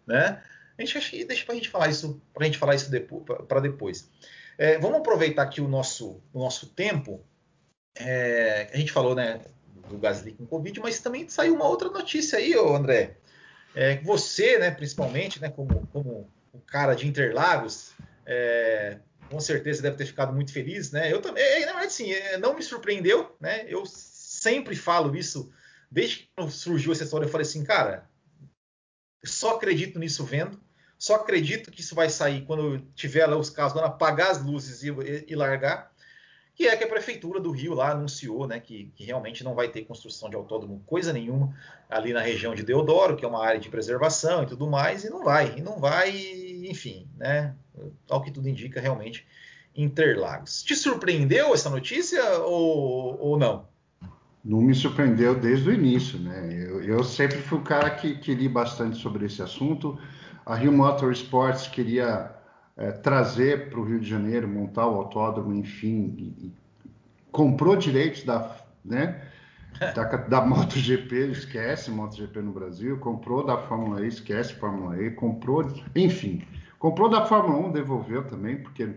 né? 0.06 0.42
A 0.78 0.82
gente 0.82 0.98
acha 0.98 1.10
que 1.12 1.24
deixa 1.24 1.46
para 1.46 1.54
a 1.54 1.56
gente 1.56 1.70
falar 1.70 1.90
isso, 1.90 2.22
para 2.34 2.44
a 2.44 2.46
gente 2.46 2.58
falar 2.58 2.76
isso 2.76 2.90
para 3.48 3.60
depois. 3.60 4.10
É, 4.58 4.78
vamos 4.80 5.00
aproveitar 5.00 5.44
aqui 5.44 5.62
o 5.62 5.68
nosso, 5.68 6.22
o 6.34 6.40
nosso 6.40 6.68
tempo. 6.68 7.24
É, 7.96 8.70
a 8.74 8.78
gente 8.78 8.92
falou, 8.92 9.14
né, 9.14 9.42
do 9.90 9.98
Gasly 9.98 10.34
com 10.34 10.46
Covid, 10.46 10.80
mas 10.80 11.00
também 11.00 11.28
saiu 11.28 11.56
uma 11.56 11.68
outra 11.68 11.90
notícia 11.90 12.40
aí, 12.40 12.56
ô 12.56 12.76
André. 12.76 13.18
É, 13.76 13.98
você, 14.02 14.58
né, 14.58 14.72
principalmente, 14.72 15.42
né, 15.42 15.50
como, 15.50 15.88
como 15.88 16.30
um 16.54 16.60
cara 16.60 16.96
de 16.96 17.08
Interlagos, 17.08 17.94
é, 18.26 18.98
com 19.32 19.40
certeza 19.40 19.82
deve 19.82 19.96
ter 19.96 20.06
ficado 20.06 20.34
muito 20.34 20.52
feliz, 20.52 20.92
né? 20.92 21.12
Eu 21.12 21.22
também, 21.22 21.42
é, 21.42 21.62
na 21.62 21.72
verdade, 21.72 21.94
sim, 21.94 22.12
é, 22.12 22.38
não 22.38 22.54
me 22.54 22.62
surpreendeu, 22.62 23.34
né? 23.40 23.66
Eu 23.68 23.86
sempre 23.86 24.76
falo 24.76 25.16
isso, 25.16 25.50
desde 25.90 26.30
que 26.36 26.52
surgiu 26.52 26.92
essa 26.92 27.06
história, 27.06 27.26
eu 27.26 27.30
falei 27.30 27.48
assim, 27.48 27.64
cara, 27.64 28.10
só 29.24 29.56
acredito 29.56 29.98
nisso 29.98 30.26
vendo, 30.26 30.60
só 31.00 31.16
acredito 31.16 31.72
que 31.72 31.80
isso 31.80 31.96
vai 31.96 32.10
sair 32.10 32.46
quando 32.46 32.80
tiver 32.94 33.26
lá 33.26 33.38
os 33.38 33.50
carros, 33.50 33.72
quando 33.72 33.86
apagar 33.86 34.32
as 34.32 34.44
luzes 34.44 34.84
e, 34.84 34.90
e, 34.90 35.26
e 35.30 35.36
largar 35.36 35.92
que 36.54 36.68
é 36.68 36.76
que 36.76 36.84
a 36.84 36.88
prefeitura 36.88 37.40
do 37.40 37.50
Rio 37.52 37.74
lá 37.74 37.92
anunciou, 37.92 38.46
né, 38.46 38.60
que, 38.60 38.92
que, 38.96 39.04
realmente 39.04 39.44
não 39.44 39.56
vai 39.56 39.70
ter 39.70 39.84
construção 39.84 40.30
de 40.30 40.36
autódromo 40.36 40.84
coisa 40.86 41.14
nenhuma 41.14 41.56
ali 41.90 42.14
na 42.14 42.22
região 42.22 42.54
de 42.54 42.64
Deodoro, 42.64 43.16
que 43.16 43.26
é 43.26 43.28
uma 43.28 43.44
área 43.44 43.60
de 43.60 43.70
preservação 43.70 44.44
e 44.44 44.46
tudo 44.46 44.68
mais, 44.68 45.04
e 45.04 45.10
não 45.10 45.24
vai, 45.24 45.58
e 45.58 45.62
não 45.62 45.80
vai, 45.80 46.12
enfim, 46.70 47.08
né, 47.18 47.56
ao 48.10 48.22
que 48.22 48.32
tudo 48.32 48.48
indica 48.48 48.80
realmente 48.80 49.26
Interlagos. 49.76 50.64
Te 50.64 50.76
surpreendeu 50.76 51.54
essa 51.54 51.70
notícia 51.70 52.22
ou, 52.40 53.18
ou 53.20 53.38
não? 53.38 53.66
Não 54.44 54.60
me 54.60 54.76
surpreendeu 54.76 55.40
desde 55.40 55.70
o 55.70 55.74
início, 55.74 56.20
né? 56.20 56.50
Eu, 56.52 56.84
eu 56.84 57.04
sempre 57.04 57.38
fui 57.38 57.60
o 57.60 57.64
cara 57.64 57.90
que, 57.90 58.18
que 58.18 58.34
li 58.34 58.50
bastante 58.50 58.98
sobre 58.98 59.26
esse 59.26 59.42
assunto. 59.42 59.98
A 60.46 60.56
Rio 60.56 60.74
Motorsports 60.74 61.68
queria 61.68 62.36
é, 62.76 62.92
trazer 62.92 63.70
para 63.70 63.80
o 63.80 63.84
Rio 63.84 64.00
de 64.00 64.10
Janeiro, 64.10 64.48
montar 64.48 64.88
o 64.88 64.96
autódromo, 64.96 65.54
enfim, 65.54 66.16
e, 66.18 66.48
e 66.48 66.54
comprou 67.32 67.76
direitos 67.76 68.24
da, 68.24 68.58
né, 68.84 69.22
da, 69.80 70.04
da 70.04 70.42
MotoGP, 70.42 71.32
esquece 71.32 71.90
MotoGP 71.92 72.42
no 72.42 72.52
Brasil, 72.52 72.98
comprou 72.98 73.46
da 73.46 73.58
Fórmula 73.58 74.04
E, 74.04 74.08
esquece 74.08 74.54
Fórmula 74.54 75.02
E, 75.02 75.12
comprou, 75.12 75.66
enfim, 75.96 76.44
comprou 76.80 77.10
da 77.10 77.26
Fórmula 77.26 77.68
1, 77.68 77.72
devolveu 77.72 78.28
também, 78.28 78.58
porque 78.58 78.90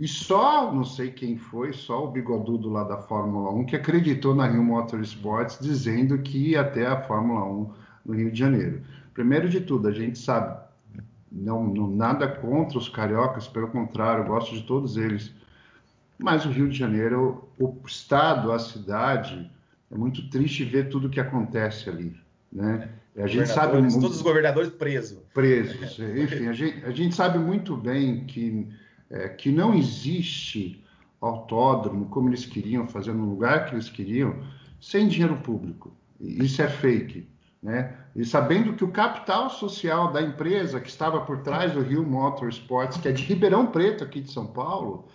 e 0.00 0.08
só, 0.08 0.72
não 0.72 0.82
sei 0.82 1.10
quem 1.10 1.36
foi, 1.36 1.74
só 1.74 2.06
o 2.06 2.10
bigodudo 2.10 2.70
lá 2.70 2.84
da 2.84 2.96
Fórmula 2.96 3.50
1 3.50 3.66
que 3.66 3.76
acreditou 3.76 4.34
na 4.34 4.46
Rio 4.46 4.62
Motorsports 4.62 5.58
dizendo 5.60 6.16
que 6.16 6.52
ia 6.52 6.62
até 6.62 6.86
a 6.86 7.02
Fórmula 7.02 7.44
1 7.44 7.72
no 8.06 8.14
Rio 8.14 8.32
de 8.32 8.38
Janeiro. 8.38 8.80
Primeiro 9.12 9.46
de 9.46 9.60
tudo, 9.60 9.88
a 9.88 9.92
gente 9.92 10.18
sabe, 10.18 10.58
não, 11.30 11.64
não, 11.64 11.86
nada 11.86 12.26
contra 12.26 12.78
os 12.78 12.88
cariocas, 12.88 13.46
pelo 13.46 13.68
contrário, 13.68 14.24
gosto 14.24 14.54
de 14.54 14.62
todos 14.62 14.96
eles. 14.96 15.34
Mas 16.18 16.46
o 16.46 16.50
Rio 16.50 16.70
de 16.70 16.78
Janeiro, 16.78 17.46
o 17.58 17.76
estado, 17.84 18.52
a 18.52 18.58
cidade, 18.58 19.50
é 19.90 19.96
muito 19.96 20.28
triste 20.30 20.64
ver 20.64 20.88
tudo 20.88 21.08
o 21.08 21.10
que 21.10 21.20
acontece 21.20 21.88
ali, 21.88 22.16
né? 22.52 22.88
A 23.16 23.26
gente 23.26 23.48
sabe 23.48 23.80
muito, 23.80 24.00
todos 24.00 24.16
os 24.16 24.22
governadores 24.22 24.70
presos. 24.70 25.18
Presos, 25.34 25.98
enfim, 25.98 26.46
a 26.46 26.52
gente, 26.52 26.84
a 26.84 26.90
gente 26.90 27.14
sabe 27.14 27.38
muito 27.38 27.76
bem 27.76 28.24
que 28.24 28.68
é, 29.10 29.28
que 29.28 29.50
não 29.50 29.74
existe 29.74 30.82
autódromo 31.20 32.06
como 32.06 32.28
eles 32.28 32.46
queriam 32.46 32.86
fazer 32.86 33.12
no 33.12 33.28
lugar 33.28 33.66
que 33.66 33.74
eles 33.74 33.90
queriam 33.90 34.36
sem 34.80 35.08
dinheiro 35.08 35.36
público. 35.38 35.92
Isso 36.20 36.62
é 36.62 36.68
fake. 36.68 37.28
Né? 37.62 37.94
E 38.16 38.24
sabendo 38.24 38.72
que 38.72 38.84
o 38.84 38.90
capital 38.90 39.50
social 39.50 40.12
da 40.12 40.22
empresa 40.22 40.80
que 40.80 40.88
estava 40.88 41.20
por 41.20 41.42
trás 41.42 41.72
do 41.72 41.82
Rio 41.82 42.06
Motorsports, 42.06 42.98
que 42.98 43.08
é 43.08 43.12
de 43.12 43.22
Ribeirão 43.24 43.66
Preto, 43.66 44.04
aqui 44.04 44.20
de 44.20 44.30
São 44.30 44.46
Paulo, 44.46 45.08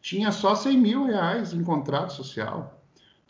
tinha 0.00 0.32
só 0.32 0.54
100 0.54 0.78
mil 0.78 1.06
reais 1.06 1.52
em 1.52 1.62
contrato 1.62 2.12
social. 2.12 2.81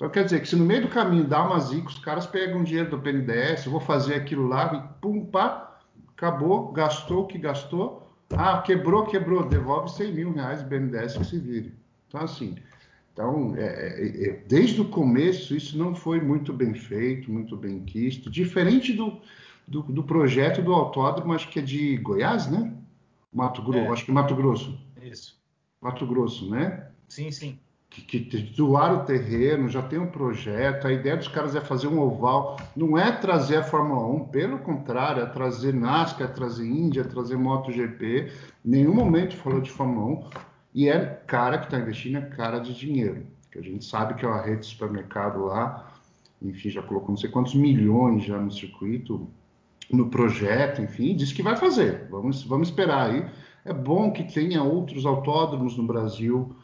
Então 0.02 0.10
quer 0.10 0.24
dizer 0.24 0.40
que 0.40 0.48
se 0.48 0.56
no 0.56 0.64
meio 0.64 0.82
do 0.82 0.88
caminho 0.88 1.22
dá 1.22 1.46
uma 1.46 1.60
zica, 1.60 1.86
os 1.86 2.00
caras 2.00 2.26
pegam 2.26 2.64
dinheiro 2.64 2.90
do 2.90 2.98
BNDES, 2.98 3.66
eu 3.66 3.70
vou 3.70 3.80
fazer 3.80 4.16
aquilo 4.16 4.48
lá, 4.48 4.74
e 4.74 5.00
pum, 5.00 5.24
pá, 5.24 5.78
acabou, 6.16 6.72
gastou 6.72 7.22
o 7.22 7.26
que 7.28 7.38
gastou, 7.38 8.12
ah, 8.30 8.60
quebrou, 8.62 9.06
quebrou, 9.06 9.48
devolve 9.48 9.92
100 9.92 10.12
mil 10.12 10.32
reais 10.32 10.60
do 10.60 10.68
BNDES 10.68 11.18
que 11.18 11.24
se 11.24 11.38
vire. 11.38 11.72
Então 12.08 12.20
assim, 12.20 12.56
então, 13.12 13.54
é, 13.56 13.62
é, 13.62 14.28
é, 14.28 14.44
desde 14.48 14.80
o 14.80 14.86
começo, 14.86 15.54
isso 15.54 15.78
não 15.78 15.94
foi 15.94 16.20
muito 16.20 16.52
bem 16.52 16.74
feito, 16.74 17.30
muito 17.30 17.56
bem 17.56 17.84
quisto, 17.84 18.28
diferente 18.28 18.92
do, 18.92 19.20
do, 19.68 19.82
do 19.82 20.02
projeto 20.02 20.60
do 20.60 20.74
autódromo, 20.74 21.32
acho 21.32 21.48
que 21.48 21.60
é 21.60 21.62
de 21.62 21.96
Goiás, 21.98 22.50
né? 22.50 22.74
Mato 23.32 23.62
Grosso, 23.62 23.78
é. 23.78 23.88
acho 23.88 24.04
que 24.04 24.10
Mato 24.10 24.34
Grosso. 24.34 24.76
Isso. 25.00 25.40
Mato 25.80 26.04
Grosso, 26.04 26.50
né? 26.50 26.88
Sim, 27.08 27.30
sim. 27.30 27.56
Que, 27.94 28.20
que 28.20 28.38
doaram 28.56 29.02
o 29.02 29.04
terreno, 29.04 29.68
já 29.68 29.82
tem 29.82 29.98
um 29.98 30.06
projeto, 30.06 30.86
a 30.86 30.92
ideia 30.92 31.14
dos 31.14 31.28
caras 31.28 31.54
é 31.54 31.60
fazer 31.60 31.88
um 31.88 32.00
oval, 32.00 32.56
não 32.74 32.96
é 32.96 33.12
trazer 33.12 33.56
a 33.56 33.62
Fórmula 33.62 34.06
1, 34.06 34.28
pelo 34.28 34.58
contrário, 34.60 35.22
é 35.22 35.26
trazer 35.26 35.74
NASCAR, 35.74 36.30
é 36.30 36.32
trazer 36.32 36.66
Índia, 36.66 37.02
é 37.02 37.04
trazer 37.04 37.36
MotoGP. 37.36 38.32
Nenhum 38.64 38.94
momento 38.94 39.36
falou 39.36 39.60
de 39.60 39.70
Fórmula 39.70 40.06
1 40.06 40.30
e 40.74 40.88
é 40.88 41.04
cara 41.26 41.58
que 41.58 41.66
está 41.66 41.78
investindo, 41.78 42.16
é 42.16 42.22
cara 42.22 42.60
de 42.60 42.72
dinheiro. 42.72 43.26
Que 43.50 43.58
a 43.58 43.62
gente 43.62 43.84
sabe 43.84 44.14
que 44.14 44.24
é 44.24 44.28
uma 44.28 44.40
rede 44.40 44.60
de 44.60 44.66
supermercado 44.68 45.44
lá, 45.44 45.92
enfim, 46.40 46.70
já 46.70 46.82
colocou 46.82 47.10
não 47.10 47.16
sei 47.18 47.28
quantos 47.28 47.54
milhões 47.54 48.24
já 48.24 48.38
no 48.38 48.50
circuito, 48.50 49.28
no 49.90 50.08
projeto, 50.08 50.80
enfim, 50.80 51.14
disse 51.14 51.34
que 51.34 51.42
vai 51.42 51.56
fazer. 51.56 52.06
Vamos, 52.10 52.42
vamos 52.44 52.68
esperar 52.68 53.10
aí. 53.10 53.26
É 53.64 53.72
bom 53.72 54.10
que 54.10 54.24
tenha 54.24 54.62
outros 54.62 55.04
autódromos 55.04 55.76
no 55.76 55.84
Brasil 55.84 56.56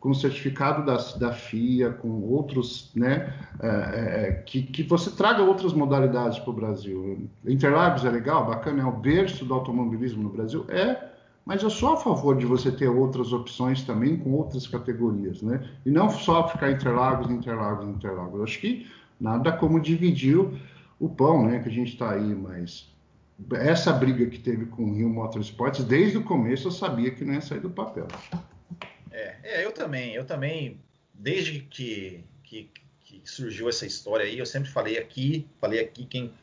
com 0.00 0.14
certificado 0.14 0.84
da, 0.84 0.96
da 1.18 1.32
FIA, 1.32 1.90
com 1.90 2.22
outros, 2.22 2.92
né, 2.94 3.34
é, 3.60 3.68
é, 3.68 4.32
que, 4.46 4.62
que 4.62 4.82
você 4.82 5.10
traga 5.10 5.42
outras 5.42 5.72
modalidades 5.72 6.38
para 6.38 6.50
o 6.50 6.52
Brasil. 6.52 7.28
Interlagos 7.46 8.04
é 8.04 8.10
legal, 8.10 8.46
bacana, 8.46 8.82
é 8.82 8.86
o 8.86 8.92
berço 8.92 9.44
do 9.44 9.54
automobilismo 9.54 10.22
no 10.22 10.28
Brasil, 10.28 10.64
é 10.68 11.16
mas 11.46 11.62
eu 11.62 11.70
sou 11.70 11.92
a 11.92 11.96
favor 11.96 12.36
de 12.36 12.44
você 12.44 12.72
ter 12.72 12.88
outras 12.88 13.32
opções 13.32 13.84
também 13.84 14.16
com 14.16 14.32
outras 14.32 14.66
categorias, 14.66 15.42
né? 15.42 15.64
E 15.86 15.90
não 15.92 16.10
só 16.10 16.48
ficar 16.48 16.72
Interlagos, 16.72 17.30
Interlagos, 17.30 17.88
Interlagos. 17.88 18.34
Eu 18.34 18.42
acho 18.42 18.60
que 18.60 18.88
nada 19.20 19.52
como 19.52 19.78
dividir 19.78 20.36
o 20.98 21.08
pão, 21.08 21.46
né? 21.46 21.60
Que 21.60 21.68
a 21.68 21.72
gente 21.72 21.92
está 21.92 22.10
aí, 22.10 22.34
mas 22.34 22.92
essa 23.52 23.92
briga 23.92 24.26
que 24.26 24.40
teve 24.40 24.66
com 24.66 24.90
o 24.90 24.94
Rio 24.94 25.08
Motorsports, 25.08 25.84
desde 25.84 26.18
o 26.18 26.24
começo 26.24 26.66
eu 26.66 26.72
sabia 26.72 27.12
que 27.12 27.24
não 27.24 27.34
ia 27.34 27.40
sair 27.40 27.60
do 27.60 27.70
papel. 27.70 28.08
É, 29.16 29.34
é, 29.42 29.64
eu 29.64 29.72
também, 29.72 30.14
eu 30.14 30.26
também, 30.26 30.78
desde 31.14 31.60
que, 31.60 32.22
que, 32.44 32.70
que, 33.00 33.22
surgiu 33.24 33.66
essa 33.66 33.86
história 33.86 34.26
aí, 34.26 34.38
eu 34.38 34.44
sempre 34.44 34.70
falei 34.70 34.98
aqui, 34.98 35.48
falei 35.58 35.80
aqui, 35.80 36.04
quem 36.04 36.34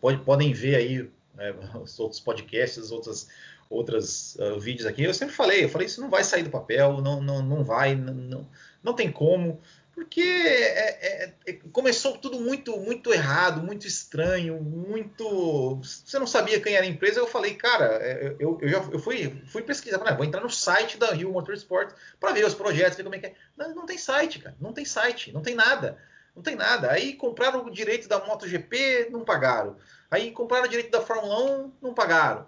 pode, 0.00 0.22
podem 0.22 0.52
ver 0.52 0.76
aí 0.76 1.10
é, 1.36 1.52
os 1.82 1.98
outros 1.98 2.20
podcasts, 2.20 2.92
outras, 2.92 3.28
outras 3.68 4.36
uh, 4.36 4.60
vídeos 4.60 4.86
aqui, 4.86 5.02
eu 5.02 5.12
sempre 5.12 5.34
falei, 5.34 5.64
eu 5.64 5.68
falei, 5.68 5.88
isso 5.88 6.00
não 6.00 6.08
vai 6.08 6.22
sair 6.22 6.44
do 6.44 6.50
papel, 6.50 7.00
não, 7.00 7.20
não, 7.20 7.42
não 7.42 7.64
vai, 7.64 7.96
não, 7.96 8.14
não, 8.14 8.48
não 8.84 8.94
tem 8.94 9.10
como, 9.10 9.60
porque 9.94 10.20
é, 10.20 11.24
é, 11.24 11.34
é, 11.46 11.52
começou 11.70 12.16
tudo 12.16 12.40
muito 12.40 12.78
muito 12.78 13.12
errado, 13.12 13.62
muito 13.62 13.86
estranho, 13.86 14.60
muito. 14.62 15.80
Você 15.82 16.18
não 16.18 16.26
sabia 16.26 16.60
quem 16.60 16.74
era 16.74 16.84
a 16.84 16.88
empresa. 16.88 17.20
Eu 17.20 17.26
falei, 17.26 17.54
cara, 17.54 17.98
é, 18.00 18.34
eu, 18.38 18.58
eu 18.60 18.68
já 18.68 18.78
eu 18.90 18.98
fui, 18.98 19.42
fui 19.46 19.62
pesquisar, 19.62 19.98
falei, 19.98 20.14
ah, 20.14 20.16
vou 20.16 20.24
entrar 20.24 20.40
no 20.40 20.50
site 20.50 20.96
da 20.96 21.12
Rio 21.12 21.32
Motorsport 21.32 21.94
para 22.18 22.32
ver 22.32 22.46
os 22.46 22.54
projetos, 22.54 22.96
ver 22.96 23.02
como 23.02 23.14
é 23.14 23.18
que 23.18 23.26
é. 23.26 23.34
Não, 23.56 23.74
não 23.74 23.86
tem 23.86 23.98
site, 23.98 24.38
cara, 24.38 24.56
não 24.60 24.72
tem 24.72 24.84
site, 24.84 25.32
não 25.32 25.42
tem 25.42 25.54
nada. 25.54 25.98
Não 26.34 26.42
tem 26.42 26.56
nada. 26.56 26.90
Aí 26.90 27.12
compraram 27.12 27.64
o 27.66 27.70
direito 27.70 28.08
da 28.08 28.24
MotoGP, 28.24 29.08
não 29.10 29.24
pagaram. 29.24 29.76
Aí 30.10 30.30
compraram 30.30 30.64
o 30.64 30.68
direito 30.68 30.90
da 30.90 31.02
Fórmula 31.02 31.64
1, 31.64 31.72
não 31.82 31.92
pagaram. 31.92 32.46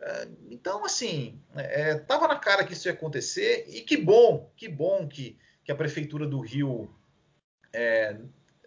É, 0.00 0.28
então, 0.50 0.84
assim, 0.84 1.38
é, 1.54 1.94
tava 1.94 2.26
na 2.26 2.36
cara 2.36 2.64
que 2.64 2.72
isso 2.72 2.88
ia 2.88 2.94
acontecer 2.94 3.66
e 3.68 3.82
que 3.82 3.96
bom, 3.96 4.50
que 4.56 4.68
bom 4.68 5.06
que 5.06 5.36
que 5.66 5.72
a 5.72 5.76
prefeitura 5.76 6.26
do 6.26 6.38
Rio 6.38 6.88
é, 7.72 8.16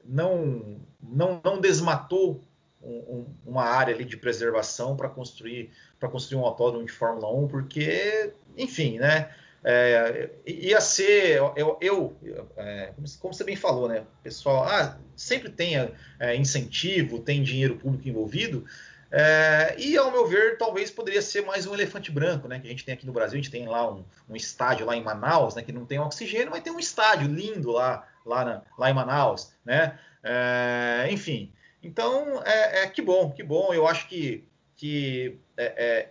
não, 0.03 0.81
não, 1.01 1.41
não 1.43 1.61
desmatou 1.61 2.43
um, 2.81 2.91
um, 2.91 3.25
uma 3.45 3.63
área 3.63 3.95
ali 3.95 4.03
de 4.03 4.17
preservação 4.17 4.95
para 4.95 5.09
construir 5.09 5.71
para 5.97 6.09
construir 6.09 6.39
um 6.39 6.45
autódromo 6.45 6.85
de 6.85 6.91
Fórmula 6.91 7.33
1, 7.33 7.47
porque, 7.47 8.33
enfim, 8.57 8.99
né? 8.99 9.29
É, 9.61 10.29
ia 10.47 10.79
ser, 10.79 11.35
eu, 11.57 11.77
eu 11.81 12.17
é, 12.55 12.93
como 13.19 13.33
você 13.33 13.43
bem 13.43 13.57
falou, 13.57 13.89
né? 13.89 14.05
Pessoal, 14.23 14.63
ah, 14.63 14.97
sempre 15.17 15.49
tem 15.49 15.73
é, 16.17 16.35
incentivo, 16.35 17.19
tem 17.19 17.43
dinheiro 17.43 17.75
público 17.75 18.07
envolvido, 18.07 18.65
é, 19.11 19.75
e 19.77 19.97
ao 19.97 20.11
meu 20.11 20.27
ver, 20.27 20.57
talvez 20.57 20.91
poderia 20.91 21.21
ser 21.21 21.43
mais 21.43 21.65
um 21.65 21.73
elefante 21.73 22.11
branco, 22.11 22.47
né? 22.47 22.59
Que 22.59 22.67
a 22.67 22.69
gente 22.69 22.85
tem 22.85 22.93
aqui 22.93 23.07
no 23.07 23.13
Brasil, 23.13 23.39
a 23.39 23.41
gente 23.41 23.51
tem 23.51 23.67
lá 23.67 23.91
um, 23.91 24.05
um 24.29 24.35
estádio 24.35 24.85
lá 24.85 24.95
em 24.95 25.03
Manaus, 25.03 25.55
né? 25.55 25.63
Que 25.63 25.71
não 25.71 25.85
tem 25.85 25.99
oxigênio, 25.99 26.51
mas 26.51 26.61
tem 26.61 26.71
um 26.71 26.79
estádio 26.79 27.27
lindo 27.27 27.71
lá, 27.71 28.07
lá, 28.23 28.45
na, 28.45 28.61
lá 28.77 28.89
em 28.89 28.93
Manaus, 28.93 29.51
né? 29.65 29.97
É, 30.23 31.07
enfim, 31.09 31.51
então 31.81 32.43
é, 32.45 32.83
é, 32.83 32.87
que 32.87 33.01
bom, 33.01 33.31
que 33.31 33.41
bom. 33.41 33.73
Eu 33.73 33.87
acho 33.87 34.07
que, 34.07 34.47
que 34.75 35.39
é, 35.57 35.65
é, 35.65 36.09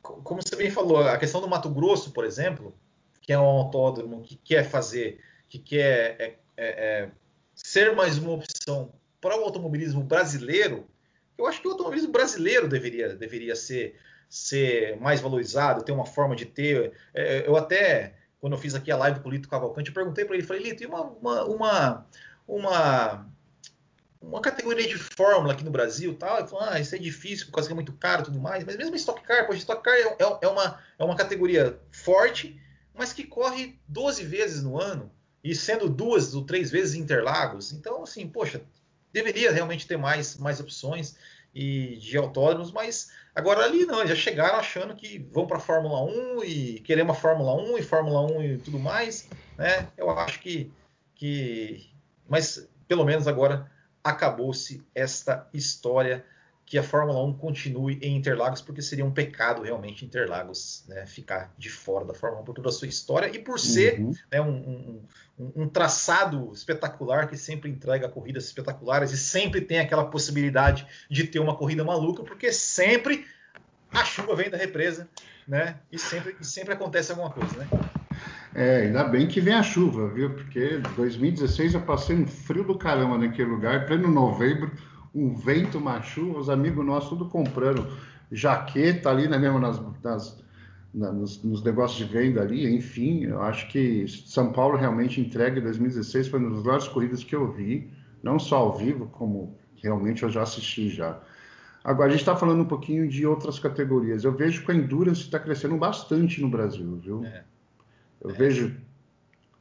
como 0.00 0.40
você 0.40 0.56
bem 0.56 0.70
falou, 0.70 1.06
a 1.06 1.18
questão 1.18 1.42
do 1.42 1.48
Mato 1.48 1.68
Grosso, 1.68 2.10
por 2.10 2.24
exemplo, 2.24 2.74
que 3.20 3.34
é 3.34 3.38
um 3.38 3.44
autódromo 3.44 4.22
que 4.22 4.36
quer 4.36 4.64
fazer, 4.64 5.20
que 5.46 5.58
quer 5.58 6.38
é, 6.56 7.08
ser 7.54 7.94
mais 7.94 8.16
uma 8.16 8.32
opção 8.32 8.92
para 9.20 9.38
o 9.38 9.44
automobilismo 9.44 10.02
brasileiro 10.02 10.86
eu 11.36 11.46
acho 11.46 11.60
que 11.60 11.68
o 11.68 11.72
automobilismo 11.72 12.12
brasileiro 12.12 12.68
deveria, 12.68 13.14
deveria 13.14 13.56
ser, 13.56 13.96
ser 14.28 14.96
mais 15.00 15.20
valorizado, 15.20 15.84
ter 15.84 15.92
uma 15.92 16.06
forma 16.06 16.36
de 16.36 16.46
ter. 16.46 16.92
É, 17.12 17.46
eu 17.46 17.56
até, 17.56 18.14
quando 18.40 18.54
eu 18.54 18.58
fiz 18.58 18.74
aqui 18.74 18.90
a 18.90 18.96
live 18.96 19.20
com 19.20 19.28
o 19.28 19.32
Lito 19.32 19.48
Cavalcante, 19.48 19.88
eu 19.88 19.94
perguntei 19.94 20.24
para 20.24 20.36
ele, 20.36 20.46
falei, 20.46 20.62
Lito, 20.62 20.82
e 20.82 20.86
uma, 20.86 21.02
uma, 21.02 21.44
uma, 21.44 22.06
uma, 22.46 23.26
uma 24.20 24.40
categoria 24.40 24.86
de 24.86 24.96
fórmula 24.96 25.52
aqui 25.52 25.64
no 25.64 25.70
Brasil 25.70 26.14
tal? 26.14 26.38
Ele 26.38 26.48
falou, 26.48 26.68
ah, 26.68 26.78
isso 26.78 26.94
é 26.94 26.98
difícil, 26.98 27.46
por 27.46 27.52
causa 27.52 27.68
que 27.68 27.72
é 27.72 27.74
muito 27.74 27.92
caro 27.94 28.22
e 28.22 28.24
tudo 28.26 28.40
mais. 28.40 28.64
Mas 28.64 28.76
mesmo 28.76 28.94
Stock 28.96 29.22
Car, 29.22 29.46
poxa, 29.46 29.58
Stock 29.58 29.82
Car 29.82 29.94
é, 29.94 30.02
é, 30.02 30.38
é, 30.42 30.48
uma, 30.48 30.80
é 30.98 31.04
uma 31.04 31.16
categoria 31.16 31.78
forte, 31.90 32.60
mas 32.94 33.12
que 33.12 33.24
corre 33.24 33.78
12 33.88 34.24
vezes 34.24 34.62
no 34.62 34.80
ano, 34.80 35.10
e 35.42 35.54
sendo 35.54 35.90
duas 35.90 36.34
ou 36.34 36.44
três 36.44 36.70
vezes 36.70 36.94
Interlagos. 36.94 37.72
Então, 37.72 38.02
assim, 38.02 38.26
poxa, 38.26 38.62
deveria 39.14 39.52
realmente 39.52 39.86
ter 39.86 39.96
mais, 39.96 40.36
mais 40.36 40.58
opções 40.58 41.16
e 41.54 41.96
de 41.98 42.18
autódromos, 42.18 42.72
mas 42.72 43.12
agora 43.32 43.64
ali 43.64 43.86
não, 43.86 44.04
já 44.04 44.16
chegaram 44.16 44.58
achando 44.58 44.96
que 44.96 45.18
vão 45.32 45.46
para 45.46 45.58
a 45.58 45.60
Fórmula 45.60 46.02
1 46.02 46.42
e 46.42 46.80
querer 46.80 47.02
uma 47.02 47.14
Fórmula 47.14 47.54
1 47.54 47.78
e 47.78 47.82
Fórmula 47.82 48.20
1 48.22 48.42
e 48.42 48.58
tudo 48.58 48.80
mais, 48.80 49.28
né? 49.56 49.88
Eu 49.96 50.10
acho 50.10 50.40
que, 50.40 50.72
que 51.14 51.88
mas 52.28 52.68
pelo 52.88 53.04
menos 53.04 53.28
agora 53.28 53.70
acabou-se 54.02 54.84
esta 54.92 55.48
história 55.54 56.26
que 56.66 56.78
a 56.78 56.82
Fórmula 56.82 57.22
1 57.24 57.34
continue 57.34 57.98
em 58.00 58.16
Interlagos, 58.16 58.62
porque 58.62 58.80
seria 58.80 59.04
um 59.04 59.10
pecado 59.10 59.62
realmente 59.62 60.04
Interlagos 60.04 60.84
né, 60.88 61.04
ficar 61.06 61.52
de 61.58 61.68
fora 61.68 62.04
da 62.04 62.14
Fórmula 62.14 62.42
1 62.42 62.44
por 62.44 62.54
toda 62.54 62.68
a 62.68 62.72
sua 62.72 62.88
história 62.88 63.30
e 63.34 63.38
por 63.38 63.60
ser 63.60 64.00
uhum. 64.00 64.14
né, 64.32 64.40
um, 64.40 65.02
um, 65.38 65.52
um, 65.56 65.68
traçado 65.68 66.50
espetacular 66.54 67.28
que 67.28 67.36
sempre 67.36 67.70
entrega 67.70 68.08
corridas 68.08 68.46
espetaculares 68.46 69.12
e 69.12 69.18
sempre 69.18 69.60
tem 69.60 69.78
aquela 69.78 70.06
possibilidade 70.06 70.86
de 71.10 71.24
ter 71.24 71.38
uma 71.38 71.54
corrida 71.54 71.84
maluca, 71.84 72.22
porque 72.22 72.50
sempre 72.50 73.26
a 73.92 74.04
chuva 74.04 74.34
vem 74.34 74.48
da 74.48 74.56
represa 74.56 75.06
né, 75.46 75.76
e, 75.92 75.98
sempre, 75.98 76.34
e 76.40 76.44
sempre 76.46 76.72
acontece 76.72 77.12
alguma 77.12 77.30
coisa. 77.30 77.56
Né? 77.58 77.68
É, 78.54 78.82
ainda 78.82 79.04
bem 79.04 79.28
que 79.28 79.40
vem 79.40 79.52
a 79.52 79.62
chuva, 79.62 80.08
viu? 80.08 80.30
Porque 80.30 80.78
2016 80.96 81.74
eu 81.74 81.82
passei 81.82 82.16
um 82.16 82.26
frio 82.26 82.64
do 82.64 82.78
caramba 82.78 83.18
naquele 83.18 83.50
lugar, 83.50 83.84
pleno 83.86 84.08
novembro 84.08 84.70
um 85.14 85.34
vento, 85.34 85.78
uma 85.78 86.02
chuva, 86.02 86.38
os 86.38 86.50
amigos 86.50 86.84
nossos 86.84 87.08
tudo 87.08 87.26
comprando 87.26 87.86
jaqueta 88.32 89.10
ali, 89.10 89.28
né, 89.28 89.38
mesmo 89.38 89.58
nas, 89.58 89.80
nas 90.02 90.44
na, 90.92 91.12
nos, 91.12 91.42
nos, 91.42 91.62
negócios 91.62 91.98
de 91.98 92.12
venda 92.12 92.40
ali, 92.40 92.72
enfim, 92.72 93.24
eu 93.24 93.42
acho 93.42 93.68
que 93.68 94.06
São 94.08 94.52
Paulo 94.52 94.76
realmente 94.76 95.20
entrega 95.20 95.58
em 95.58 95.62
2016 95.62 96.28
foi 96.28 96.38
uma 96.38 96.50
das 96.50 96.62
melhores 96.62 96.86
corridas 96.86 97.24
que 97.24 97.34
eu 97.34 97.50
vi, 97.50 97.90
não 98.22 98.38
só 98.38 98.58
ao 98.58 98.76
vivo, 98.76 99.06
como 99.06 99.58
realmente 99.82 100.22
eu 100.22 100.30
já 100.30 100.42
assisti 100.42 100.88
já. 100.88 101.20
Agora, 101.82 102.08
a 102.08 102.10
gente 102.10 102.20
está 102.20 102.34
falando 102.34 102.62
um 102.62 102.66
pouquinho 102.66 103.06
de 103.08 103.26
outras 103.26 103.58
categorias. 103.58 104.24
Eu 104.24 104.32
vejo 104.32 104.64
que 104.64 104.72
a 104.72 104.74
Endurance 104.74 105.20
está 105.20 105.38
crescendo 105.38 105.76
bastante 105.76 106.40
no 106.40 106.48
Brasil, 106.48 106.96
viu? 106.96 107.24
É. 107.24 107.44
Eu 108.22 108.30
é. 108.30 108.32
vejo 108.32 108.74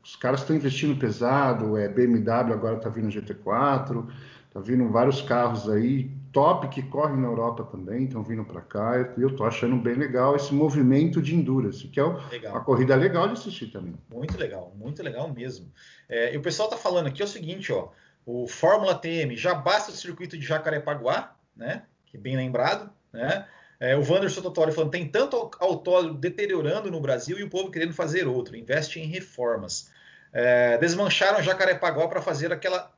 os 0.03 0.15
caras 0.17 0.41
estão 0.41 0.55
investindo 0.55 0.99
pesado, 0.99 1.77
é 1.77 1.87
BMW 1.87 2.53
agora 2.53 2.75
está 2.75 2.89
vindo 2.89 3.07
GT4, 3.07 4.05
Tá 4.53 4.59
vindo 4.59 4.87
vários 4.89 5.19
carros 5.19 5.67
aí, 5.67 6.11
top, 6.31 6.67
que 6.67 6.83
correm 6.83 7.17
na 7.17 7.27
Europa 7.27 7.63
também, 7.63 8.03
estão 8.03 8.23
vindo 8.23 8.45
para 8.45 8.61
cá. 8.61 9.13
E 9.17 9.21
eu 9.21 9.35
tô 9.35 9.43
achando 9.43 9.75
bem 9.77 9.95
legal 9.95 10.35
esse 10.35 10.53
movimento 10.53 11.19
de 11.19 11.35
endurance, 11.35 11.87
que 11.87 11.99
é 11.99 12.03
legal. 12.29 12.53
uma 12.53 12.63
corrida 12.63 12.95
legal 12.95 13.27
de 13.27 13.33
assistir 13.33 13.67
também. 13.67 13.95
Muito 14.11 14.37
legal, 14.37 14.71
muito 14.75 15.01
legal 15.01 15.27
mesmo. 15.33 15.71
É, 16.07 16.35
e 16.35 16.37
o 16.37 16.41
pessoal 16.41 16.69
tá 16.69 16.77
falando 16.77 17.07
aqui 17.07 17.23
é 17.23 17.25
o 17.25 17.27
seguinte, 17.27 17.73
ó, 17.73 17.89
o 18.27 18.47
Fórmula 18.47 18.93
TM 18.93 19.35
já 19.35 19.55
basta 19.55 19.91
o 19.91 19.95
circuito 19.95 20.37
de 20.37 20.45
Jacarepaguá, 20.45 21.35
né? 21.57 21.83
Que 22.05 22.17
bem 22.17 22.37
lembrado, 22.37 22.91
né? 23.11 23.47
É, 23.79 23.97
o 23.97 24.01
Wanderson 24.01 24.41
Totori 24.41 24.71
falando, 24.71 24.91
tem 24.91 25.07
tanto 25.07 25.49
autódromo 25.59 26.17
deteriorando 26.17 26.91
no 26.91 27.01
Brasil 27.01 27.39
e 27.39 27.43
o 27.43 27.49
povo 27.49 27.71
querendo 27.71 27.93
fazer 27.93 28.27
outro, 28.27 28.55
investe 28.55 28.99
em 28.99 29.07
reformas. 29.07 29.91
É, 30.31 30.77
desmancharam 30.77 31.41
Jacarepaguá 31.41 32.07
para 32.07 32.21
fazer 32.21 32.53
aquela 32.53 32.92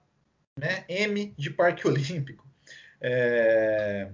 né? 0.58 0.86
M 0.88 1.34
de 1.38 1.50
Parque 1.50 1.86
Olímpico. 1.88 2.46
É... 3.02 4.08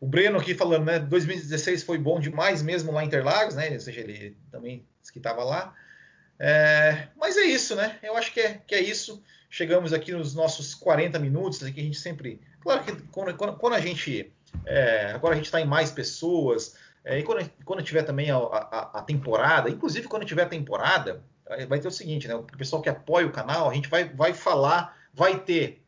O 0.00 0.06
Breno 0.06 0.38
aqui 0.38 0.54
falando, 0.54 0.84
né? 0.84 0.98
2016 0.98 1.84
foi 1.84 1.96
bom 1.96 2.18
demais 2.20 2.62
mesmo 2.62 2.92
lá 2.92 3.02
em 3.02 3.06
Interlagos, 3.06 3.54
né? 3.54 3.70
Ou 3.70 3.80
seja, 3.80 4.00
ele 4.00 4.36
também 4.50 4.84
disse 5.00 5.12
que 5.12 5.18
estava 5.18 5.44
lá. 5.44 5.74
É... 6.38 7.08
Mas 7.16 7.36
é 7.36 7.44
isso, 7.44 7.74
né? 7.74 7.98
Eu 8.02 8.16
acho 8.16 8.32
que 8.32 8.40
é, 8.40 8.60
que 8.66 8.74
é 8.74 8.80
isso. 8.80 9.22
Chegamos 9.48 9.92
aqui 9.92 10.12
nos 10.12 10.34
nossos 10.34 10.74
40 10.74 11.18
minutos, 11.18 11.62
aqui 11.62 11.80
a 11.80 11.84
gente 11.84 11.98
sempre. 11.98 12.40
Claro 12.60 12.84
que 12.84 12.92
quando, 13.08 13.36
quando, 13.36 13.56
quando 13.56 13.74
a 13.74 13.80
gente. 13.80 14.32
É... 14.66 15.12
agora 15.12 15.34
a 15.34 15.36
gente 15.36 15.46
está 15.46 15.60
em 15.60 15.66
mais 15.66 15.90
pessoas. 15.90 16.76
É, 17.04 17.18
e 17.18 17.22
quando, 17.24 17.50
quando 17.64 17.82
tiver 17.82 18.04
também 18.04 18.30
a, 18.30 18.36
a, 18.36 18.98
a, 19.00 19.02
temporada, 19.02 19.68
inclusive 19.68 20.06
quando 20.06 20.24
tiver 20.24 20.44
a 20.44 20.48
temporada, 20.48 21.20
vai 21.68 21.80
ter 21.80 21.88
o 21.88 21.90
seguinte, 21.90 22.28
né? 22.28 22.34
O 22.36 22.44
pessoal 22.44 22.80
que 22.80 22.88
apoia 22.88 23.26
o 23.26 23.32
canal, 23.32 23.68
a 23.68 23.74
gente 23.74 23.88
vai, 23.88 24.04
vai 24.04 24.32
falar 24.32 24.96
vai 25.12 25.38
ter 25.38 25.84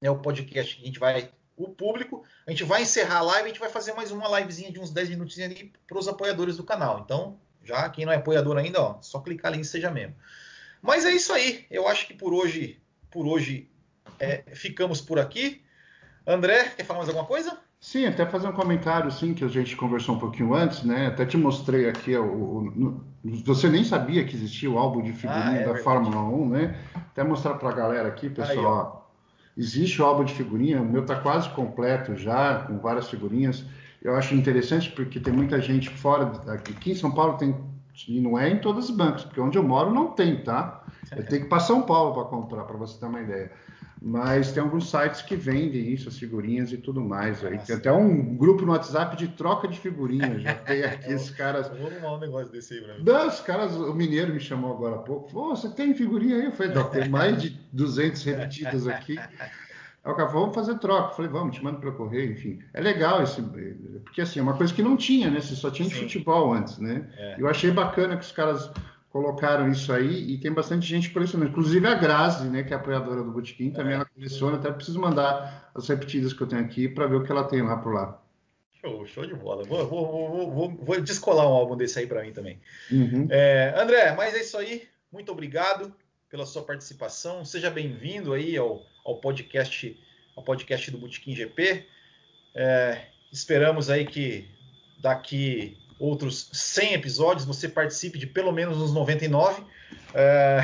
né, 0.00 0.10
o 0.10 0.18
podcast 0.18 0.76
que 0.76 0.82
a 0.82 0.86
gente 0.86 0.98
vai. 0.98 1.30
O 1.56 1.68
público, 1.68 2.24
a 2.46 2.50
gente 2.50 2.64
vai 2.64 2.82
encerrar 2.82 3.18
a 3.18 3.22
live, 3.22 3.44
a 3.44 3.48
gente 3.48 3.60
vai 3.60 3.68
fazer 3.68 3.92
mais 3.92 4.10
uma 4.10 4.40
livezinha 4.40 4.72
de 4.72 4.80
uns 4.80 4.90
10 4.90 5.10
minutinhos 5.10 5.50
ali 5.50 5.72
para 5.86 5.98
os 5.98 6.08
apoiadores 6.08 6.56
do 6.56 6.64
canal. 6.64 7.00
Então, 7.04 7.38
já 7.62 7.86
quem 7.90 8.06
não 8.06 8.12
é 8.12 8.16
apoiador 8.16 8.56
ainda, 8.56 8.80
ó, 8.80 9.02
só 9.02 9.20
clicar 9.20 9.52
ali 9.52 9.60
em 9.60 9.64
seja 9.64 9.90
mesmo. 9.90 10.14
Mas 10.80 11.04
é 11.04 11.10
isso 11.10 11.32
aí. 11.32 11.66
Eu 11.70 11.86
acho 11.86 12.06
que 12.06 12.14
por 12.14 12.32
hoje, 12.32 12.80
por 13.10 13.26
hoje 13.26 13.68
é, 14.18 14.42
ficamos 14.54 15.00
por 15.00 15.18
aqui. 15.18 15.62
André, 16.26 16.70
quer 16.70 16.84
falar 16.84 17.00
mais 17.00 17.08
alguma 17.10 17.26
coisa? 17.26 17.58
Sim, 17.80 18.06
até 18.06 18.26
fazer 18.26 18.46
um 18.46 18.52
comentário, 18.52 19.10
sim, 19.10 19.32
que 19.32 19.42
a 19.42 19.48
gente 19.48 19.74
conversou 19.74 20.14
um 20.14 20.18
pouquinho 20.18 20.54
antes, 20.54 20.82
né? 20.82 21.06
Até 21.06 21.24
te 21.24 21.36
mostrei 21.36 21.88
aqui, 21.88 22.14
o, 22.14 22.24
o, 22.24 23.04
você 23.22 23.68
nem 23.68 23.84
sabia 23.84 24.24
que 24.24 24.34
existia 24.34 24.70
o 24.70 24.78
álbum 24.78 25.02
de 25.02 25.12
figurinha 25.12 25.44
ah, 25.44 25.54
é 25.54 25.58
da 25.58 25.64
verdade. 25.66 25.82
Fórmula 25.82 26.22
1, 26.22 26.48
né? 26.48 26.76
Até 26.94 27.22
mostrar 27.22 27.54
para 27.54 27.68
a 27.68 27.72
galera 27.72 28.08
aqui, 28.08 28.30
pessoal. 28.30 29.06
Aí, 29.56 29.62
existe 29.62 30.00
o 30.00 30.04
álbum 30.04 30.24
de 30.24 30.32
figurinha, 30.32 30.80
o 30.80 30.84
meu 30.84 31.02
está 31.02 31.16
quase 31.16 31.50
completo 31.50 32.16
já, 32.16 32.60
com 32.60 32.78
várias 32.78 33.10
figurinhas. 33.10 33.64
Eu 34.02 34.16
acho 34.16 34.34
interessante 34.34 34.90
porque 34.90 35.20
tem 35.20 35.32
muita 35.32 35.60
gente 35.60 35.90
fora, 35.90 36.32
aqui 36.48 36.92
em 36.92 36.94
São 36.94 37.10
Paulo 37.10 37.36
tem 37.36 37.54
E 38.08 38.20
não 38.20 38.38
é 38.38 38.48
em 38.48 38.58
todos 38.58 38.88
os 38.88 38.96
bancos, 38.96 39.24
porque 39.24 39.40
onde 39.40 39.58
eu 39.58 39.62
moro 39.62 39.92
não 39.92 40.12
tem, 40.12 40.42
tá? 40.42 40.82
Eu 41.14 41.24
tenho 41.26 41.42
que 41.42 41.46
ir 41.46 41.50
para 41.50 41.60
São 41.60 41.82
Paulo 41.82 42.14
para 42.14 42.24
comprar, 42.24 42.64
para 42.64 42.78
você 42.78 42.98
ter 42.98 43.06
uma 43.06 43.20
ideia. 43.20 43.52
Mas 44.02 44.50
tem 44.52 44.62
alguns 44.62 44.88
sites 44.88 45.20
que 45.20 45.36
vendem 45.36 45.92
isso, 45.92 46.08
as 46.08 46.16
figurinhas 46.18 46.72
e 46.72 46.78
tudo 46.78 47.02
mais. 47.02 47.44
Aí. 47.44 47.58
Tem 47.58 47.76
até 47.76 47.92
um 47.92 48.34
grupo 48.34 48.64
no 48.64 48.72
WhatsApp 48.72 49.14
de 49.14 49.28
troca 49.28 49.68
de 49.68 49.78
figurinhas. 49.78 50.42
Já 50.42 50.54
tem 50.54 50.82
aqui 50.84 51.12
os 51.12 51.28
caras. 51.30 51.68
Vou 51.68 51.86
arrumar 51.86 52.14
um 52.14 52.20
negócio 52.20 52.50
desse 52.50 52.74
aí 52.74 52.80
pra 52.80 52.94
mim. 52.94 53.04
Não, 53.04 53.28
os 53.28 53.40
caras, 53.40 53.76
o 53.76 53.94
mineiro 53.94 54.32
me 54.32 54.40
chamou 54.40 54.72
agora 54.72 54.96
há 54.96 55.00
pouco. 55.00 55.30
Você 55.50 55.68
tem 55.68 55.94
figurinha 55.94 56.36
aí? 56.36 56.44
Eu 56.46 56.52
falei, 56.52 56.74
não, 56.74 56.88
tem 56.88 57.10
mais 57.10 57.42
de 57.42 57.50
200 57.72 58.22
repetidas 58.24 58.86
aqui. 58.88 59.18
Aí 59.18 60.10
o 60.10 60.16
cara 60.16 60.28
falou, 60.28 60.44
vamos 60.44 60.54
fazer 60.54 60.78
troca. 60.78 61.10
Eu 61.10 61.16
falei, 61.16 61.30
vamos, 61.30 61.56
te 61.56 61.62
mando 61.62 61.78
para 61.78 61.92
correio, 61.92 62.32
enfim. 62.32 62.58
É 62.72 62.80
legal 62.80 63.22
esse. 63.22 63.42
Porque 64.02 64.22
assim, 64.22 64.40
é 64.40 64.42
uma 64.42 64.56
coisa 64.56 64.72
que 64.72 64.82
não 64.82 64.96
tinha, 64.96 65.30
né? 65.30 65.42
Você 65.42 65.54
só 65.54 65.70
tinha 65.70 65.86
de 65.86 65.94
futebol 65.94 66.54
antes, 66.54 66.78
né? 66.78 67.06
É. 67.18 67.36
Eu 67.38 67.46
achei 67.46 67.70
bacana 67.70 68.16
que 68.16 68.24
os 68.24 68.32
caras 68.32 68.70
colocaram 69.10 69.68
isso 69.68 69.92
aí 69.92 70.32
e 70.32 70.38
tem 70.38 70.52
bastante 70.52 70.86
gente 70.86 71.10
colecionando. 71.10 71.50
Inclusive 71.50 71.86
a 71.86 71.94
Grazi, 71.94 72.48
né, 72.48 72.62
que 72.62 72.72
é 72.72 72.76
apoiadora 72.76 73.22
do 73.22 73.30
Botequim, 73.30 73.70
também 73.70 73.92
é. 73.92 73.96
ela 73.96 74.04
coleciona. 74.04 74.56
Até 74.56 74.70
preciso 74.70 75.00
mandar 75.00 75.70
as 75.74 75.88
repetidas 75.88 76.32
que 76.32 76.40
eu 76.40 76.46
tenho 76.46 76.62
aqui 76.62 76.88
para 76.88 77.06
ver 77.06 77.16
o 77.16 77.24
que 77.24 77.30
ela 77.30 77.44
tem 77.44 77.62
lá 77.62 77.76
por 77.76 77.92
lá. 77.92 78.22
Show, 78.80 79.06
show 79.06 79.26
de 79.26 79.34
bola. 79.34 79.64
Vou, 79.64 79.86
vou, 79.86 80.50
vou, 80.50 80.70
vou 80.70 81.00
descolar 81.00 81.46
um 81.46 81.52
álbum 81.52 81.76
desse 81.76 81.98
aí 81.98 82.06
para 82.06 82.22
mim 82.22 82.32
também. 82.32 82.60
Uhum. 82.90 83.26
É, 83.28 83.74
André, 83.76 84.14
mas 84.14 84.34
é 84.34 84.40
isso 84.40 84.56
aí. 84.56 84.88
Muito 85.12 85.30
obrigado 85.30 85.92
pela 86.30 86.46
sua 86.46 86.62
participação. 86.62 87.44
Seja 87.44 87.68
bem-vindo 87.68 88.32
aí 88.32 88.56
ao, 88.56 88.80
ao 89.04 89.16
podcast 89.20 89.98
ao 90.36 90.44
podcast 90.44 90.90
do 90.90 90.98
Botequim 90.98 91.34
GP. 91.34 91.84
É, 92.54 93.06
esperamos 93.32 93.90
aí 93.90 94.06
que 94.06 94.48
daqui 95.02 95.76
outros 96.00 96.48
100 96.52 96.94
episódios, 96.94 97.44
você 97.44 97.68
participe 97.68 98.18
de 98.18 98.26
pelo 98.26 98.50
menos 98.50 98.78
uns 98.78 98.92
99. 98.92 99.62
É... 100.14 100.60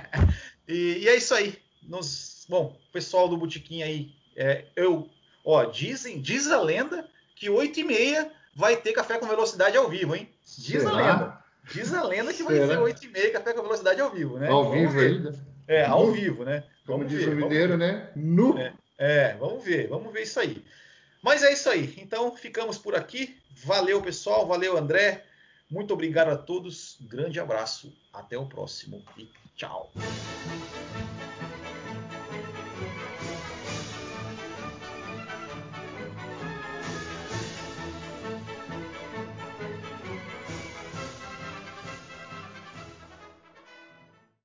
e, 0.66 1.02
e, 1.02 1.08
é 1.08 1.14
isso 1.14 1.34
aí. 1.34 1.58
Nos... 1.82 2.46
Bom, 2.48 2.76
pessoal 2.92 3.28
do 3.28 3.36
Botequim 3.36 3.82
aí, 3.82 4.10
é, 4.34 4.64
eu, 4.74 5.08
ó, 5.44 5.64
dizem, 5.64 6.20
diz 6.20 6.50
a 6.50 6.60
lenda 6.60 7.06
que 7.36 7.50
8 7.50 7.80
e 7.80 7.84
meia 7.84 8.32
vai 8.54 8.76
ter 8.76 8.92
café 8.92 9.18
com 9.18 9.26
velocidade 9.26 9.76
ao 9.76 9.88
vivo, 9.88 10.16
hein? 10.16 10.28
Diz 10.58 10.82
Será? 10.82 10.90
a 10.90 10.96
lenda. 10.96 11.38
Diz 11.72 11.94
a 11.94 12.02
lenda 12.02 12.32
que 12.32 12.42
vai 12.42 12.56
Será? 12.56 12.68
ser 12.68 12.78
8 12.78 13.04
e 13.04 13.08
meia 13.08 13.30
café 13.30 13.52
com 13.52 13.62
velocidade 13.62 14.00
ao 14.00 14.10
vivo, 14.10 14.38
né? 14.38 14.48
Ao 14.48 14.64
vamos 14.64 14.78
vivo 14.78 14.92
ver. 14.92 15.10
ainda? 15.12 15.34
É, 15.68 15.84
ao 15.84 16.10
vivo, 16.10 16.44
né? 16.44 16.64
Como 16.86 16.98
vamos 16.98 17.12
diz 17.12 17.24
ver, 17.24 17.32
o 17.32 17.36
mineiro, 17.36 17.76
né? 17.76 18.10
Nu. 18.16 18.58
É, 18.58 18.72
é, 18.98 19.36
vamos 19.38 19.64
ver, 19.64 19.88
vamos 19.88 20.12
ver 20.12 20.22
isso 20.22 20.40
aí. 20.40 20.62
Mas 21.22 21.42
é 21.44 21.52
isso 21.52 21.70
aí. 21.70 21.94
Então 21.96 22.34
ficamos 22.36 22.76
por 22.76 22.96
aqui. 22.96 23.38
Valeu, 23.64 24.02
pessoal. 24.02 24.46
Valeu, 24.46 24.76
André. 24.76 25.24
Muito 25.70 25.94
obrigado 25.94 26.28
a 26.28 26.36
todos. 26.36 26.98
Grande 27.00 27.38
abraço. 27.38 27.96
Até 28.12 28.36
o 28.36 28.46
próximo 28.46 29.02
e 29.16 29.30
tchau. 29.56 29.90